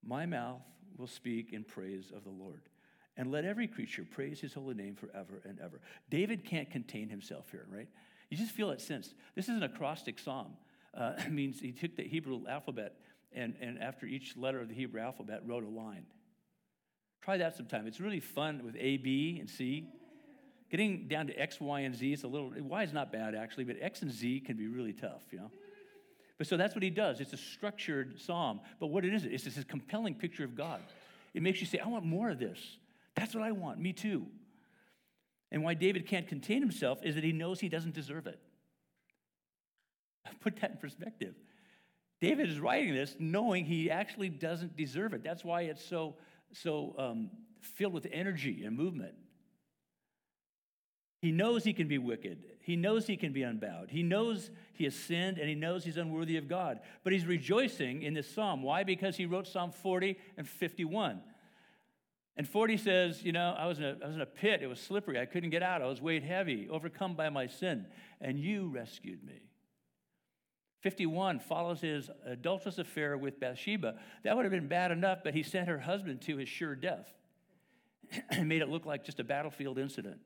my 0.05 0.26
mouth 0.26 0.62
will 0.96 1.07
speak 1.07 1.53
in 1.53 1.64
praise 1.64 2.12
of 2.14 2.24
the 2.24 2.30
Lord 2.30 2.62
and 3.20 3.30
let 3.30 3.44
every 3.44 3.68
creature 3.68 4.06
praise 4.10 4.40
his 4.40 4.54
holy 4.54 4.74
name 4.74 4.96
forever 4.96 5.42
and 5.44 5.60
ever. 5.60 5.78
David 6.08 6.42
can't 6.42 6.70
contain 6.70 7.10
himself 7.10 7.50
here, 7.50 7.66
right? 7.70 7.86
You 8.30 8.38
just 8.38 8.52
feel 8.52 8.70
it 8.70 8.80
sense. 8.80 9.12
This 9.36 9.50
is 9.50 9.56
an 9.56 9.62
acrostic 9.62 10.18
psalm. 10.18 10.54
Uh, 10.96 11.12
it 11.18 11.30
means 11.30 11.60
he 11.60 11.70
took 11.70 11.96
the 11.96 12.02
Hebrew 12.02 12.40
alphabet 12.48 12.94
and, 13.34 13.56
and 13.60 13.78
after 13.78 14.06
each 14.06 14.38
letter 14.38 14.58
of 14.58 14.68
the 14.68 14.74
Hebrew 14.74 15.02
alphabet 15.02 15.42
wrote 15.44 15.64
a 15.64 15.68
line. 15.68 16.06
Try 17.20 17.36
that 17.36 17.58
sometime. 17.58 17.86
It's 17.86 18.00
really 18.00 18.20
fun 18.20 18.64
with 18.64 18.74
A, 18.80 18.96
B, 18.96 19.36
and 19.38 19.50
C. 19.50 19.86
Getting 20.70 21.06
down 21.06 21.26
to 21.26 21.34
X, 21.34 21.60
Y, 21.60 21.80
and 21.80 21.94
Z, 21.94 22.14
it's 22.14 22.24
a 22.24 22.26
little, 22.26 22.54
Y 22.58 22.82
is 22.82 22.94
not 22.94 23.12
bad 23.12 23.34
actually, 23.34 23.64
but 23.64 23.76
X 23.82 24.00
and 24.00 24.10
Z 24.10 24.40
can 24.46 24.56
be 24.56 24.66
really 24.66 24.94
tough, 24.94 25.24
you 25.30 25.40
know? 25.40 25.50
But 26.38 26.46
so 26.46 26.56
that's 26.56 26.74
what 26.74 26.82
he 26.82 26.88
does. 26.88 27.20
It's 27.20 27.34
a 27.34 27.36
structured 27.36 28.18
psalm. 28.18 28.60
But 28.78 28.86
what 28.86 29.04
it 29.04 29.12
is, 29.12 29.26
it's 29.26 29.44
just 29.44 29.56
this 29.56 29.64
compelling 29.66 30.14
picture 30.14 30.44
of 30.44 30.56
God. 30.56 30.80
It 31.34 31.42
makes 31.42 31.60
you 31.60 31.66
say, 31.66 31.80
I 31.80 31.86
want 31.86 32.06
more 32.06 32.30
of 32.30 32.38
this. 32.38 32.78
That's 33.20 33.34
what 33.34 33.44
I 33.44 33.52
want. 33.52 33.78
Me 33.78 33.92
too. 33.92 34.26
And 35.52 35.62
why 35.62 35.74
David 35.74 36.06
can't 36.06 36.26
contain 36.26 36.62
himself 36.62 37.00
is 37.04 37.16
that 37.16 37.24
he 37.24 37.32
knows 37.32 37.60
he 37.60 37.68
doesn't 37.68 37.92
deserve 37.92 38.26
it. 38.26 38.40
Put 40.40 40.58
that 40.62 40.70
in 40.70 40.76
perspective. 40.78 41.34
David 42.22 42.48
is 42.48 42.58
writing 42.58 42.94
this 42.94 43.16
knowing 43.18 43.66
he 43.66 43.90
actually 43.90 44.30
doesn't 44.30 44.74
deserve 44.74 45.12
it. 45.12 45.22
That's 45.22 45.44
why 45.44 45.62
it's 45.62 45.84
so, 45.84 46.14
so 46.54 46.94
um, 46.96 47.30
filled 47.60 47.92
with 47.92 48.06
energy 48.10 48.64
and 48.64 48.74
movement. 48.74 49.12
He 51.20 51.30
knows 51.30 51.62
he 51.62 51.74
can 51.74 51.88
be 51.88 51.98
wicked. 51.98 52.42
He 52.62 52.76
knows 52.76 53.06
he 53.06 53.18
can 53.18 53.34
be 53.34 53.42
unbowed. 53.42 53.90
He 53.90 54.02
knows 54.02 54.50
he 54.72 54.84
has 54.84 54.94
sinned 54.94 55.36
and 55.36 55.46
he 55.46 55.54
knows 55.54 55.84
he's 55.84 55.98
unworthy 55.98 56.38
of 56.38 56.48
God. 56.48 56.80
But 57.04 57.12
he's 57.12 57.26
rejoicing 57.26 58.02
in 58.02 58.14
this 58.14 58.32
psalm. 58.32 58.62
Why? 58.62 58.82
Because 58.84 59.18
he 59.18 59.26
wrote 59.26 59.46
Psalm 59.46 59.72
40 59.72 60.16
and 60.38 60.48
51. 60.48 61.20
And 62.41 62.49
40 62.49 62.78
says, 62.78 63.22
You 63.22 63.32
know, 63.32 63.55
I 63.55 63.66
was, 63.66 63.80
in 63.80 63.84
a, 63.84 63.99
I 64.03 64.07
was 64.07 64.14
in 64.14 64.22
a 64.22 64.26
pit. 64.26 64.62
It 64.62 64.66
was 64.66 64.80
slippery. 64.80 65.20
I 65.20 65.26
couldn't 65.26 65.51
get 65.51 65.62
out. 65.62 65.82
I 65.82 65.86
was 65.86 66.01
weighed 66.01 66.22
heavy, 66.22 66.70
overcome 66.70 67.14
by 67.14 67.28
my 67.28 67.47
sin. 67.47 67.84
And 68.18 68.41
you 68.41 68.68
rescued 68.68 69.22
me. 69.22 69.43
51 70.80 71.41
follows 71.41 71.82
his 71.82 72.09
adulterous 72.24 72.78
affair 72.78 73.18
with 73.18 73.38
Bathsheba. 73.38 73.97
That 74.24 74.36
would 74.36 74.47
have 74.47 74.53
been 74.53 74.68
bad 74.68 74.91
enough, 74.91 75.18
but 75.22 75.34
he 75.34 75.43
sent 75.43 75.68
her 75.68 75.78
husband 75.78 76.22
to 76.22 76.38
his 76.38 76.49
sure 76.49 76.74
death 76.74 77.12
and 78.30 78.49
made 78.49 78.62
it 78.62 78.70
look 78.70 78.86
like 78.86 79.05
just 79.05 79.20
a 79.20 79.24
battlefield 79.24 79.76
incident. 79.76 80.16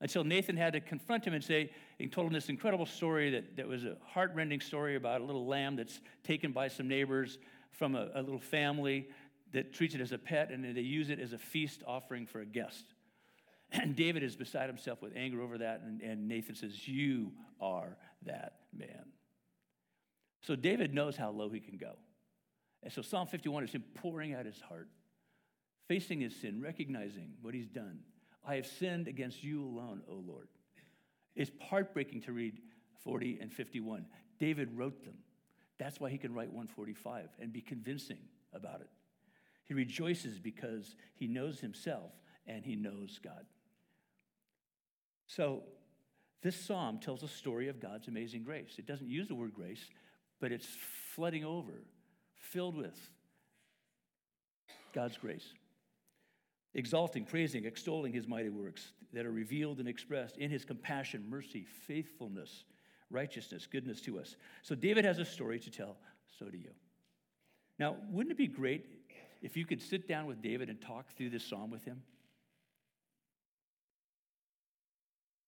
Until 0.00 0.22
Nathan 0.22 0.56
had 0.56 0.74
to 0.74 0.80
confront 0.80 1.24
him 1.24 1.34
and 1.34 1.42
say, 1.42 1.72
he 1.98 2.06
told 2.06 2.28
him 2.28 2.34
this 2.34 2.50
incredible 2.50 2.86
story 2.86 3.30
that, 3.30 3.56
that 3.56 3.66
was 3.66 3.84
a 3.84 3.96
heartrending 4.06 4.60
story 4.60 4.94
about 4.94 5.22
a 5.22 5.24
little 5.24 5.44
lamb 5.44 5.74
that's 5.74 6.00
taken 6.22 6.52
by 6.52 6.68
some 6.68 6.86
neighbors 6.86 7.38
from 7.72 7.96
a, 7.96 8.10
a 8.14 8.22
little 8.22 8.38
family 8.38 9.08
that 9.56 9.72
treats 9.72 9.94
it 9.94 10.02
as 10.02 10.12
a 10.12 10.18
pet 10.18 10.50
and 10.50 10.76
they 10.76 10.82
use 10.82 11.08
it 11.08 11.18
as 11.18 11.32
a 11.32 11.38
feast 11.38 11.82
offering 11.86 12.26
for 12.26 12.40
a 12.40 12.46
guest. 12.46 12.84
And 13.72 13.96
David 13.96 14.22
is 14.22 14.36
beside 14.36 14.68
himself 14.68 15.02
with 15.02 15.14
anger 15.16 15.40
over 15.40 15.58
that, 15.58 15.80
and, 15.84 16.00
and 16.00 16.28
Nathan 16.28 16.54
says, 16.54 16.86
You 16.86 17.32
are 17.60 17.96
that 18.26 18.60
man. 18.72 19.06
So 20.42 20.54
David 20.54 20.94
knows 20.94 21.16
how 21.16 21.30
low 21.30 21.48
he 21.48 21.58
can 21.58 21.78
go. 21.78 21.94
And 22.84 22.92
so 22.92 23.02
Psalm 23.02 23.26
51 23.26 23.64
is 23.64 23.72
him 23.72 23.82
pouring 23.96 24.34
out 24.34 24.44
his 24.44 24.60
heart, 24.60 24.88
facing 25.88 26.20
his 26.20 26.36
sin, 26.36 26.62
recognizing 26.62 27.30
what 27.42 27.54
he's 27.54 27.66
done. 27.66 27.98
I 28.46 28.54
have 28.54 28.66
sinned 28.66 29.08
against 29.08 29.42
you 29.42 29.64
alone, 29.64 30.02
O 30.08 30.14
Lord. 30.14 30.46
It's 31.34 31.50
heartbreaking 31.60 32.20
to 32.22 32.32
read 32.32 32.60
40 33.02 33.38
and 33.40 33.52
51. 33.52 34.06
David 34.38 34.68
wrote 34.76 35.02
them. 35.02 35.16
That's 35.78 35.98
why 35.98 36.10
he 36.10 36.18
can 36.18 36.34
write 36.34 36.52
145 36.52 37.30
and 37.40 37.52
be 37.52 37.62
convincing 37.62 38.20
about 38.52 38.82
it. 38.82 38.90
He 39.66 39.74
rejoices 39.74 40.38
because 40.38 40.94
he 41.14 41.26
knows 41.26 41.60
himself 41.60 42.12
and 42.46 42.64
he 42.64 42.76
knows 42.76 43.18
God. 43.22 43.44
So, 45.26 45.64
this 46.42 46.54
psalm 46.64 47.00
tells 47.00 47.24
a 47.24 47.28
story 47.28 47.68
of 47.68 47.80
God's 47.80 48.06
amazing 48.06 48.44
grace. 48.44 48.74
It 48.78 48.86
doesn't 48.86 49.08
use 49.08 49.26
the 49.26 49.34
word 49.34 49.52
grace, 49.52 49.84
but 50.40 50.52
it's 50.52 50.68
flooding 51.14 51.44
over, 51.44 51.82
filled 52.36 52.76
with 52.76 52.96
God's 54.94 55.16
grace. 55.16 55.54
Exalting, 56.74 57.24
praising, 57.24 57.64
extolling 57.64 58.12
his 58.12 58.28
mighty 58.28 58.50
works 58.50 58.92
that 59.12 59.26
are 59.26 59.32
revealed 59.32 59.78
and 59.80 59.88
expressed 59.88 60.36
in 60.36 60.50
his 60.50 60.64
compassion, 60.64 61.24
mercy, 61.28 61.66
faithfulness, 61.86 62.64
righteousness, 63.10 63.66
goodness 63.66 64.00
to 64.02 64.20
us. 64.20 64.36
So 64.62 64.74
David 64.74 65.04
has 65.04 65.18
a 65.18 65.24
story 65.24 65.58
to 65.60 65.70
tell, 65.70 65.96
so 66.38 66.46
do 66.46 66.58
you. 66.58 66.70
Now, 67.78 67.96
wouldn't 68.10 68.32
it 68.32 68.38
be 68.38 68.46
great 68.46 68.84
if 69.46 69.56
you 69.56 69.64
could 69.64 69.80
sit 69.80 70.08
down 70.08 70.26
with 70.26 70.42
David 70.42 70.68
and 70.68 70.80
talk 70.80 71.06
through 71.16 71.30
this 71.30 71.44
psalm 71.44 71.70
with 71.70 71.84
him? 71.84 72.02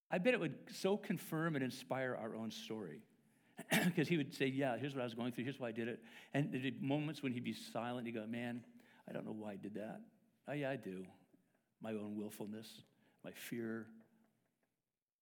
I 0.08 0.18
bet 0.18 0.34
it 0.34 0.40
would 0.40 0.54
so 0.72 0.96
confirm 0.96 1.56
and 1.56 1.64
inspire 1.64 2.16
our 2.18 2.36
own 2.36 2.52
story. 2.52 3.02
Because 3.84 4.06
he 4.06 4.16
would 4.16 4.32
say, 4.32 4.46
Yeah, 4.46 4.76
here's 4.78 4.94
what 4.94 5.00
I 5.00 5.04
was 5.04 5.14
going 5.14 5.32
through, 5.32 5.44
here's 5.44 5.58
why 5.58 5.68
I 5.68 5.72
did 5.72 5.88
it. 5.88 6.00
And 6.32 6.52
there'd 6.52 6.62
be 6.62 6.86
moments 6.86 7.24
when 7.24 7.32
he'd 7.32 7.42
be 7.42 7.56
silent, 7.72 8.06
he'd 8.06 8.14
go, 8.14 8.24
Man, 8.24 8.62
I 9.08 9.12
don't 9.12 9.26
know 9.26 9.34
why 9.36 9.52
I 9.52 9.56
did 9.56 9.74
that. 9.74 10.00
Oh, 10.46 10.52
yeah, 10.52 10.70
I 10.70 10.76
do. 10.76 11.04
My 11.82 11.90
own 11.90 12.16
willfulness, 12.16 12.68
my 13.24 13.32
fear, 13.32 13.88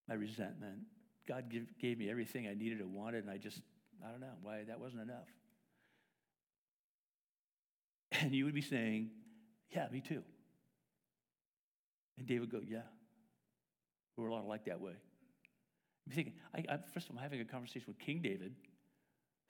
my 0.06 0.14
resentment. 0.14 0.80
God 1.26 1.48
give, 1.48 1.64
gave 1.80 1.98
me 1.98 2.10
everything 2.10 2.46
I 2.46 2.52
needed 2.52 2.80
and 2.80 2.94
wanted, 2.94 3.24
and 3.24 3.30
I 3.30 3.38
just, 3.38 3.62
I 4.06 4.10
don't 4.10 4.20
know 4.20 4.36
why 4.42 4.64
that 4.68 4.78
wasn't 4.78 5.02
enough. 5.02 5.28
And 8.20 8.32
you 8.32 8.44
would 8.44 8.54
be 8.54 8.62
saying, 8.62 9.10
Yeah, 9.70 9.88
me 9.92 10.00
too. 10.00 10.22
And 12.18 12.26
David 12.26 12.40
would 12.40 12.50
go, 12.50 12.60
Yeah, 12.66 12.82
we're 14.16 14.28
a 14.28 14.34
lot 14.34 14.46
like 14.46 14.64
that 14.66 14.80
way. 14.80 14.94
I'm 16.06 16.12
thinking, 16.12 16.34
I, 16.54 16.74
I, 16.74 16.78
first 16.92 17.08
of 17.08 17.12
all, 17.12 17.18
I'm 17.18 17.22
having 17.22 17.40
a 17.40 17.44
conversation 17.44 17.84
with 17.88 17.98
King 17.98 18.20
David, 18.22 18.54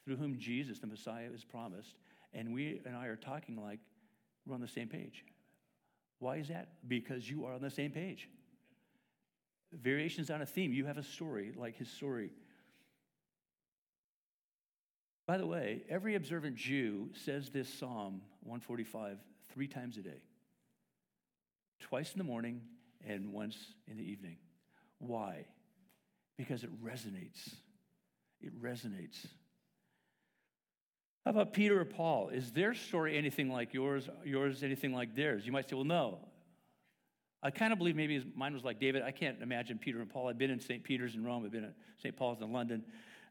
through 0.05 0.17
whom 0.17 0.39
Jesus, 0.39 0.79
the 0.79 0.87
Messiah, 0.87 1.29
is 1.35 1.45
promised, 1.45 1.97
and 2.33 2.53
we 2.53 2.81
and 2.87 2.97
I 2.97 3.07
are 3.07 3.17
talking 3.17 3.57
like 3.57 3.81
we're 4.47 4.55
on 4.55 4.61
the 4.61 4.69
same 4.69 4.89
page. 4.89 5.25
Why 6.19 6.37
is 6.37 6.49
that? 6.49 6.69
Because 6.89 7.29
you 7.29 7.45
are 7.45 7.53
on 7.53 7.61
the 7.61 7.71
same 7.71 7.91
page. 7.91 8.29
Variations 9.73 10.31
on 10.31 10.41
a 10.41 10.47
theme. 10.47 10.73
You 10.73 10.87
have 10.87 10.97
a 10.97 11.03
story 11.03 11.53
like 11.57 11.77
his 11.77 11.91
story. 11.91 12.31
By 15.27 15.39
the 15.39 15.47
way, 15.47 15.83
every 15.89 16.15
observant 16.15 16.57
Jew 16.57 17.11
says 17.25 17.51
this 17.51 17.69
Psalm 17.69 18.23
145 18.45 19.19
three 19.53 19.67
times 19.67 19.97
a 19.97 20.03
day 20.03 20.23
twice 21.81 22.13
in 22.13 22.19
the 22.19 22.25
morning 22.25 22.61
and 23.07 23.33
once 23.33 23.57
in 23.89 23.97
the 23.97 24.05
evening. 24.05 24.37
Why? 24.99 25.47
Because 26.37 26.63
it 26.65 26.71
resonates. 26.85 27.55
It 28.41 28.61
resonates. 28.61 29.27
How 31.25 31.33
about 31.33 31.53
Peter 31.53 31.81
or 31.81 31.85
Paul? 31.85 32.29
Is 32.29 32.53
their 32.53 32.75
story 32.75 33.19
anything 33.19 33.51
like 33.51 33.75
yours? 33.75 34.09
Yours 34.25 34.63
anything 34.63 34.93
like 34.93 35.17
theirs? 35.17 35.45
You 35.45 35.53
might 35.53 35.69
say, 35.69 35.75
well, 35.75 35.85
no. 35.85 36.19
I 37.43 37.51
kind 37.51 37.73
of 37.73 37.79
believe 37.79 37.97
maybe 37.97 38.25
mine 38.35 38.55
was 38.55 38.65
like 38.65 38.79
David. 38.79 39.03
I 39.03 39.11
can't 39.11 39.43
imagine 39.43 39.79
Peter 39.79 40.01
and 40.01 40.09
Paul. 40.09 40.29
I've 40.29 40.39
been 40.39 40.51
in 40.51 40.61
St. 40.61 40.83
Peter's 40.83 41.15
in 41.15 41.25
Rome, 41.25 41.45
I've 41.45 41.51
been 41.51 41.65
at 41.65 41.75
St. 41.99 42.17
Paul's 42.17 42.41
in 42.41 42.53
London. 42.53 42.85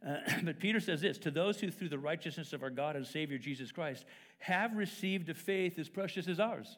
Uh, 0.07 0.17
but 0.43 0.59
Peter 0.59 0.79
says 0.79 1.01
this 1.01 1.17
To 1.19 1.31
those 1.31 1.59
who, 1.59 1.71
through 1.71 1.89
the 1.89 1.99
righteousness 1.99 2.53
of 2.53 2.63
our 2.63 2.69
God 2.69 2.95
and 2.95 3.05
Savior 3.05 3.37
Jesus 3.37 3.71
Christ, 3.71 4.05
have 4.39 4.75
received 4.75 5.29
a 5.29 5.33
faith 5.33 5.79
as 5.79 5.89
precious 5.89 6.27
as 6.27 6.39
ours. 6.39 6.77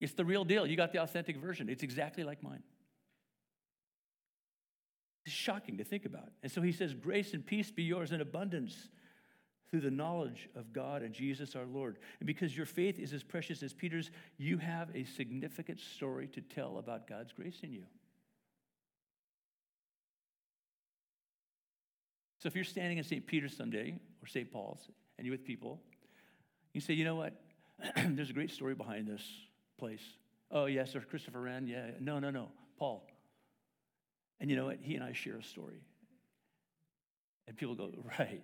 It's 0.00 0.12
the 0.12 0.24
real 0.24 0.44
deal. 0.44 0.66
You 0.66 0.76
got 0.76 0.92
the 0.92 1.02
authentic 1.02 1.36
version. 1.36 1.68
It's 1.68 1.82
exactly 1.82 2.24
like 2.24 2.42
mine. 2.42 2.62
It's 5.24 5.34
shocking 5.34 5.78
to 5.78 5.84
think 5.84 6.04
about. 6.04 6.30
And 6.42 6.52
so 6.52 6.60
he 6.60 6.72
says, 6.72 6.92
Grace 6.92 7.32
and 7.32 7.46
peace 7.46 7.70
be 7.70 7.84
yours 7.84 8.12
in 8.12 8.20
abundance 8.20 8.88
through 9.70 9.80
the 9.80 9.90
knowledge 9.90 10.48
of 10.54 10.72
God 10.72 11.02
and 11.02 11.14
Jesus 11.14 11.56
our 11.56 11.64
Lord. 11.64 11.98
And 12.20 12.26
because 12.26 12.54
your 12.54 12.66
faith 12.66 12.98
is 12.98 13.12
as 13.14 13.22
precious 13.22 13.62
as 13.62 13.72
Peter's, 13.72 14.10
you 14.36 14.58
have 14.58 14.90
a 14.94 15.04
significant 15.04 15.80
story 15.80 16.28
to 16.28 16.42
tell 16.42 16.76
about 16.78 17.08
God's 17.08 17.32
grace 17.32 17.60
in 17.62 17.72
you. 17.72 17.84
So 22.44 22.48
if 22.48 22.54
you're 22.54 22.64
standing 22.64 22.98
in 22.98 23.04
St. 23.04 23.26
Peter's 23.26 23.56
someday 23.56 23.94
or 24.22 24.26
St. 24.26 24.52
Paul's 24.52 24.90
and 25.16 25.26
you're 25.26 25.32
with 25.32 25.46
people, 25.46 25.80
you 26.74 26.80
say, 26.82 26.92
you 26.92 27.02
know 27.02 27.14
what? 27.14 27.32
There's 27.96 28.28
a 28.28 28.34
great 28.34 28.50
story 28.50 28.74
behind 28.74 29.08
this 29.08 29.22
place. 29.78 30.02
Oh, 30.50 30.66
yes, 30.66 30.92
there's 30.92 31.06
Christopher 31.06 31.40
Wren. 31.40 31.66
Yeah. 31.66 31.86
No, 32.00 32.18
no, 32.18 32.28
no. 32.28 32.50
Paul. 32.78 33.08
And 34.40 34.50
you 34.50 34.56
know 34.56 34.66
what? 34.66 34.80
He 34.82 34.94
and 34.94 35.02
I 35.02 35.14
share 35.14 35.38
a 35.38 35.42
story. 35.42 35.80
And 37.48 37.56
people 37.56 37.74
go, 37.74 37.92
right. 38.18 38.42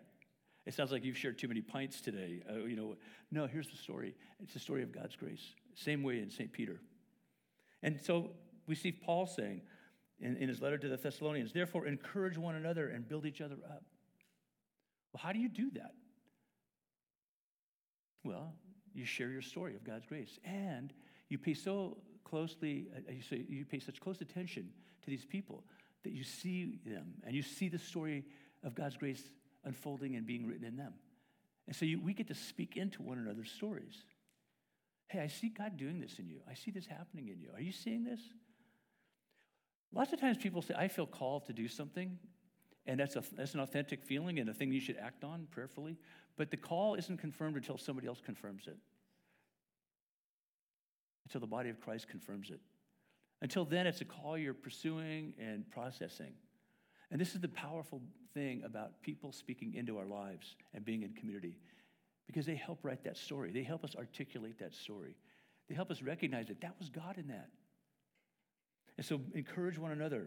It 0.64 0.72
sounds 0.72 0.92
like 0.92 1.04
you've 1.04 1.18
shared 1.18 1.38
too 1.38 1.48
many 1.48 1.60
pints 1.60 2.00
today. 2.00 2.42
Uh, 2.50 2.64
you 2.64 2.76
know, 2.76 2.96
no, 3.30 3.46
here's 3.46 3.68
the 3.68 3.76
story. 3.76 4.14
It's 4.42 4.54
the 4.54 4.60
story 4.60 4.82
of 4.82 4.92
God's 4.92 5.14
grace. 5.14 5.44
Same 5.74 6.02
way 6.02 6.20
in 6.20 6.30
St. 6.30 6.50
Peter. 6.50 6.80
And 7.82 8.00
so 8.00 8.30
we 8.66 8.76
see 8.76 8.92
Paul 8.92 9.26
saying 9.26 9.60
in, 10.20 10.38
in 10.38 10.48
his 10.48 10.62
letter 10.62 10.78
to 10.78 10.88
the 10.88 10.96
Thessalonians, 10.96 11.52
therefore 11.52 11.86
encourage 11.86 12.38
one 12.38 12.54
another 12.54 12.88
and 12.88 13.06
build 13.06 13.26
each 13.26 13.42
other 13.42 13.56
up. 13.68 13.84
Well, 15.12 15.20
how 15.22 15.32
do 15.32 15.38
you 15.38 15.48
do 15.48 15.70
that? 15.74 15.94
Well, 18.24 18.54
you 18.92 19.04
share 19.04 19.28
your 19.30 19.42
story 19.42 19.74
of 19.76 19.84
God's 19.84 20.06
grace. 20.06 20.38
And 20.44 20.92
you 21.28 21.38
pay 21.38 21.54
so 21.54 21.98
closely, 22.24 22.88
uh, 22.94 23.12
you, 23.30 23.64
pay 23.64 23.78
such 23.78 24.00
close 24.00 24.20
attention 24.20 24.68
to 25.02 25.10
these 25.10 25.24
people 25.24 25.64
that 26.04 26.12
you 26.12 26.24
see 26.24 26.78
them 26.84 27.14
and 27.24 27.34
you 27.34 27.42
see 27.42 27.68
the 27.68 27.78
story 27.78 28.24
of 28.62 28.74
God's 28.74 28.96
grace 28.96 29.22
unfolding 29.64 30.16
and 30.16 30.26
being 30.26 30.46
written 30.46 30.64
in 30.64 30.76
them. 30.76 30.94
And 31.66 31.76
so 31.76 31.84
you, 31.84 32.00
we 32.00 32.14
get 32.14 32.28
to 32.28 32.34
speak 32.34 32.76
into 32.76 33.02
one 33.02 33.18
another's 33.18 33.50
stories. 33.50 34.04
Hey, 35.08 35.20
I 35.20 35.26
see 35.26 35.48
God 35.48 35.76
doing 35.76 36.00
this 36.00 36.18
in 36.18 36.28
you. 36.28 36.40
I 36.48 36.54
see 36.54 36.70
this 36.70 36.86
happening 36.86 37.28
in 37.28 37.40
you. 37.40 37.48
Are 37.54 37.60
you 37.60 37.72
seeing 37.72 38.04
this? 38.04 38.20
Lots 39.92 40.12
of 40.12 40.20
times 40.20 40.36
people 40.36 40.62
say, 40.62 40.74
I 40.76 40.88
feel 40.88 41.06
called 41.06 41.46
to 41.46 41.52
do 41.52 41.66
something, 41.66 42.18
and 42.86 42.98
that's, 42.98 43.16
a, 43.16 43.22
that's 43.36 43.54
an 43.54 43.60
authentic 43.60 44.04
feeling 44.04 44.38
and 44.38 44.48
a 44.48 44.54
thing 44.54 44.72
you 44.72 44.80
should 44.80 44.96
act 44.96 45.24
on 45.24 45.46
prayerfully. 45.50 45.96
But 46.36 46.50
the 46.50 46.56
call 46.56 46.94
isn't 46.94 47.18
confirmed 47.18 47.56
until 47.56 47.78
somebody 47.78 48.06
else 48.06 48.20
confirms 48.24 48.66
it 48.66 48.76
until 51.30 51.40
the 51.40 51.46
body 51.46 51.70
of 51.70 51.80
Christ 51.80 52.08
confirms 52.08 52.50
it. 52.50 52.58
Until 53.40 53.64
then, 53.64 53.86
it's 53.86 54.00
a 54.00 54.04
call 54.04 54.36
you're 54.36 54.52
pursuing 54.52 55.32
and 55.38 55.68
processing. 55.70 56.32
And 57.12 57.20
this 57.20 57.36
is 57.36 57.40
the 57.40 57.48
powerful 57.48 58.02
thing 58.34 58.62
about 58.64 59.00
people 59.00 59.30
speaking 59.30 59.74
into 59.74 59.96
our 59.96 60.06
lives 60.06 60.56
and 60.74 60.84
being 60.84 61.02
in 61.02 61.12
community 61.12 61.56
because 62.26 62.46
they 62.46 62.56
help 62.56 62.80
write 62.82 63.04
that 63.04 63.16
story. 63.16 63.52
They 63.52 63.62
help 63.62 63.84
us 63.84 63.94
articulate 63.96 64.58
that 64.58 64.74
story. 64.74 65.16
They 65.68 65.76
help 65.76 65.92
us 65.92 66.02
recognize 66.02 66.48
that 66.48 66.60
that 66.62 66.74
was 66.80 66.88
God 66.88 67.16
in 67.16 67.28
that. 67.28 67.48
And 68.96 69.06
so 69.06 69.20
encourage 69.32 69.78
one 69.78 69.92
another 69.92 70.26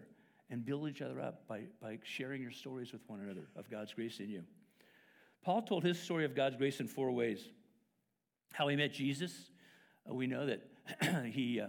and 0.49 0.65
build 0.65 0.89
each 0.89 1.01
other 1.01 1.19
up 1.19 1.47
by, 1.47 1.61
by 1.81 1.99
sharing 2.03 2.41
your 2.41 2.51
stories 2.51 2.91
with 2.91 3.01
one 3.07 3.19
another 3.19 3.47
of 3.55 3.69
God's 3.69 3.93
grace 3.93 4.19
in 4.19 4.29
you. 4.29 4.43
Paul 5.43 5.61
told 5.61 5.83
his 5.83 5.99
story 5.99 6.25
of 6.25 6.35
God's 6.35 6.55
grace 6.55 6.79
in 6.79 6.87
four 6.87 7.11
ways 7.11 7.43
how 8.53 8.67
he 8.67 8.75
met 8.75 8.93
Jesus. 8.93 9.33
Uh, 10.09 10.13
we 10.13 10.27
know 10.27 10.45
that 10.45 10.61
he, 11.31 11.59
uh, 11.59 11.67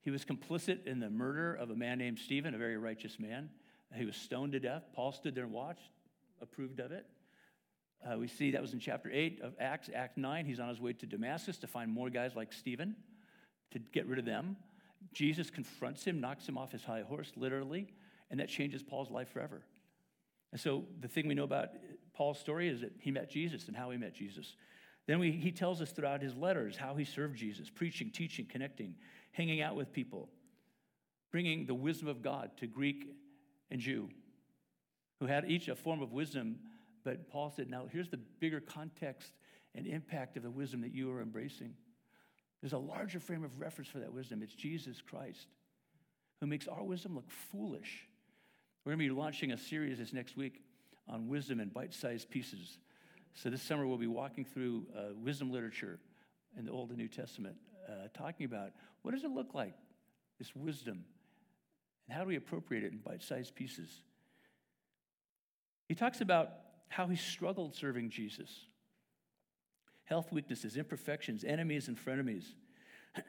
he 0.00 0.10
was 0.10 0.24
complicit 0.24 0.86
in 0.86 1.00
the 1.00 1.10
murder 1.10 1.54
of 1.54 1.70
a 1.70 1.74
man 1.74 1.98
named 1.98 2.18
Stephen, 2.18 2.54
a 2.54 2.58
very 2.58 2.76
righteous 2.76 3.18
man. 3.18 3.50
He 3.94 4.04
was 4.04 4.16
stoned 4.16 4.52
to 4.52 4.60
death. 4.60 4.82
Paul 4.92 5.12
stood 5.12 5.34
there 5.34 5.44
and 5.44 5.52
watched, 5.52 5.90
approved 6.40 6.80
of 6.80 6.90
it. 6.92 7.06
Uh, 8.04 8.18
we 8.18 8.28
see 8.28 8.50
that 8.50 8.60
was 8.60 8.72
in 8.72 8.80
chapter 8.80 9.10
8 9.10 9.40
of 9.42 9.54
Acts, 9.58 9.88
Act 9.94 10.18
9. 10.18 10.44
He's 10.46 10.60
on 10.60 10.68
his 10.68 10.80
way 10.80 10.92
to 10.94 11.06
Damascus 11.06 11.58
to 11.58 11.66
find 11.66 11.90
more 11.90 12.10
guys 12.10 12.32
like 12.34 12.52
Stephen, 12.52 12.96
to 13.70 13.78
get 13.78 14.06
rid 14.06 14.18
of 14.18 14.24
them. 14.24 14.56
Jesus 15.12 15.50
confronts 15.50 16.04
him, 16.04 16.20
knocks 16.20 16.48
him 16.48 16.58
off 16.58 16.72
his 16.72 16.84
high 16.84 17.02
horse, 17.02 17.32
literally, 17.36 17.88
and 18.30 18.40
that 18.40 18.48
changes 18.48 18.82
Paul's 18.82 19.10
life 19.10 19.28
forever. 19.28 19.64
And 20.52 20.60
so 20.60 20.84
the 21.00 21.08
thing 21.08 21.28
we 21.28 21.34
know 21.34 21.44
about 21.44 21.68
Paul's 22.14 22.38
story 22.38 22.68
is 22.68 22.80
that 22.80 22.92
he 22.98 23.10
met 23.10 23.30
Jesus 23.30 23.66
and 23.68 23.76
how 23.76 23.90
he 23.90 23.98
met 23.98 24.14
Jesus. 24.14 24.56
Then 25.06 25.18
we, 25.18 25.32
he 25.32 25.52
tells 25.52 25.82
us 25.82 25.90
throughout 25.90 26.22
his 26.22 26.34
letters 26.34 26.76
how 26.76 26.94
he 26.94 27.04
served 27.04 27.36
Jesus, 27.36 27.68
preaching, 27.68 28.10
teaching, 28.10 28.46
connecting, 28.46 28.94
hanging 29.32 29.60
out 29.60 29.76
with 29.76 29.92
people, 29.92 30.30
bringing 31.30 31.66
the 31.66 31.74
wisdom 31.74 32.08
of 32.08 32.22
God 32.22 32.50
to 32.58 32.66
Greek 32.66 33.06
and 33.70 33.80
Jew, 33.80 34.08
who 35.20 35.26
had 35.26 35.50
each 35.50 35.68
a 35.68 35.74
form 35.74 36.00
of 36.00 36.12
wisdom. 36.12 36.56
But 37.04 37.28
Paul 37.28 37.52
said, 37.54 37.68
now 37.68 37.86
here's 37.92 38.08
the 38.08 38.20
bigger 38.40 38.60
context 38.60 39.32
and 39.74 39.86
impact 39.86 40.36
of 40.36 40.42
the 40.42 40.50
wisdom 40.50 40.80
that 40.82 40.94
you 40.94 41.10
are 41.12 41.20
embracing. 41.20 41.74
There's 42.64 42.72
a 42.72 42.78
larger 42.78 43.20
frame 43.20 43.44
of 43.44 43.60
reference 43.60 43.90
for 43.90 43.98
that 43.98 44.14
wisdom. 44.14 44.42
It's 44.42 44.54
Jesus 44.54 45.02
Christ. 45.02 45.48
who 46.40 46.46
makes 46.46 46.66
our 46.66 46.82
wisdom 46.82 47.14
look 47.14 47.30
foolish. 47.30 48.08
We're 48.84 48.92
going 48.92 49.06
to 49.06 49.14
be 49.14 49.20
launching 49.20 49.52
a 49.52 49.58
series 49.58 49.98
this 49.98 50.14
next 50.14 50.34
week 50.34 50.62
on 51.06 51.28
wisdom 51.28 51.60
in 51.60 51.68
bite 51.68 51.92
sized 51.92 52.30
pieces. 52.30 52.78
So 53.34 53.50
this 53.50 53.60
summer, 53.60 53.86
we'll 53.86 53.98
be 53.98 54.06
walking 54.06 54.46
through 54.46 54.86
uh, 54.96 55.12
wisdom 55.14 55.52
literature 55.52 55.98
in 56.58 56.64
the 56.64 56.70
Old 56.70 56.88
and 56.88 56.96
New 56.96 57.06
Testament, 57.06 57.56
uh, 57.86 58.08
talking 58.14 58.46
about 58.46 58.70
what 59.02 59.12
does 59.12 59.24
it 59.24 59.30
look 59.30 59.52
like, 59.52 59.74
this 60.38 60.56
wisdom, 60.56 61.04
and 62.08 62.16
how 62.16 62.22
do 62.22 62.28
we 62.28 62.36
appropriate 62.36 62.82
it 62.82 62.92
in 62.92 62.98
bite 62.98 63.22
sized 63.22 63.54
pieces. 63.54 63.90
He 65.86 65.94
talks 65.94 66.22
about 66.22 66.48
how 66.88 67.08
he 67.08 67.16
struggled 67.16 67.74
serving 67.74 68.08
Jesus 68.08 68.48
health 70.04 70.32
weaknesses, 70.32 70.76
imperfections, 70.76 71.44
enemies, 71.44 71.88
and 71.88 71.96
frenemies. 71.96 72.44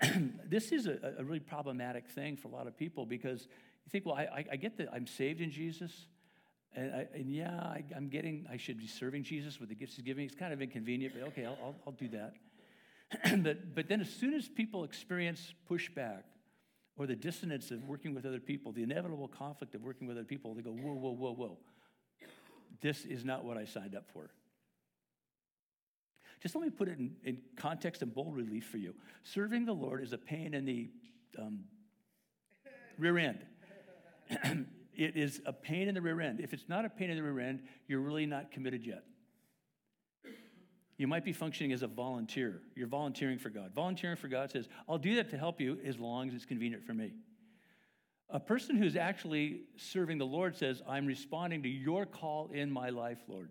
this 0.50 0.72
is 0.72 0.88
a, 0.88 1.16
a, 1.20 1.24
really 1.24 1.40
problematic 1.40 2.08
thing 2.08 2.36
for 2.36 2.48
a 2.48 2.52
lot 2.52 2.68
of 2.68 2.76
people 2.76 3.06
because 3.06 3.44
you 3.44 3.92
think, 3.92 4.06
well, 4.06 4.16
I, 4.16 4.44
I 4.52 4.56
get 4.56 4.78
that 4.78 4.90
I'm 4.92 5.06
saved 5.06 5.42
in 5.42 5.52
Jesus. 5.52 6.08
And, 6.76 6.94
I, 6.94 7.08
and 7.14 7.32
yeah, 7.32 7.52
I, 7.52 7.84
am 7.96 8.10
getting, 8.10 8.48
I 8.52 8.58
should 8.58 8.80
be 8.80 8.88
serving 8.88 9.24
Jesus 9.24 9.60
with 9.60 9.70
the 9.70 9.76
gifts 9.76 9.96
he's 9.96 10.04
giving. 10.04 10.26
It's 10.26 10.36
kind 10.36 10.52
of 10.52 10.62
inconvenient, 10.62 11.14
but 11.18 11.28
okay, 11.28 11.46
I'll, 11.46 11.58
I'll, 11.64 11.76
I'll 11.88 11.94
do 11.94 12.10
that. 12.10 12.34
but, 13.44 13.76
but 13.76 13.88
then 13.88 14.02
as 14.02 14.10
soon 14.10 14.34
as 14.34 14.48
people 14.48 14.84
experience 14.84 15.54
pushback 15.70 16.24
or 16.98 17.06
the 17.06 17.16
dissonance 17.16 17.72
of 17.72 17.84
working 17.88 18.16
with 18.16 18.26
other 18.26 18.40
people, 18.40 18.72
the 18.72 18.84
inevitable 18.84 19.28
conflict 19.28 19.76
of 19.76 19.84
working 19.84 20.08
with 20.08 20.18
other 20.18 20.26
people, 20.26 20.54
they 20.56 20.62
go, 20.62 20.72
whoa, 20.72 20.94
whoa, 20.94 21.12
whoa, 21.12 21.34
whoa. 21.34 21.58
This 22.82 23.06
is 23.06 23.24
not 23.24 23.46
what 23.46 23.58
I 23.58 23.66
signed 23.66 23.96
up 23.96 24.06
for. 24.12 24.32
Just 26.46 26.54
let 26.54 26.64
me 26.64 26.70
put 26.70 26.88
it 26.88 27.00
in, 27.00 27.16
in 27.24 27.40
context 27.58 28.04
and 28.04 28.14
bold 28.14 28.36
relief 28.36 28.68
for 28.68 28.78
you. 28.78 28.94
Serving 29.24 29.66
the 29.66 29.74
Lord 29.74 30.04
is 30.04 30.14
a 30.14 30.18
pain 30.20 30.54
in 30.54 30.64
the 30.64 30.92
um, 31.40 31.62
rear 33.00 33.18
end. 33.18 33.40
it 34.96 35.18
is 35.18 35.42
a 35.48 35.52
pain 35.52 35.88
in 35.88 35.96
the 35.96 36.02
rear 36.04 36.22
end. 36.22 36.40
If 36.40 36.54
it's 36.54 36.70
not 36.70 36.86
a 36.86 36.90
pain 36.90 37.10
in 37.10 37.18
the 37.18 37.24
rear 37.24 37.40
end, 37.40 37.64
you're 37.88 38.00
really 38.00 38.28
not 38.28 38.52
committed 38.52 38.86
yet. 38.86 39.06
You 41.00 41.08
might 41.08 41.26
be 41.26 41.34
functioning 41.34 41.74
as 41.74 41.82
a 41.82 41.88
volunteer. 41.88 42.62
You're 42.76 42.86
volunteering 42.86 43.40
for 43.40 43.50
God. 43.50 43.72
Volunteering 43.74 44.16
for 44.16 44.28
God 44.28 44.52
says, 44.52 44.68
I'll 44.88 45.00
do 45.00 45.16
that 45.16 45.32
to 45.32 45.40
help 45.40 45.60
you 45.60 45.80
as 45.84 45.98
long 45.98 46.28
as 46.28 46.36
it's 46.36 46.46
convenient 46.46 46.86
for 46.86 46.94
me. 46.94 47.14
A 48.30 48.40
person 48.40 48.76
who's 48.76 48.96
actually 48.96 49.62
serving 49.78 50.20
the 50.20 50.28
Lord 50.28 50.56
says, 50.56 50.84
I'm 50.88 51.08
responding 51.08 51.64
to 51.64 51.70
your 51.70 52.06
call 52.06 52.52
in 52.54 52.70
my 52.70 52.90
life, 52.90 53.18
Lord. 53.28 53.50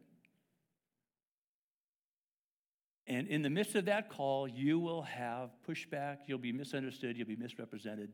And 3.07 3.29
in 3.29 3.43
the 3.43 3.51
midst 3.51 3.75
of 3.75 3.85
that 3.85 4.09
call, 4.09 4.49
you 4.49 4.79
will 4.79 5.03
have 5.03 5.51
pushback, 5.69 6.19
you'll 6.27 6.39
be 6.39 6.53
misunderstood, 6.53 7.19
you'll 7.19 7.27
be 7.27 7.37
misrepresented, 7.37 8.13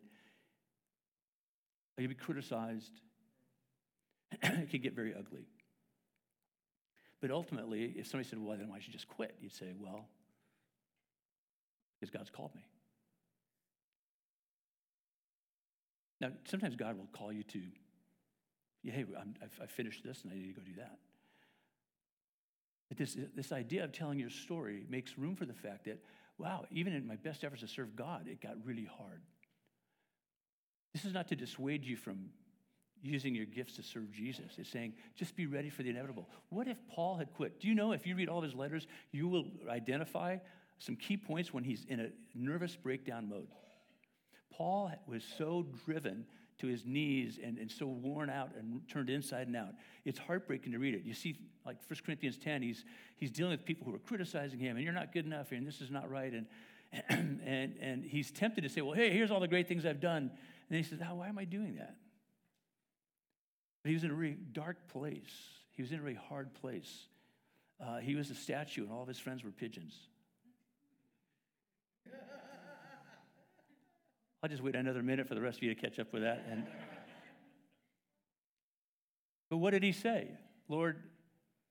you'll 1.96 2.08
be 2.08 2.14
criticized. 2.14 2.92
it 4.42 4.70
can 4.70 4.80
get 4.80 4.94
very 4.94 5.14
ugly. 5.14 5.46
But 7.20 7.30
ultimately, 7.30 7.94
if 7.96 8.06
somebody 8.06 8.28
said, 8.28 8.38
well, 8.38 8.56
then 8.56 8.68
why 8.68 8.78
should 8.78 8.88
you 8.88 8.92
just 8.92 9.08
quit? 9.08 9.36
You'd 9.40 9.54
say, 9.54 9.74
well, 9.78 10.08
because 12.00 12.10
God's 12.10 12.30
called 12.30 12.54
me. 12.54 12.62
Now, 16.20 16.30
sometimes 16.44 16.76
God 16.76 16.96
will 16.98 17.08
call 17.12 17.32
you 17.32 17.42
to, 17.44 17.60
hey, 18.84 19.04
I'm, 19.18 19.34
I've, 19.42 19.58
I've 19.62 19.70
finished 19.70 20.02
this 20.02 20.22
and 20.22 20.32
I 20.32 20.36
need 20.36 20.48
to 20.48 20.60
go 20.60 20.62
do 20.62 20.74
that. 20.78 20.98
But 22.90 22.98
this, 22.98 23.16
this 23.34 23.52
idea 23.52 23.84
of 23.84 23.92
telling 23.92 24.18
your 24.18 24.28
story 24.28 24.84
makes 24.90 25.16
room 25.16 25.34
for 25.36 25.46
the 25.46 25.54
fact 25.54 25.86
that, 25.86 26.02
wow, 26.36 26.66
even 26.70 26.92
in 26.92 27.06
my 27.06 27.16
best 27.16 27.42
efforts 27.44 27.62
to 27.62 27.68
serve 27.68 27.96
God, 27.96 28.26
it 28.28 28.42
got 28.42 28.56
really 28.62 28.84
hard. 28.98 29.22
This 30.92 31.06
is 31.06 31.14
not 31.14 31.28
to 31.28 31.36
dissuade 31.36 31.84
you 31.84 31.96
from 31.96 32.30
using 33.02 33.34
your 33.34 33.46
gifts 33.46 33.76
to 33.76 33.82
serve 33.82 34.12
Jesus. 34.12 34.52
It's 34.58 34.68
saying, 34.68 34.92
just 35.14 35.34
be 35.34 35.46
ready 35.46 35.70
for 35.70 35.82
the 35.82 35.88
inevitable. 35.88 36.28
What 36.50 36.68
if 36.68 36.76
Paul 36.88 37.16
had 37.16 37.32
quit? 37.32 37.58
Do 37.58 37.68
you 37.68 37.74
know 37.74 37.92
if 37.92 38.06
you 38.06 38.14
read 38.14 38.28
all 38.28 38.38
of 38.38 38.44
his 38.44 38.54
letters, 38.54 38.86
you 39.12 39.26
will 39.26 39.46
identify 39.70 40.36
some 40.80 40.96
key 40.96 41.16
points 41.16 41.52
when 41.52 41.62
he's 41.62 41.84
in 41.88 42.00
a 42.00 42.08
nervous 42.34 42.74
breakdown 42.74 43.28
mode. 43.28 43.48
Paul 44.50 44.92
was 45.06 45.22
so 45.38 45.66
driven 45.84 46.24
to 46.60 46.66
his 46.66 46.84
knees 46.84 47.38
and, 47.42 47.58
and 47.58 47.70
so 47.70 47.86
worn 47.86 48.30
out 48.30 48.50
and 48.58 48.80
turned 48.88 49.10
inside 49.10 49.46
and 49.46 49.56
out. 49.56 49.74
It's 50.04 50.18
heartbreaking 50.18 50.72
to 50.72 50.78
read 50.78 50.94
it. 50.94 51.02
You 51.04 51.14
see, 51.14 51.36
like 51.64 51.78
1 51.88 52.00
Corinthians 52.04 52.38
10, 52.38 52.62
he's, 52.62 52.84
he's 53.16 53.30
dealing 53.30 53.52
with 53.52 53.64
people 53.64 53.86
who 53.86 53.94
are 53.94 54.00
criticizing 54.00 54.58
him, 54.58 54.76
and 54.76 54.84
you're 54.84 54.94
not 54.94 55.12
good 55.12 55.26
enough, 55.26 55.52
and 55.52 55.66
this 55.66 55.80
is 55.80 55.90
not 55.90 56.10
right. 56.10 56.32
And, 56.32 56.46
and, 57.46 57.76
and 57.80 58.04
he's 58.04 58.30
tempted 58.30 58.62
to 58.62 58.68
say, 58.68 58.80
Well, 58.80 58.94
hey, 58.94 59.10
here's 59.10 59.30
all 59.30 59.40
the 59.40 59.48
great 59.48 59.68
things 59.68 59.86
I've 59.86 60.00
done. 60.00 60.30
And 60.68 60.76
he 60.76 60.82
says, 60.82 61.00
oh, 61.08 61.16
Why 61.16 61.28
am 61.28 61.38
I 61.38 61.44
doing 61.44 61.76
that? 61.76 61.96
But 63.82 63.88
he 63.88 63.94
was 63.94 64.04
in 64.04 64.10
a 64.10 64.14
really 64.14 64.36
dark 64.52 64.88
place, 64.88 65.32
he 65.72 65.82
was 65.82 65.92
in 65.92 65.98
a 65.98 66.02
really 66.02 66.18
hard 66.28 66.54
place. 66.54 67.06
Uh, 67.82 67.96
he 67.96 68.14
was 68.14 68.28
a 68.30 68.34
statue, 68.34 68.82
and 68.82 68.92
all 68.92 69.00
of 69.00 69.08
his 69.08 69.18
friends 69.18 69.42
were 69.42 69.50
pigeons. 69.50 69.94
I'll 74.42 74.48
just 74.48 74.62
wait 74.62 74.74
another 74.74 75.02
minute 75.02 75.28
for 75.28 75.34
the 75.34 75.40
rest 75.40 75.58
of 75.58 75.64
you 75.64 75.74
to 75.74 75.80
catch 75.80 75.98
up 75.98 76.12
with 76.12 76.22
that. 76.22 76.46
And 76.50 76.66
but 79.50 79.58
what 79.58 79.72
did 79.72 79.82
he 79.82 79.92
say? 79.92 80.30
Lord, 80.68 81.02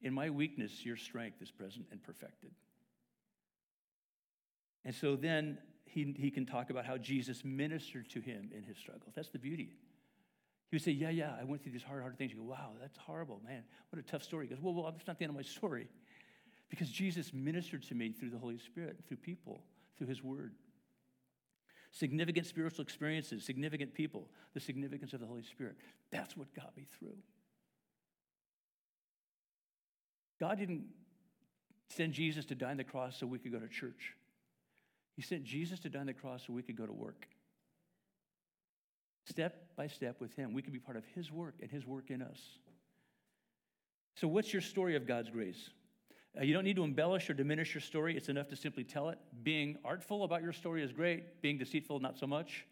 in 0.01 0.13
my 0.13 0.29
weakness, 0.29 0.85
your 0.85 0.97
strength 0.97 1.41
is 1.41 1.49
present 1.49 1.87
and 1.91 2.03
perfected. 2.03 2.51
And 4.85 4.93
so 4.93 5.15
then 5.15 5.57
he, 5.85 6.15
he 6.17 6.29
can 6.29 6.45
talk 6.45 6.69
about 6.69 6.85
how 6.85 6.97
Jesus 6.97 7.43
ministered 7.43 8.09
to 8.11 8.21
him 8.21 8.49
in 8.55 8.63
his 8.63 8.77
struggles. 8.77 9.13
That's 9.15 9.29
the 9.29 9.39
beauty. 9.39 9.71
He 10.69 10.75
would 10.75 10.83
say, 10.83 10.91
Yeah, 10.91 11.09
yeah, 11.09 11.33
I 11.39 11.43
went 11.43 11.63
through 11.63 11.71
these 11.71 11.83
hard, 11.83 12.01
hard 12.01 12.17
things. 12.17 12.31
You 12.31 12.37
go, 12.37 12.43
Wow, 12.43 12.73
that's 12.79 12.97
horrible, 12.97 13.41
man. 13.43 13.63
What 13.89 13.99
a 13.99 14.03
tough 14.03 14.23
story. 14.23 14.47
He 14.47 14.53
goes, 14.53 14.61
Well, 14.61 14.75
well, 14.75 14.91
that's 14.91 15.07
not 15.07 15.17
the 15.17 15.23
end 15.23 15.31
of 15.31 15.35
my 15.35 15.41
story. 15.41 15.87
Because 16.69 16.91
Jesus 16.91 17.33
ministered 17.33 17.81
to 17.83 17.95
me 17.95 18.11
through 18.11 18.29
the 18.29 18.37
Holy 18.37 18.59
Spirit, 18.59 18.99
through 19.07 19.17
people, 19.17 19.63
through 19.97 20.07
his 20.07 20.23
word 20.23 20.53
significant 21.91 22.45
spiritual 22.45 22.83
experiences, 22.83 23.43
significant 23.43 23.93
people, 23.93 24.27
the 24.53 24.59
significance 24.59 25.13
of 25.13 25.19
the 25.19 25.25
Holy 25.25 25.43
Spirit. 25.43 25.75
That's 26.11 26.37
what 26.37 26.53
got 26.53 26.75
me 26.77 26.85
through. 26.97 27.17
God 30.39 30.57
didn't 30.57 30.85
send 31.89 32.13
Jesus 32.13 32.45
to 32.45 32.55
die 32.55 32.71
on 32.71 32.77
the 32.77 32.83
cross 32.83 33.17
so 33.17 33.27
we 33.27 33.39
could 33.39 33.51
go 33.51 33.59
to 33.59 33.67
church. 33.67 34.13
He 35.15 35.21
sent 35.21 35.43
Jesus 35.43 35.79
to 35.79 35.89
die 35.89 35.99
on 35.99 36.05
the 36.05 36.13
cross 36.13 36.43
so 36.47 36.53
we 36.53 36.61
could 36.61 36.77
go 36.77 36.85
to 36.85 36.93
work. 36.93 37.27
Step 39.25 39.75
by 39.75 39.87
step 39.87 40.21
with 40.21 40.35
Him, 40.35 40.53
we 40.53 40.61
can 40.61 40.71
be 40.71 40.79
part 40.79 40.97
of 40.97 41.03
His 41.13 41.31
work 41.31 41.55
and 41.61 41.69
His 41.69 41.85
work 41.85 42.09
in 42.09 42.21
us. 42.21 42.39
So, 44.15 44.27
what's 44.27 44.51
your 44.53 44.61
story 44.61 44.95
of 44.95 45.05
God's 45.05 45.29
grace? 45.29 45.69
Uh, 46.37 46.43
you 46.43 46.53
don't 46.53 46.63
need 46.63 46.75
to 46.75 46.83
embellish 46.83 47.29
or 47.29 47.33
diminish 47.33 47.73
your 47.73 47.81
story. 47.81 48.15
It's 48.15 48.29
enough 48.29 48.47
to 48.49 48.55
simply 48.55 48.83
tell 48.83 49.09
it. 49.09 49.17
Being 49.43 49.77
artful 49.83 50.23
about 50.23 50.43
your 50.43 50.53
story 50.53 50.83
is 50.83 50.91
great. 50.91 51.41
Being 51.41 51.57
deceitful, 51.57 51.99
not 51.99 52.17
so 52.17 52.27
much. 52.27 52.65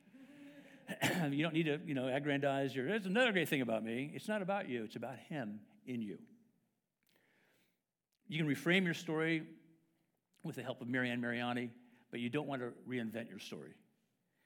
you 1.31 1.43
don't 1.43 1.53
need 1.53 1.65
to, 1.65 1.79
you 1.85 1.93
know, 1.93 2.07
aggrandize 2.07 2.75
your. 2.75 2.87
There's 2.87 3.05
another 3.05 3.31
great 3.31 3.49
thing 3.49 3.61
about 3.61 3.83
me. 3.83 4.11
It's 4.13 4.27
not 4.27 4.41
about 4.41 4.69
you. 4.69 4.83
It's 4.83 4.95
about 4.95 5.17
Him 5.29 5.59
in 5.85 6.01
you. 6.01 6.17
You 8.27 8.37
can 8.37 8.47
reframe 8.47 8.85
your 8.85 8.93
story 8.93 9.43
with 10.43 10.55
the 10.55 10.63
help 10.63 10.81
of 10.81 10.87
Marianne 10.87 11.21
Mariani, 11.21 11.71
but 12.11 12.19
you 12.19 12.29
don't 12.29 12.47
want 12.47 12.61
to 12.61 12.71
reinvent 12.87 13.29
your 13.29 13.39
story. 13.39 13.73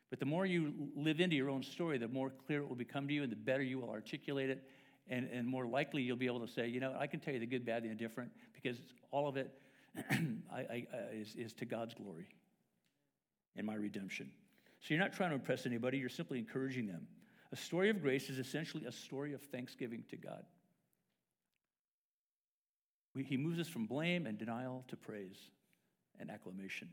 But 0.10 0.20
the 0.20 0.26
more 0.26 0.46
you 0.46 0.74
live 0.96 1.20
into 1.20 1.36
your 1.36 1.50
own 1.50 1.64
story, 1.64 1.98
the 1.98 2.08
more 2.08 2.32
clear 2.46 2.62
it 2.62 2.68
will 2.68 2.76
become 2.76 3.08
to 3.08 3.14
you, 3.14 3.24
and 3.24 3.32
the 3.32 3.38
better 3.38 3.64
you 3.64 3.80
will 3.80 3.90
articulate 3.90 4.50
it, 4.50 4.64
and, 5.12 5.30
and 5.32 5.46
more 5.46 5.68
likely 5.68 6.02
you'll 6.02 6.18
be 6.18 6.26
able 6.26 6.40
to 6.40 6.52
say, 6.52 6.68
you 6.68 6.80
know, 6.80 6.96
I 6.98 7.06
can 7.06 7.20
tell 7.20 7.34
you 7.34 7.40
the 7.40 7.46
good, 7.46 7.66
bad, 7.66 7.84
the 7.84 7.90
indifferent, 7.90 8.32
because 8.54 8.78
all 9.12 9.28
of 9.28 9.38
it 9.38 9.52
I, 10.52 10.58
I, 10.58 10.88
is, 11.14 11.36
is 11.36 11.54
to 11.56 11.66
God's 11.66 11.94
glory 11.94 12.30
and 13.58 13.68
my 13.68 13.76
redemption. 13.76 14.32
So 14.80 14.94
you're 14.94 15.04
not 15.04 15.14
trying 15.14 15.30
to 15.30 15.36
impress 15.36 15.66
anybody, 15.66 15.98
you're 15.98 16.10
simply 16.10 16.40
encouraging 16.40 16.88
them. 16.88 17.06
A 17.52 17.58
story 17.58 17.90
of 17.90 18.02
grace 18.02 18.30
is 18.30 18.40
essentially 18.40 18.86
a 18.86 18.92
story 18.92 19.34
of 19.34 19.42
thanksgiving 19.42 20.06
to 20.10 20.16
God. 20.16 20.44
We, 23.14 23.24
he 23.24 23.36
moves 23.36 23.60
us 23.60 23.68
from 23.68 23.86
blame 23.86 24.26
and 24.26 24.38
denial 24.38 24.86
to 24.88 24.96
praise 24.96 25.38
and 26.20 26.32
acclamation. 26.32 26.88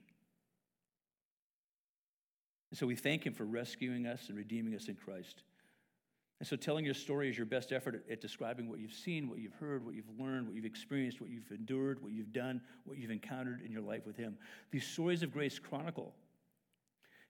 And 2.70 2.78
so 2.78 2.86
we 2.86 2.96
thank 2.96 3.24
Him 3.24 3.32
for 3.32 3.44
rescuing 3.44 4.06
us 4.06 4.28
and 4.28 4.36
redeeming 4.36 4.74
us 4.74 4.88
in 4.88 4.96
Christ. 4.96 5.44
And 6.40 6.46
so, 6.46 6.54
telling 6.54 6.84
your 6.84 6.94
story 6.94 7.28
is 7.28 7.36
your 7.36 7.46
best 7.46 7.72
effort 7.72 8.04
at, 8.08 8.20
describing 8.20 8.68
what 8.68 8.78
you've 8.78 8.92
seen, 8.92 9.28
what 9.28 9.40
you've 9.40 9.54
heard, 9.54 9.84
what 9.84 9.94
you've 9.94 10.10
learned, 10.18 10.46
what 10.46 10.54
you've 10.54 10.64
experienced, 10.64 11.20
what 11.20 11.30
you've 11.30 11.50
endured, 11.50 12.00
what 12.00 12.12
you've 12.12 12.32
done, 12.32 12.60
what 12.84 12.96
you've 12.98 13.10
encountered 13.10 13.60
in 13.64 13.72
your 13.72 13.82
life 13.82 14.06
with 14.06 14.16
Him. 14.16 14.36
These 14.70 14.86
stories 14.86 15.22
of 15.22 15.32
grace 15.32 15.58
chronicle 15.58 16.14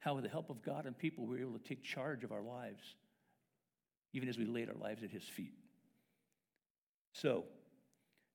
how, 0.00 0.14
with 0.14 0.24
the 0.24 0.30
help 0.30 0.48
of 0.48 0.62
God 0.62 0.86
and 0.86 0.96
people, 0.96 1.26
we're 1.26 1.40
able 1.40 1.58
to 1.58 1.58
take 1.58 1.82
charge 1.82 2.22
of 2.22 2.30
our 2.30 2.42
lives, 2.42 2.94
even 4.12 4.28
as 4.28 4.38
we 4.38 4.44
laid 4.44 4.68
our 4.68 4.76
lives 4.76 5.02
at 5.02 5.10
His 5.10 5.24
feet. 5.24 5.54
So, 7.12 7.44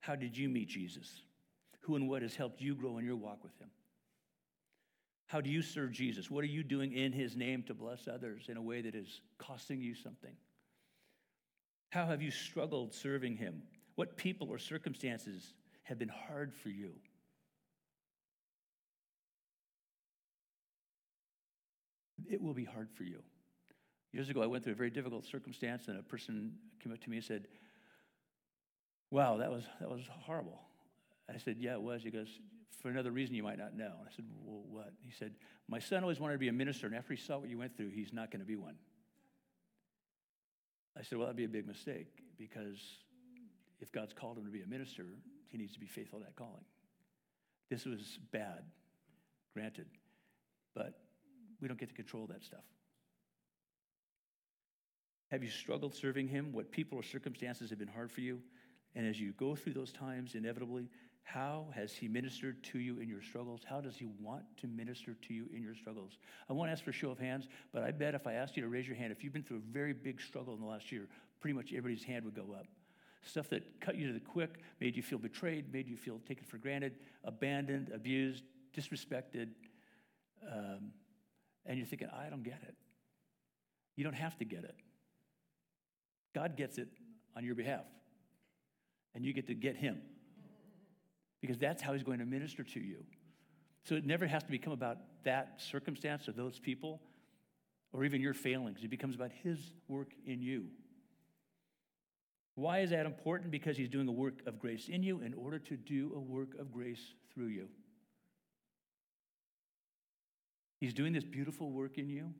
how 0.01 0.15
did 0.15 0.37
you 0.37 0.49
meet 0.49 0.67
Jesus? 0.67 1.21
Who 1.81 1.95
and 1.95 2.09
what 2.09 2.21
has 2.21 2.35
helped 2.35 2.61
you 2.61 2.75
grow 2.75 2.97
in 2.97 3.05
your 3.05 3.15
walk 3.15 3.43
with 3.43 3.57
Him? 3.59 3.69
How 5.27 5.41
do 5.41 5.49
you 5.49 5.61
serve 5.61 5.91
Jesus? 5.91 6.29
What 6.29 6.43
are 6.43 6.47
you 6.47 6.63
doing 6.63 6.93
in 6.93 7.11
his 7.11 7.35
name 7.35 7.63
to 7.63 7.73
bless 7.73 8.07
others 8.07 8.49
in 8.49 8.57
a 8.57 8.61
way 8.61 8.81
that 8.81 8.93
is 8.93 9.21
costing 9.39 9.81
you 9.81 9.95
something? 9.95 10.35
How 11.93 12.07
have 12.07 12.23
you 12.23 12.31
struggled 12.31 12.91
serving 12.91 13.37
him? 13.37 13.61
What 13.93 14.17
people 14.17 14.49
or 14.49 14.57
circumstances 14.57 15.53
have 15.83 15.99
been 15.99 16.09
hard 16.09 16.51
for 16.51 16.69
you? 16.69 16.93
It 22.27 22.41
will 22.41 22.55
be 22.55 22.63
hard 22.63 22.89
for 22.89 23.03
you. 23.03 23.19
Years 24.11 24.27
ago, 24.27 24.41
I 24.41 24.47
went 24.47 24.63
through 24.63 24.73
a 24.73 24.75
very 24.75 24.89
difficult 24.89 25.23
circumstance, 25.23 25.87
and 25.87 25.99
a 25.99 26.01
person 26.01 26.53
came 26.81 26.91
up 26.91 26.99
to 27.01 27.11
me 27.11 27.17
and 27.17 27.25
said, 27.25 27.47
Wow, 29.11 29.37
that 29.37 29.51
was, 29.51 29.63
that 29.79 29.91
was 29.91 30.01
horrible. 30.09 30.59
I 31.29 31.37
said, 31.37 31.57
Yeah, 31.59 31.73
it 31.73 31.81
was. 31.83 32.01
He 32.01 32.09
goes, 32.09 32.39
For 32.81 32.89
another 32.89 33.11
reason 33.11 33.35
you 33.35 33.43
might 33.43 33.59
not 33.59 33.77
know. 33.77 33.91
And 33.99 34.07
I 34.11 34.15
said, 34.15 34.25
Well, 34.43 34.63
what? 34.67 34.93
He 35.01 35.11
said, 35.11 35.33
My 35.67 35.77
son 35.77 36.01
always 36.01 36.19
wanted 36.19 36.33
to 36.33 36.39
be 36.39 36.47
a 36.47 36.53
minister, 36.53 36.87
and 36.87 36.95
after 36.95 37.13
he 37.13 37.21
saw 37.21 37.37
what 37.37 37.49
you 37.49 37.59
went 37.59 37.77
through, 37.77 37.89
he's 37.89 38.13
not 38.13 38.31
going 38.31 38.39
to 38.39 38.47
be 38.47 38.55
one. 38.55 38.77
I 40.97 41.01
said, 41.03 41.17
Well, 41.17 41.27
that'd 41.27 41.37
be 41.37 41.45
a 41.45 41.49
big 41.49 41.67
mistake 41.67 42.07
because 42.37 42.79
if 43.79 43.91
God's 43.91 44.13
called 44.13 44.37
him 44.37 44.45
to 44.45 44.51
be 44.51 44.61
a 44.61 44.67
minister, 44.67 45.05
he 45.49 45.57
needs 45.57 45.73
to 45.73 45.79
be 45.79 45.87
faithful 45.87 46.19
to 46.19 46.25
that 46.25 46.35
calling. 46.35 46.63
This 47.69 47.85
was 47.85 48.19
bad, 48.31 48.63
granted, 49.53 49.87
but 50.75 50.99
we 51.61 51.67
don't 51.67 51.79
get 51.79 51.89
to 51.89 51.95
control 51.95 52.27
that 52.27 52.43
stuff. 52.43 52.63
Have 55.31 55.43
you 55.43 55.49
struggled 55.49 55.95
serving 55.95 56.27
him? 56.27 56.51
What 56.51 56.71
people 56.71 56.99
or 56.99 57.03
circumstances 57.03 57.71
have 57.71 57.79
been 57.79 57.87
hard 57.87 58.11
for 58.11 58.21
you? 58.21 58.39
And 58.95 59.07
as 59.07 59.19
you 59.19 59.31
go 59.31 59.55
through 59.55 59.73
those 59.73 59.91
times, 59.91 60.35
inevitably, 60.35 60.89
how 61.23 61.67
has 61.73 61.93
he 61.93 62.07
ministered 62.07 62.61
to 62.65 62.79
you 62.79 62.99
in 62.99 63.07
your 63.07 63.21
struggles? 63.21 63.61
How 63.67 63.81
does 63.81 63.95
he 63.95 64.05
want 64.19 64.43
to 64.57 64.67
minister 64.67 65.15
to 65.27 65.33
you 65.33 65.47
in 65.55 65.63
your 65.63 65.73
struggles? 65.73 66.17
I 66.49 66.53
won't 66.53 66.69
ask 66.69 66.83
for 66.83 66.89
a 66.89 66.93
show 66.93 67.11
of 67.11 67.17
hands, 67.17 67.47
but 67.71 67.81
I 67.81 67.91
bet 67.91 68.13
if 68.13 68.27
I 68.27 68.33
asked 68.33 68.57
you 68.57 68.63
to 68.63 68.69
raise 68.69 68.87
your 68.87 68.97
hand, 68.97 69.11
if 69.11 69.23
you've 69.23 69.33
been 69.33 69.43
through 69.43 69.57
a 69.57 69.71
very 69.71 69.93
big 69.93 70.21
struggle 70.21 70.53
in 70.53 70.59
the 70.59 70.65
last 70.65 70.91
year, 70.91 71.07
pretty 71.39 71.55
much 71.55 71.69
everybody's 71.69 72.03
hand 72.03 72.25
would 72.25 72.35
go 72.35 72.53
up. 72.53 72.67
Stuff 73.25 73.49
that 73.49 73.79
cut 73.79 73.95
you 73.95 74.07
to 74.07 74.13
the 74.13 74.19
quick, 74.19 74.59
made 74.81 74.97
you 74.97 75.01
feel 75.01 75.17
betrayed, 75.17 75.71
made 75.71 75.87
you 75.87 75.95
feel 75.95 76.19
taken 76.27 76.43
for 76.43 76.57
granted, 76.57 76.95
abandoned, 77.23 77.89
abused, 77.95 78.43
disrespected. 78.75 79.49
Um, 80.45 80.91
and 81.65 81.77
you're 81.77 81.87
thinking, 81.87 82.09
I 82.09 82.29
don't 82.29 82.43
get 82.43 82.59
it. 82.67 82.75
You 83.95 84.03
don't 84.03 84.13
have 84.13 84.37
to 84.39 84.45
get 84.45 84.65
it. 84.65 84.75
God 86.35 86.57
gets 86.57 86.77
it 86.77 86.89
on 87.37 87.45
your 87.45 87.55
behalf. 87.55 87.85
And 89.15 89.23
you 89.23 89.31
get 89.31 89.47
to 89.47 89.53
get 89.53 89.77
him. 89.77 90.01
Because 91.43 91.57
that's 91.57 91.81
how 91.81 91.91
he's 91.91 92.03
going 92.03 92.19
to 92.19 92.25
minister 92.25 92.63
to 92.63 92.79
you. 92.79 93.03
So 93.83 93.95
it 93.95 94.05
never 94.05 94.25
has 94.25 94.43
to 94.43 94.49
become 94.49 94.71
about 94.71 94.99
that 95.25 95.55
circumstance 95.57 96.29
or 96.29 96.31
those 96.31 96.57
people 96.57 97.01
or 97.91 98.05
even 98.05 98.21
your 98.21 98.33
failings. 98.33 98.79
It 98.81 98.89
becomes 98.89 99.13
about 99.13 99.31
his 99.43 99.59
work 99.89 100.13
in 100.25 100.41
you. 100.41 100.67
Why 102.55 102.79
is 102.79 102.91
that 102.91 103.05
important? 103.05 103.51
Because 103.51 103.75
he's 103.75 103.89
doing 103.89 104.07
a 104.07 104.11
work 104.13 104.35
of 104.47 104.57
grace 104.57 104.87
in 104.87 105.03
you 105.03 105.19
in 105.19 105.33
order 105.33 105.59
to 105.59 105.75
do 105.75 106.13
a 106.15 106.19
work 106.19 106.57
of 106.57 106.71
grace 106.71 107.13
through 107.33 107.47
you. 107.47 107.67
He's 110.79 110.93
doing 110.93 111.11
this 111.11 111.25
beautiful 111.25 111.71
work 111.71 111.97
in 111.97 112.07
you 112.07 112.33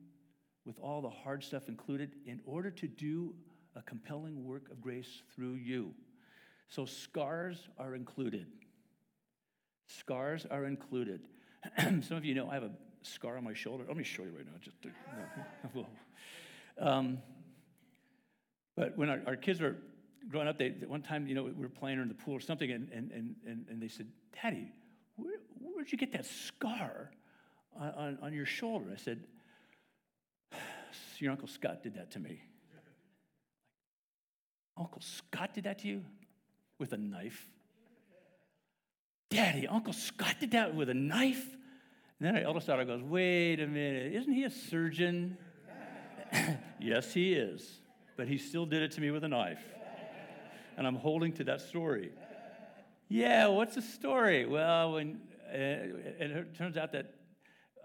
with 0.64 0.78
all 0.80 1.02
the 1.02 1.10
hard 1.10 1.44
stuff 1.44 1.68
included 1.68 2.12
in 2.24 2.40
order 2.46 2.70
to 2.70 2.88
do 2.88 3.34
a 3.76 3.82
compelling 3.82 4.46
work 4.46 4.70
of 4.70 4.80
grace 4.80 5.20
through 5.34 5.56
you. 5.56 5.92
So 6.68 6.86
scars 6.86 7.68
are 7.76 7.94
included. 7.94 8.46
Scars 9.86 10.46
are 10.50 10.64
included. 10.64 11.28
Some 11.78 12.16
of 12.16 12.24
you 12.24 12.34
know 12.34 12.48
I 12.48 12.54
have 12.54 12.64
a 12.64 12.70
scar 13.02 13.36
on 13.36 13.44
my 13.44 13.54
shoulder. 13.54 13.84
Let 13.86 13.96
me 13.96 14.04
show 14.04 14.22
you 14.22 14.32
right 14.36 14.46
now. 14.46 14.58
Just 14.60 14.80
to, 14.82 14.90
no. 15.74 15.86
um, 16.78 17.18
but 18.76 18.96
when 18.96 19.08
our, 19.08 19.20
our, 19.26 19.36
kids 19.36 19.60
were 19.60 19.76
growing 20.28 20.48
up, 20.48 20.58
they, 20.58 20.70
one 20.86 21.02
time, 21.02 21.26
you 21.26 21.34
know, 21.34 21.44
we 21.44 21.52
were 21.52 21.68
playing 21.68 22.00
in 22.00 22.08
the 22.08 22.14
pool 22.14 22.34
or 22.34 22.40
something, 22.40 22.70
and, 22.70 22.88
and, 22.90 23.10
and, 23.12 23.66
and 23.68 23.80
they 23.80 23.88
said, 23.88 24.08
Daddy, 24.42 24.72
where, 25.16 25.36
where'd 25.60 25.92
you 25.92 25.98
get 25.98 26.12
that 26.12 26.26
scar 26.26 27.10
on, 27.78 27.88
on, 27.90 28.18
on 28.22 28.32
your 28.32 28.46
shoulder? 28.46 28.86
I 28.92 28.96
said, 28.96 29.24
Your 31.18 31.32
Uncle 31.32 31.48
Scott 31.48 31.82
did 31.82 31.94
that 31.94 32.10
to 32.12 32.18
me. 32.18 32.40
Uncle 34.76 35.00
Scott 35.00 35.54
did 35.54 35.64
that 35.64 35.78
to 35.80 35.88
you? 35.88 36.04
With 36.78 36.92
a 36.92 36.98
knife? 36.98 37.48
Daddy, 39.30 39.66
Uncle 39.66 39.92
Scott 39.92 40.36
did 40.40 40.52
that 40.52 40.74
with 40.74 40.88
a 40.88 40.94
knife? 40.94 41.44
And 42.18 42.28
then 42.28 42.36
our 42.36 42.42
eldest 42.42 42.66
daughter 42.66 42.84
goes, 42.84 43.02
Wait 43.02 43.60
a 43.60 43.66
minute, 43.66 44.12
isn't 44.14 44.32
he 44.32 44.44
a 44.44 44.50
surgeon? 44.50 45.36
yes, 46.80 47.12
he 47.12 47.34
is. 47.34 47.80
But 48.16 48.28
he 48.28 48.38
still 48.38 48.66
did 48.66 48.82
it 48.82 48.92
to 48.92 49.00
me 49.00 49.10
with 49.10 49.24
a 49.24 49.28
knife. 49.28 49.62
And 50.76 50.86
I'm 50.86 50.96
holding 50.96 51.32
to 51.34 51.44
that 51.44 51.60
story. 51.60 52.10
Yeah, 53.08 53.48
what's 53.48 53.74
the 53.74 53.82
story? 53.82 54.46
Well, 54.46 54.92
when 54.92 55.20
uh, 55.52 55.56
it 55.56 56.56
turns 56.56 56.76
out 56.76 56.92
that 56.92 57.14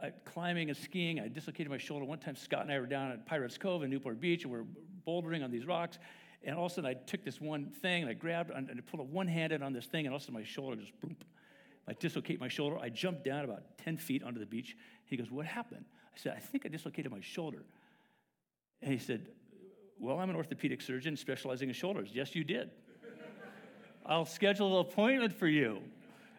uh, 0.01 0.07
climbing 0.25 0.69
and 0.69 0.77
skiing, 0.77 1.19
I 1.19 1.27
dislocated 1.27 1.69
my 1.69 1.77
shoulder. 1.77 2.05
One 2.05 2.19
time, 2.19 2.35
Scott 2.35 2.61
and 2.61 2.71
I 2.71 2.79
were 2.79 2.85
down 2.85 3.11
at 3.11 3.25
Pirates 3.25 3.57
Cove 3.57 3.83
in 3.83 3.89
Newport 3.89 4.19
Beach, 4.19 4.43
and 4.43 4.53
we 4.53 4.59
are 4.59 4.65
bouldering 5.05 5.43
on 5.43 5.51
these 5.51 5.65
rocks. 5.65 5.99
And 6.43 6.55
all 6.55 6.67
of 6.67 6.71
a 6.71 6.75
sudden, 6.75 6.89
I 6.89 6.93
took 6.93 7.23
this 7.23 7.41
one 7.41 7.65
thing 7.81 8.03
and 8.03 8.09
I 8.09 8.13
grabbed 8.13 8.51
and 8.51 8.69
I 8.69 8.81
pulled 8.81 9.01
it 9.01 9.13
one 9.13 9.27
handed 9.27 9.61
on 9.61 9.73
this 9.73 9.85
thing, 9.85 10.05
and 10.05 10.13
all 10.13 10.17
of 10.17 10.21
a 10.21 10.25
sudden, 10.25 10.39
my 10.39 10.45
shoulder 10.45 10.77
just 10.77 10.97
boom. 11.01 11.17
I 11.87 11.93
dislocate 11.93 12.39
my 12.39 12.47
shoulder. 12.47 12.77
I 12.77 12.89
jumped 12.89 13.23
down 13.23 13.43
about 13.43 13.63
10 13.83 13.97
feet 13.97 14.23
onto 14.23 14.39
the 14.39 14.45
beach. 14.45 14.77
He 15.05 15.17
goes, 15.17 15.31
What 15.31 15.45
happened? 15.45 15.85
I 16.13 16.17
said, 16.17 16.33
I 16.37 16.39
think 16.39 16.65
I 16.65 16.69
dislocated 16.69 17.11
my 17.11 17.21
shoulder. 17.21 17.63
And 18.81 18.93
he 18.93 18.99
said, 18.99 19.27
Well, 19.99 20.19
I'm 20.19 20.29
an 20.29 20.35
orthopedic 20.35 20.81
surgeon 20.81 21.17
specializing 21.17 21.67
in 21.67 21.73
shoulders. 21.73 22.11
Yes, 22.13 22.35
you 22.35 22.43
did. 22.43 22.69
I'll 24.05 24.25
schedule 24.25 24.79
an 24.79 24.85
appointment 24.85 25.33
for 25.33 25.47
you. 25.47 25.79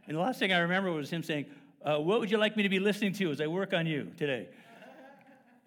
And 0.07 0.17
the 0.17 0.21
last 0.21 0.39
thing 0.39 0.53
I 0.53 0.59
remember 0.61 0.93
was 0.93 1.11
him 1.11 1.25
saying, 1.25 1.47
uh, 1.85 1.99
What 1.99 2.21
would 2.21 2.31
you 2.31 2.39
like 2.39 2.57
me 2.57 2.63
to 2.63 2.69
be 2.69 2.79
listening 2.79 3.13
to 3.15 3.33
as 3.33 3.41
I 3.41 3.49
work 3.49 3.75
on 3.75 3.87
you 3.87 4.13
today? 4.17 4.49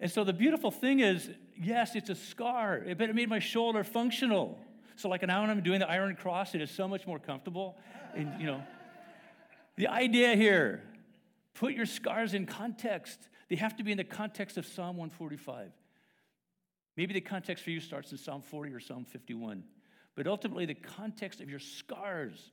And 0.00 0.10
so 0.10 0.24
the 0.24 0.32
beautiful 0.32 0.70
thing 0.70 1.00
is, 1.00 1.30
yes, 1.56 1.94
it's 1.94 2.10
a 2.10 2.14
scar, 2.14 2.82
but 2.98 3.08
it 3.08 3.14
made 3.14 3.28
my 3.28 3.38
shoulder 3.38 3.84
functional. 3.84 4.58
So 4.96 5.08
like 5.08 5.22
now 5.22 5.42
when 5.42 5.50
I'm 5.50 5.62
doing 5.62 5.80
the 5.80 5.88
iron 5.88 6.14
cross, 6.16 6.54
it 6.54 6.60
is 6.60 6.70
so 6.70 6.88
much 6.88 7.06
more 7.06 7.18
comfortable. 7.18 7.76
And 8.14 8.40
you 8.40 8.46
know, 8.46 8.62
the 9.76 9.88
idea 9.88 10.36
here, 10.36 10.82
put 11.54 11.72
your 11.74 11.86
scars 11.86 12.34
in 12.34 12.46
context. 12.46 13.18
They 13.48 13.56
have 13.56 13.76
to 13.76 13.84
be 13.84 13.92
in 13.92 13.98
the 13.98 14.04
context 14.04 14.56
of 14.56 14.66
Psalm 14.66 14.96
145. 14.96 15.70
Maybe 16.96 17.12
the 17.12 17.20
context 17.20 17.64
for 17.64 17.70
you 17.70 17.80
starts 17.80 18.12
in 18.12 18.18
Psalm 18.18 18.42
40 18.42 18.72
or 18.72 18.80
Psalm 18.80 19.04
51. 19.04 19.64
But 20.14 20.28
ultimately, 20.28 20.64
the 20.64 20.74
context 20.74 21.40
of 21.40 21.50
your 21.50 21.58
scars 21.58 22.52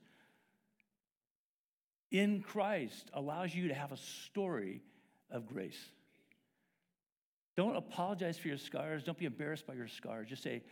in 2.10 2.42
Christ 2.42 3.08
allows 3.14 3.54
you 3.54 3.68
to 3.68 3.74
have 3.74 3.92
a 3.92 3.96
story 3.96 4.82
of 5.30 5.46
grace. 5.46 5.78
Don't 7.56 7.76
apologize 7.76 8.38
for 8.38 8.48
your 8.48 8.58
scars. 8.58 9.02
Don't 9.04 9.18
be 9.18 9.26
embarrassed 9.26 9.66
by 9.66 9.74
your 9.74 9.88
scars. 9.88 10.28
Just 10.28 10.42
say, 10.42 10.62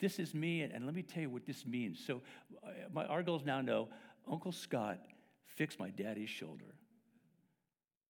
This 0.00 0.18
is 0.18 0.34
me, 0.34 0.62
and, 0.62 0.86
let 0.86 0.94
me 0.94 1.02
tell 1.02 1.22
you 1.22 1.30
what 1.30 1.44
this 1.46 1.66
means. 1.66 2.02
So, 2.04 2.22
uh, 2.64 2.70
my, 2.92 3.04
our 3.06 3.22
girls 3.22 3.44
now 3.44 3.60
know 3.60 3.88
Uncle 4.30 4.52
Scott 4.52 4.98
fixed 5.46 5.78
my 5.78 5.90
daddy's 5.90 6.30
shoulder. 6.30 6.74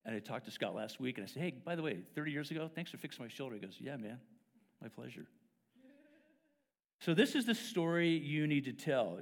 And 0.04 0.14
I 0.14 0.18
talked 0.18 0.44
to 0.46 0.50
Scott 0.50 0.74
last 0.74 1.00
week, 1.00 1.18
and 1.18 1.24
I 1.24 1.28
said, 1.28 1.42
Hey, 1.42 1.54
by 1.64 1.74
the 1.74 1.82
way, 1.82 1.98
30 2.14 2.30
years 2.30 2.50
ago, 2.50 2.70
thanks 2.72 2.90
for 2.90 2.96
fixing 2.96 3.24
my 3.24 3.28
shoulder. 3.28 3.56
He 3.56 3.60
goes, 3.60 3.76
Yeah, 3.80 3.96
man, 3.96 4.18
my 4.80 4.88
pleasure. 4.88 5.26
So, 7.00 7.14
this 7.14 7.34
is 7.34 7.46
the 7.46 7.54
story 7.54 8.10
you 8.10 8.46
need 8.46 8.64
to 8.64 8.72
tell. 8.72 9.18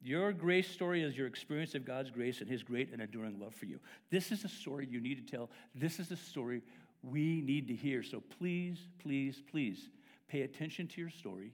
Your 0.00 0.34
grace 0.34 0.68
story 0.68 1.02
is 1.02 1.16
your 1.16 1.26
experience 1.26 1.74
of 1.74 1.86
God's 1.86 2.10
grace 2.10 2.40
and 2.40 2.48
His 2.48 2.62
great 2.62 2.92
and 2.92 3.00
enduring 3.00 3.40
love 3.40 3.54
for 3.54 3.64
you. 3.64 3.80
This 4.10 4.30
is 4.30 4.42
the 4.42 4.50
story 4.50 4.86
you 4.88 5.00
need 5.00 5.26
to 5.26 5.36
tell. 5.36 5.50
This 5.74 5.98
is 5.98 6.08
the 6.08 6.16
story 6.16 6.62
we 7.04 7.40
need 7.40 7.68
to 7.68 7.74
hear. 7.74 8.02
So 8.02 8.22
please, 8.38 8.78
please, 8.98 9.42
please 9.50 9.90
pay 10.28 10.42
attention 10.42 10.88
to 10.88 11.00
your 11.00 11.10
story 11.10 11.52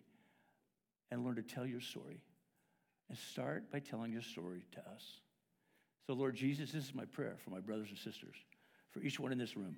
and 1.11 1.24
learn 1.24 1.36
to 1.36 1.42
tell 1.42 1.66
your 1.66 1.80
story. 1.80 2.22
And 3.09 3.18
start 3.18 3.72
by 3.72 3.80
telling 3.80 4.12
your 4.12 4.22
story 4.22 4.64
to 4.72 4.78
us. 4.78 5.05
So, 6.07 6.12
Lord 6.12 6.36
Jesus, 6.36 6.70
this 6.70 6.84
is 6.84 6.94
my 6.94 7.05
prayer 7.05 7.36
for 7.42 7.51
my 7.51 7.59
brothers 7.59 7.88
and 7.88 7.98
sisters, 7.98 8.36
for 8.92 9.01
each 9.01 9.18
one 9.18 9.32
in 9.32 9.38
this 9.38 9.57
room. 9.57 9.76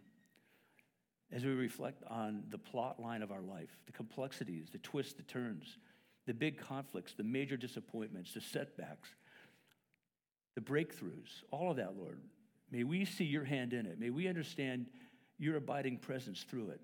As 1.32 1.42
we 1.42 1.52
reflect 1.52 2.02
on 2.08 2.42
the 2.50 2.58
plot 2.58 3.00
line 3.00 3.22
of 3.22 3.32
our 3.32 3.40
life, 3.40 3.70
the 3.86 3.92
complexities, 3.92 4.68
the 4.70 4.78
twists, 4.78 5.14
the 5.14 5.22
turns, 5.22 5.78
the 6.26 6.34
big 6.34 6.58
conflicts, 6.58 7.14
the 7.14 7.22
major 7.22 7.56
disappointments, 7.56 8.34
the 8.34 8.40
setbacks, 8.42 9.08
the 10.54 10.60
breakthroughs, 10.60 11.42
all 11.50 11.70
of 11.70 11.78
that, 11.78 11.96
Lord, 11.96 12.20
may 12.70 12.84
we 12.84 13.06
see 13.06 13.24
your 13.24 13.44
hand 13.44 13.72
in 13.72 13.86
it. 13.86 13.98
May 13.98 14.10
we 14.10 14.28
understand 14.28 14.86
your 15.42 15.56
abiding 15.56 15.98
presence 15.98 16.44
through 16.48 16.70
it. 16.70 16.80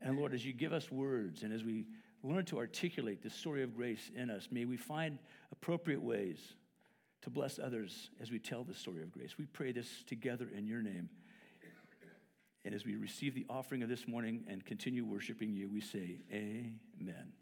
And 0.00 0.18
Lord, 0.18 0.34
as 0.34 0.44
you 0.44 0.52
give 0.52 0.72
us 0.72 0.90
words 0.90 1.44
and 1.44 1.52
as 1.52 1.62
we 1.62 1.86
learn 2.24 2.44
to 2.46 2.58
articulate 2.58 3.22
the 3.22 3.30
story 3.30 3.62
of 3.62 3.74
grace 3.74 4.10
in 4.16 4.30
us, 4.30 4.48
may 4.50 4.64
we 4.64 4.76
find 4.76 5.18
appropriate 5.52 6.02
ways 6.02 6.38
to 7.22 7.30
bless 7.30 7.60
others 7.60 8.10
as 8.20 8.30
we 8.32 8.40
tell 8.40 8.64
the 8.64 8.74
story 8.74 9.02
of 9.02 9.12
grace. 9.12 9.38
We 9.38 9.46
pray 9.46 9.70
this 9.70 10.02
together 10.06 10.48
in 10.56 10.66
your 10.66 10.82
name. 10.82 11.08
And 12.64 12.74
as 12.74 12.84
we 12.84 12.96
receive 12.96 13.34
the 13.34 13.46
offering 13.48 13.82
of 13.82 13.88
this 13.88 14.06
morning 14.06 14.44
and 14.48 14.64
continue 14.64 15.04
worshiping 15.04 15.52
you, 15.52 15.68
we 15.68 15.80
say, 15.80 16.18
Amen. 16.32 17.32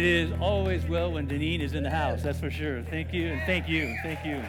It 0.00 0.06
is 0.06 0.32
always 0.40 0.86
well 0.86 1.12
when 1.12 1.28
Daneen 1.28 1.60
is 1.60 1.74
in 1.74 1.82
the 1.82 1.90
house, 1.90 2.22
that's 2.22 2.40
for 2.40 2.50
sure. 2.50 2.82
Thank 2.84 3.12
you, 3.12 3.26
and 3.32 3.42
thank 3.44 3.68
you, 3.68 3.94
thank 4.02 4.24
you. 4.24 4.42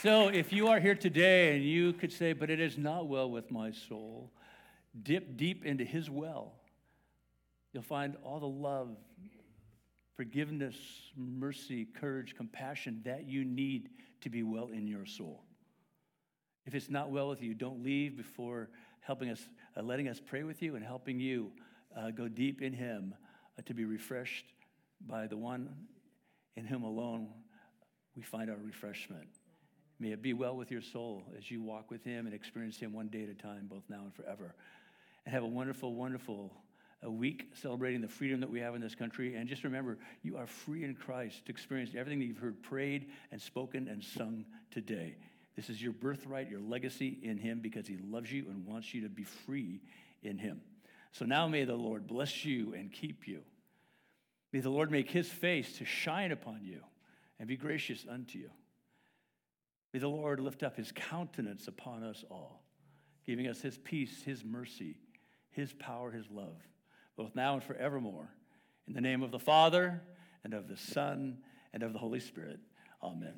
So, 0.00 0.28
if 0.28 0.52
you 0.52 0.68
are 0.68 0.78
here 0.78 0.94
today 0.94 1.56
and 1.56 1.64
you 1.64 1.92
could 1.92 2.12
say, 2.12 2.32
but 2.32 2.48
it 2.48 2.60
is 2.60 2.78
not 2.78 3.08
well 3.08 3.28
with 3.28 3.50
my 3.50 3.72
soul, 3.72 4.30
dip 5.02 5.36
deep 5.36 5.64
into 5.64 5.82
his 5.82 6.08
well. 6.08 6.52
You'll 7.72 7.82
find 7.82 8.14
all 8.22 8.38
the 8.38 8.46
love, 8.46 8.96
forgiveness, 10.14 10.76
mercy, 11.16 11.86
courage, 11.86 12.36
compassion 12.36 13.00
that 13.04 13.26
you 13.26 13.44
need 13.44 13.88
to 14.20 14.30
be 14.30 14.44
well 14.44 14.68
in 14.68 14.86
your 14.86 15.06
soul. 15.06 15.42
If 16.66 16.76
it's 16.76 16.88
not 16.88 17.10
well 17.10 17.28
with 17.28 17.42
you, 17.42 17.52
don't 17.52 17.82
leave 17.82 18.16
before 18.16 18.70
helping 19.00 19.28
us, 19.28 19.40
uh, 19.76 19.82
letting 19.82 20.06
us 20.06 20.20
pray 20.24 20.44
with 20.44 20.62
you 20.62 20.76
and 20.76 20.84
helping 20.84 21.18
you 21.18 21.50
uh, 21.96 22.10
go 22.10 22.28
deep 22.28 22.62
in 22.62 22.72
Him 22.72 23.14
uh, 23.58 23.62
to 23.66 23.74
be 23.74 23.84
refreshed 23.84 24.46
by 25.06 25.26
the 25.26 25.36
one 25.36 25.68
in 26.56 26.66
whom 26.66 26.82
alone 26.82 27.28
we 28.16 28.22
find 28.22 28.50
our 28.50 28.56
refreshment. 28.56 29.28
May 29.98 30.12
it 30.12 30.22
be 30.22 30.32
well 30.32 30.56
with 30.56 30.70
your 30.70 30.80
soul 30.80 31.24
as 31.36 31.50
you 31.50 31.62
walk 31.62 31.90
with 31.90 32.04
Him 32.04 32.26
and 32.26 32.34
experience 32.34 32.78
Him 32.78 32.92
one 32.92 33.08
day 33.08 33.22
at 33.22 33.28
a 33.28 33.34
time, 33.34 33.66
both 33.68 33.82
now 33.88 34.00
and 34.02 34.14
forever. 34.14 34.54
And 35.24 35.34
have 35.34 35.42
a 35.42 35.48
wonderful, 35.48 35.94
wonderful 35.94 36.52
uh, 37.04 37.10
week 37.10 37.50
celebrating 37.54 38.00
the 38.00 38.08
freedom 38.08 38.40
that 38.40 38.50
we 38.50 38.60
have 38.60 38.74
in 38.74 38.80
this 38.80 38.94
country. 38.94 39.34
And 39.34 39.48
just 39.48 39.64
remember, 39.64 39.98
you 40.22 40.36
are 40.36 40.46
free 40.46 40.84
in 40.84 40.94
Christ 40.94 41.44
to 41.46 41.52
experience 41.52 41.90
everything 41.96 42.18
that 42.20 42.24
you've 42.24 42.38
heard 42.38 42.62
prayed 42.62 43.10
and 43.30 43.40
spoken 43.40 43.88
and 43.88 44.02
sung 44.02 44.44
today. 44.70 45.16
This 45.56 45.68
is 45.68 45.82
your 45.82 45.92
birthright, 45.92 46.50
your 46.50 46.60
legacy 46.60 47.18
in 47.22 47.36
Him 47.36 47.60
because 47.60 47.86
He 47.86 47.98
loves 47.98 48.32
you 48.32 48.46
and 48.48 48.66
wants 48.66 48.94
you 48.94 49.02
to 49.02 49.08
be 49.08 49.24
free 49.24 49.80
in 50.22 50.38
Him. 50.38 50.60
So 51.12 51.24
now 51.24 51.48
may 51.48 51.64
the 51.64 51.74
Lord 51.74 52.06
bless 52.06 52.44
you 52.44 52.74
and 52.74 52.92
keep 52.92 53.26
you. 53.26 53.42
May 54.52 54.60
the 54.60 54.70
Lord 54.70 54.90
make 54.90 55.10
His 55.10 55.28
face 55.28 55.78
to 55.78 55.84
shine 55.84 56.32
upon 56.32 56.60
you 56.64 56.80
and 57.38 57.48
be 57.48 57.56
gracious 57.56 58.04
unto 58.08 58.38
you. 58.38 58.50
May 59.92 59.98
the 59.98 60.08
Lord 60.08 60.38
lift 60.40 60.62
up 60.62 60.76
his 60.76 60.92
countenance 60.92 61.66
upon 61.66 62.04
us 62.04 62.24
all, 62.30 62.62
giving 63.26 63.48
us 63.48 63.60
his 63.60 63.76
peace, 63.78 64.22
his 64.22 64.44
mercy, 64.44 64.98
his 65.50 65.72
power, 65.72 66.12
his 66.12 66.30
love, 66.30 66.56
both 67.16 67.34
now 67.34 67.54
and 67.54 67.64
forevermore. 67.64 68.28
In 68.86 68.94
the 68.94 69.00
name 69.00 69.22
of 69.22 69.30
the 69.30 69.38
Father, 69.38 70.02
and 70.44 70.54
of 70.54 70.68
the 70.68 70.76
Son, 70.76 71.38
and 71.72 71.82
of 71.82 71.92
the 71.92 71.98
Holy 71.98 72.20
Spirit. 72.20 72.60
Amen. 73.02 73.34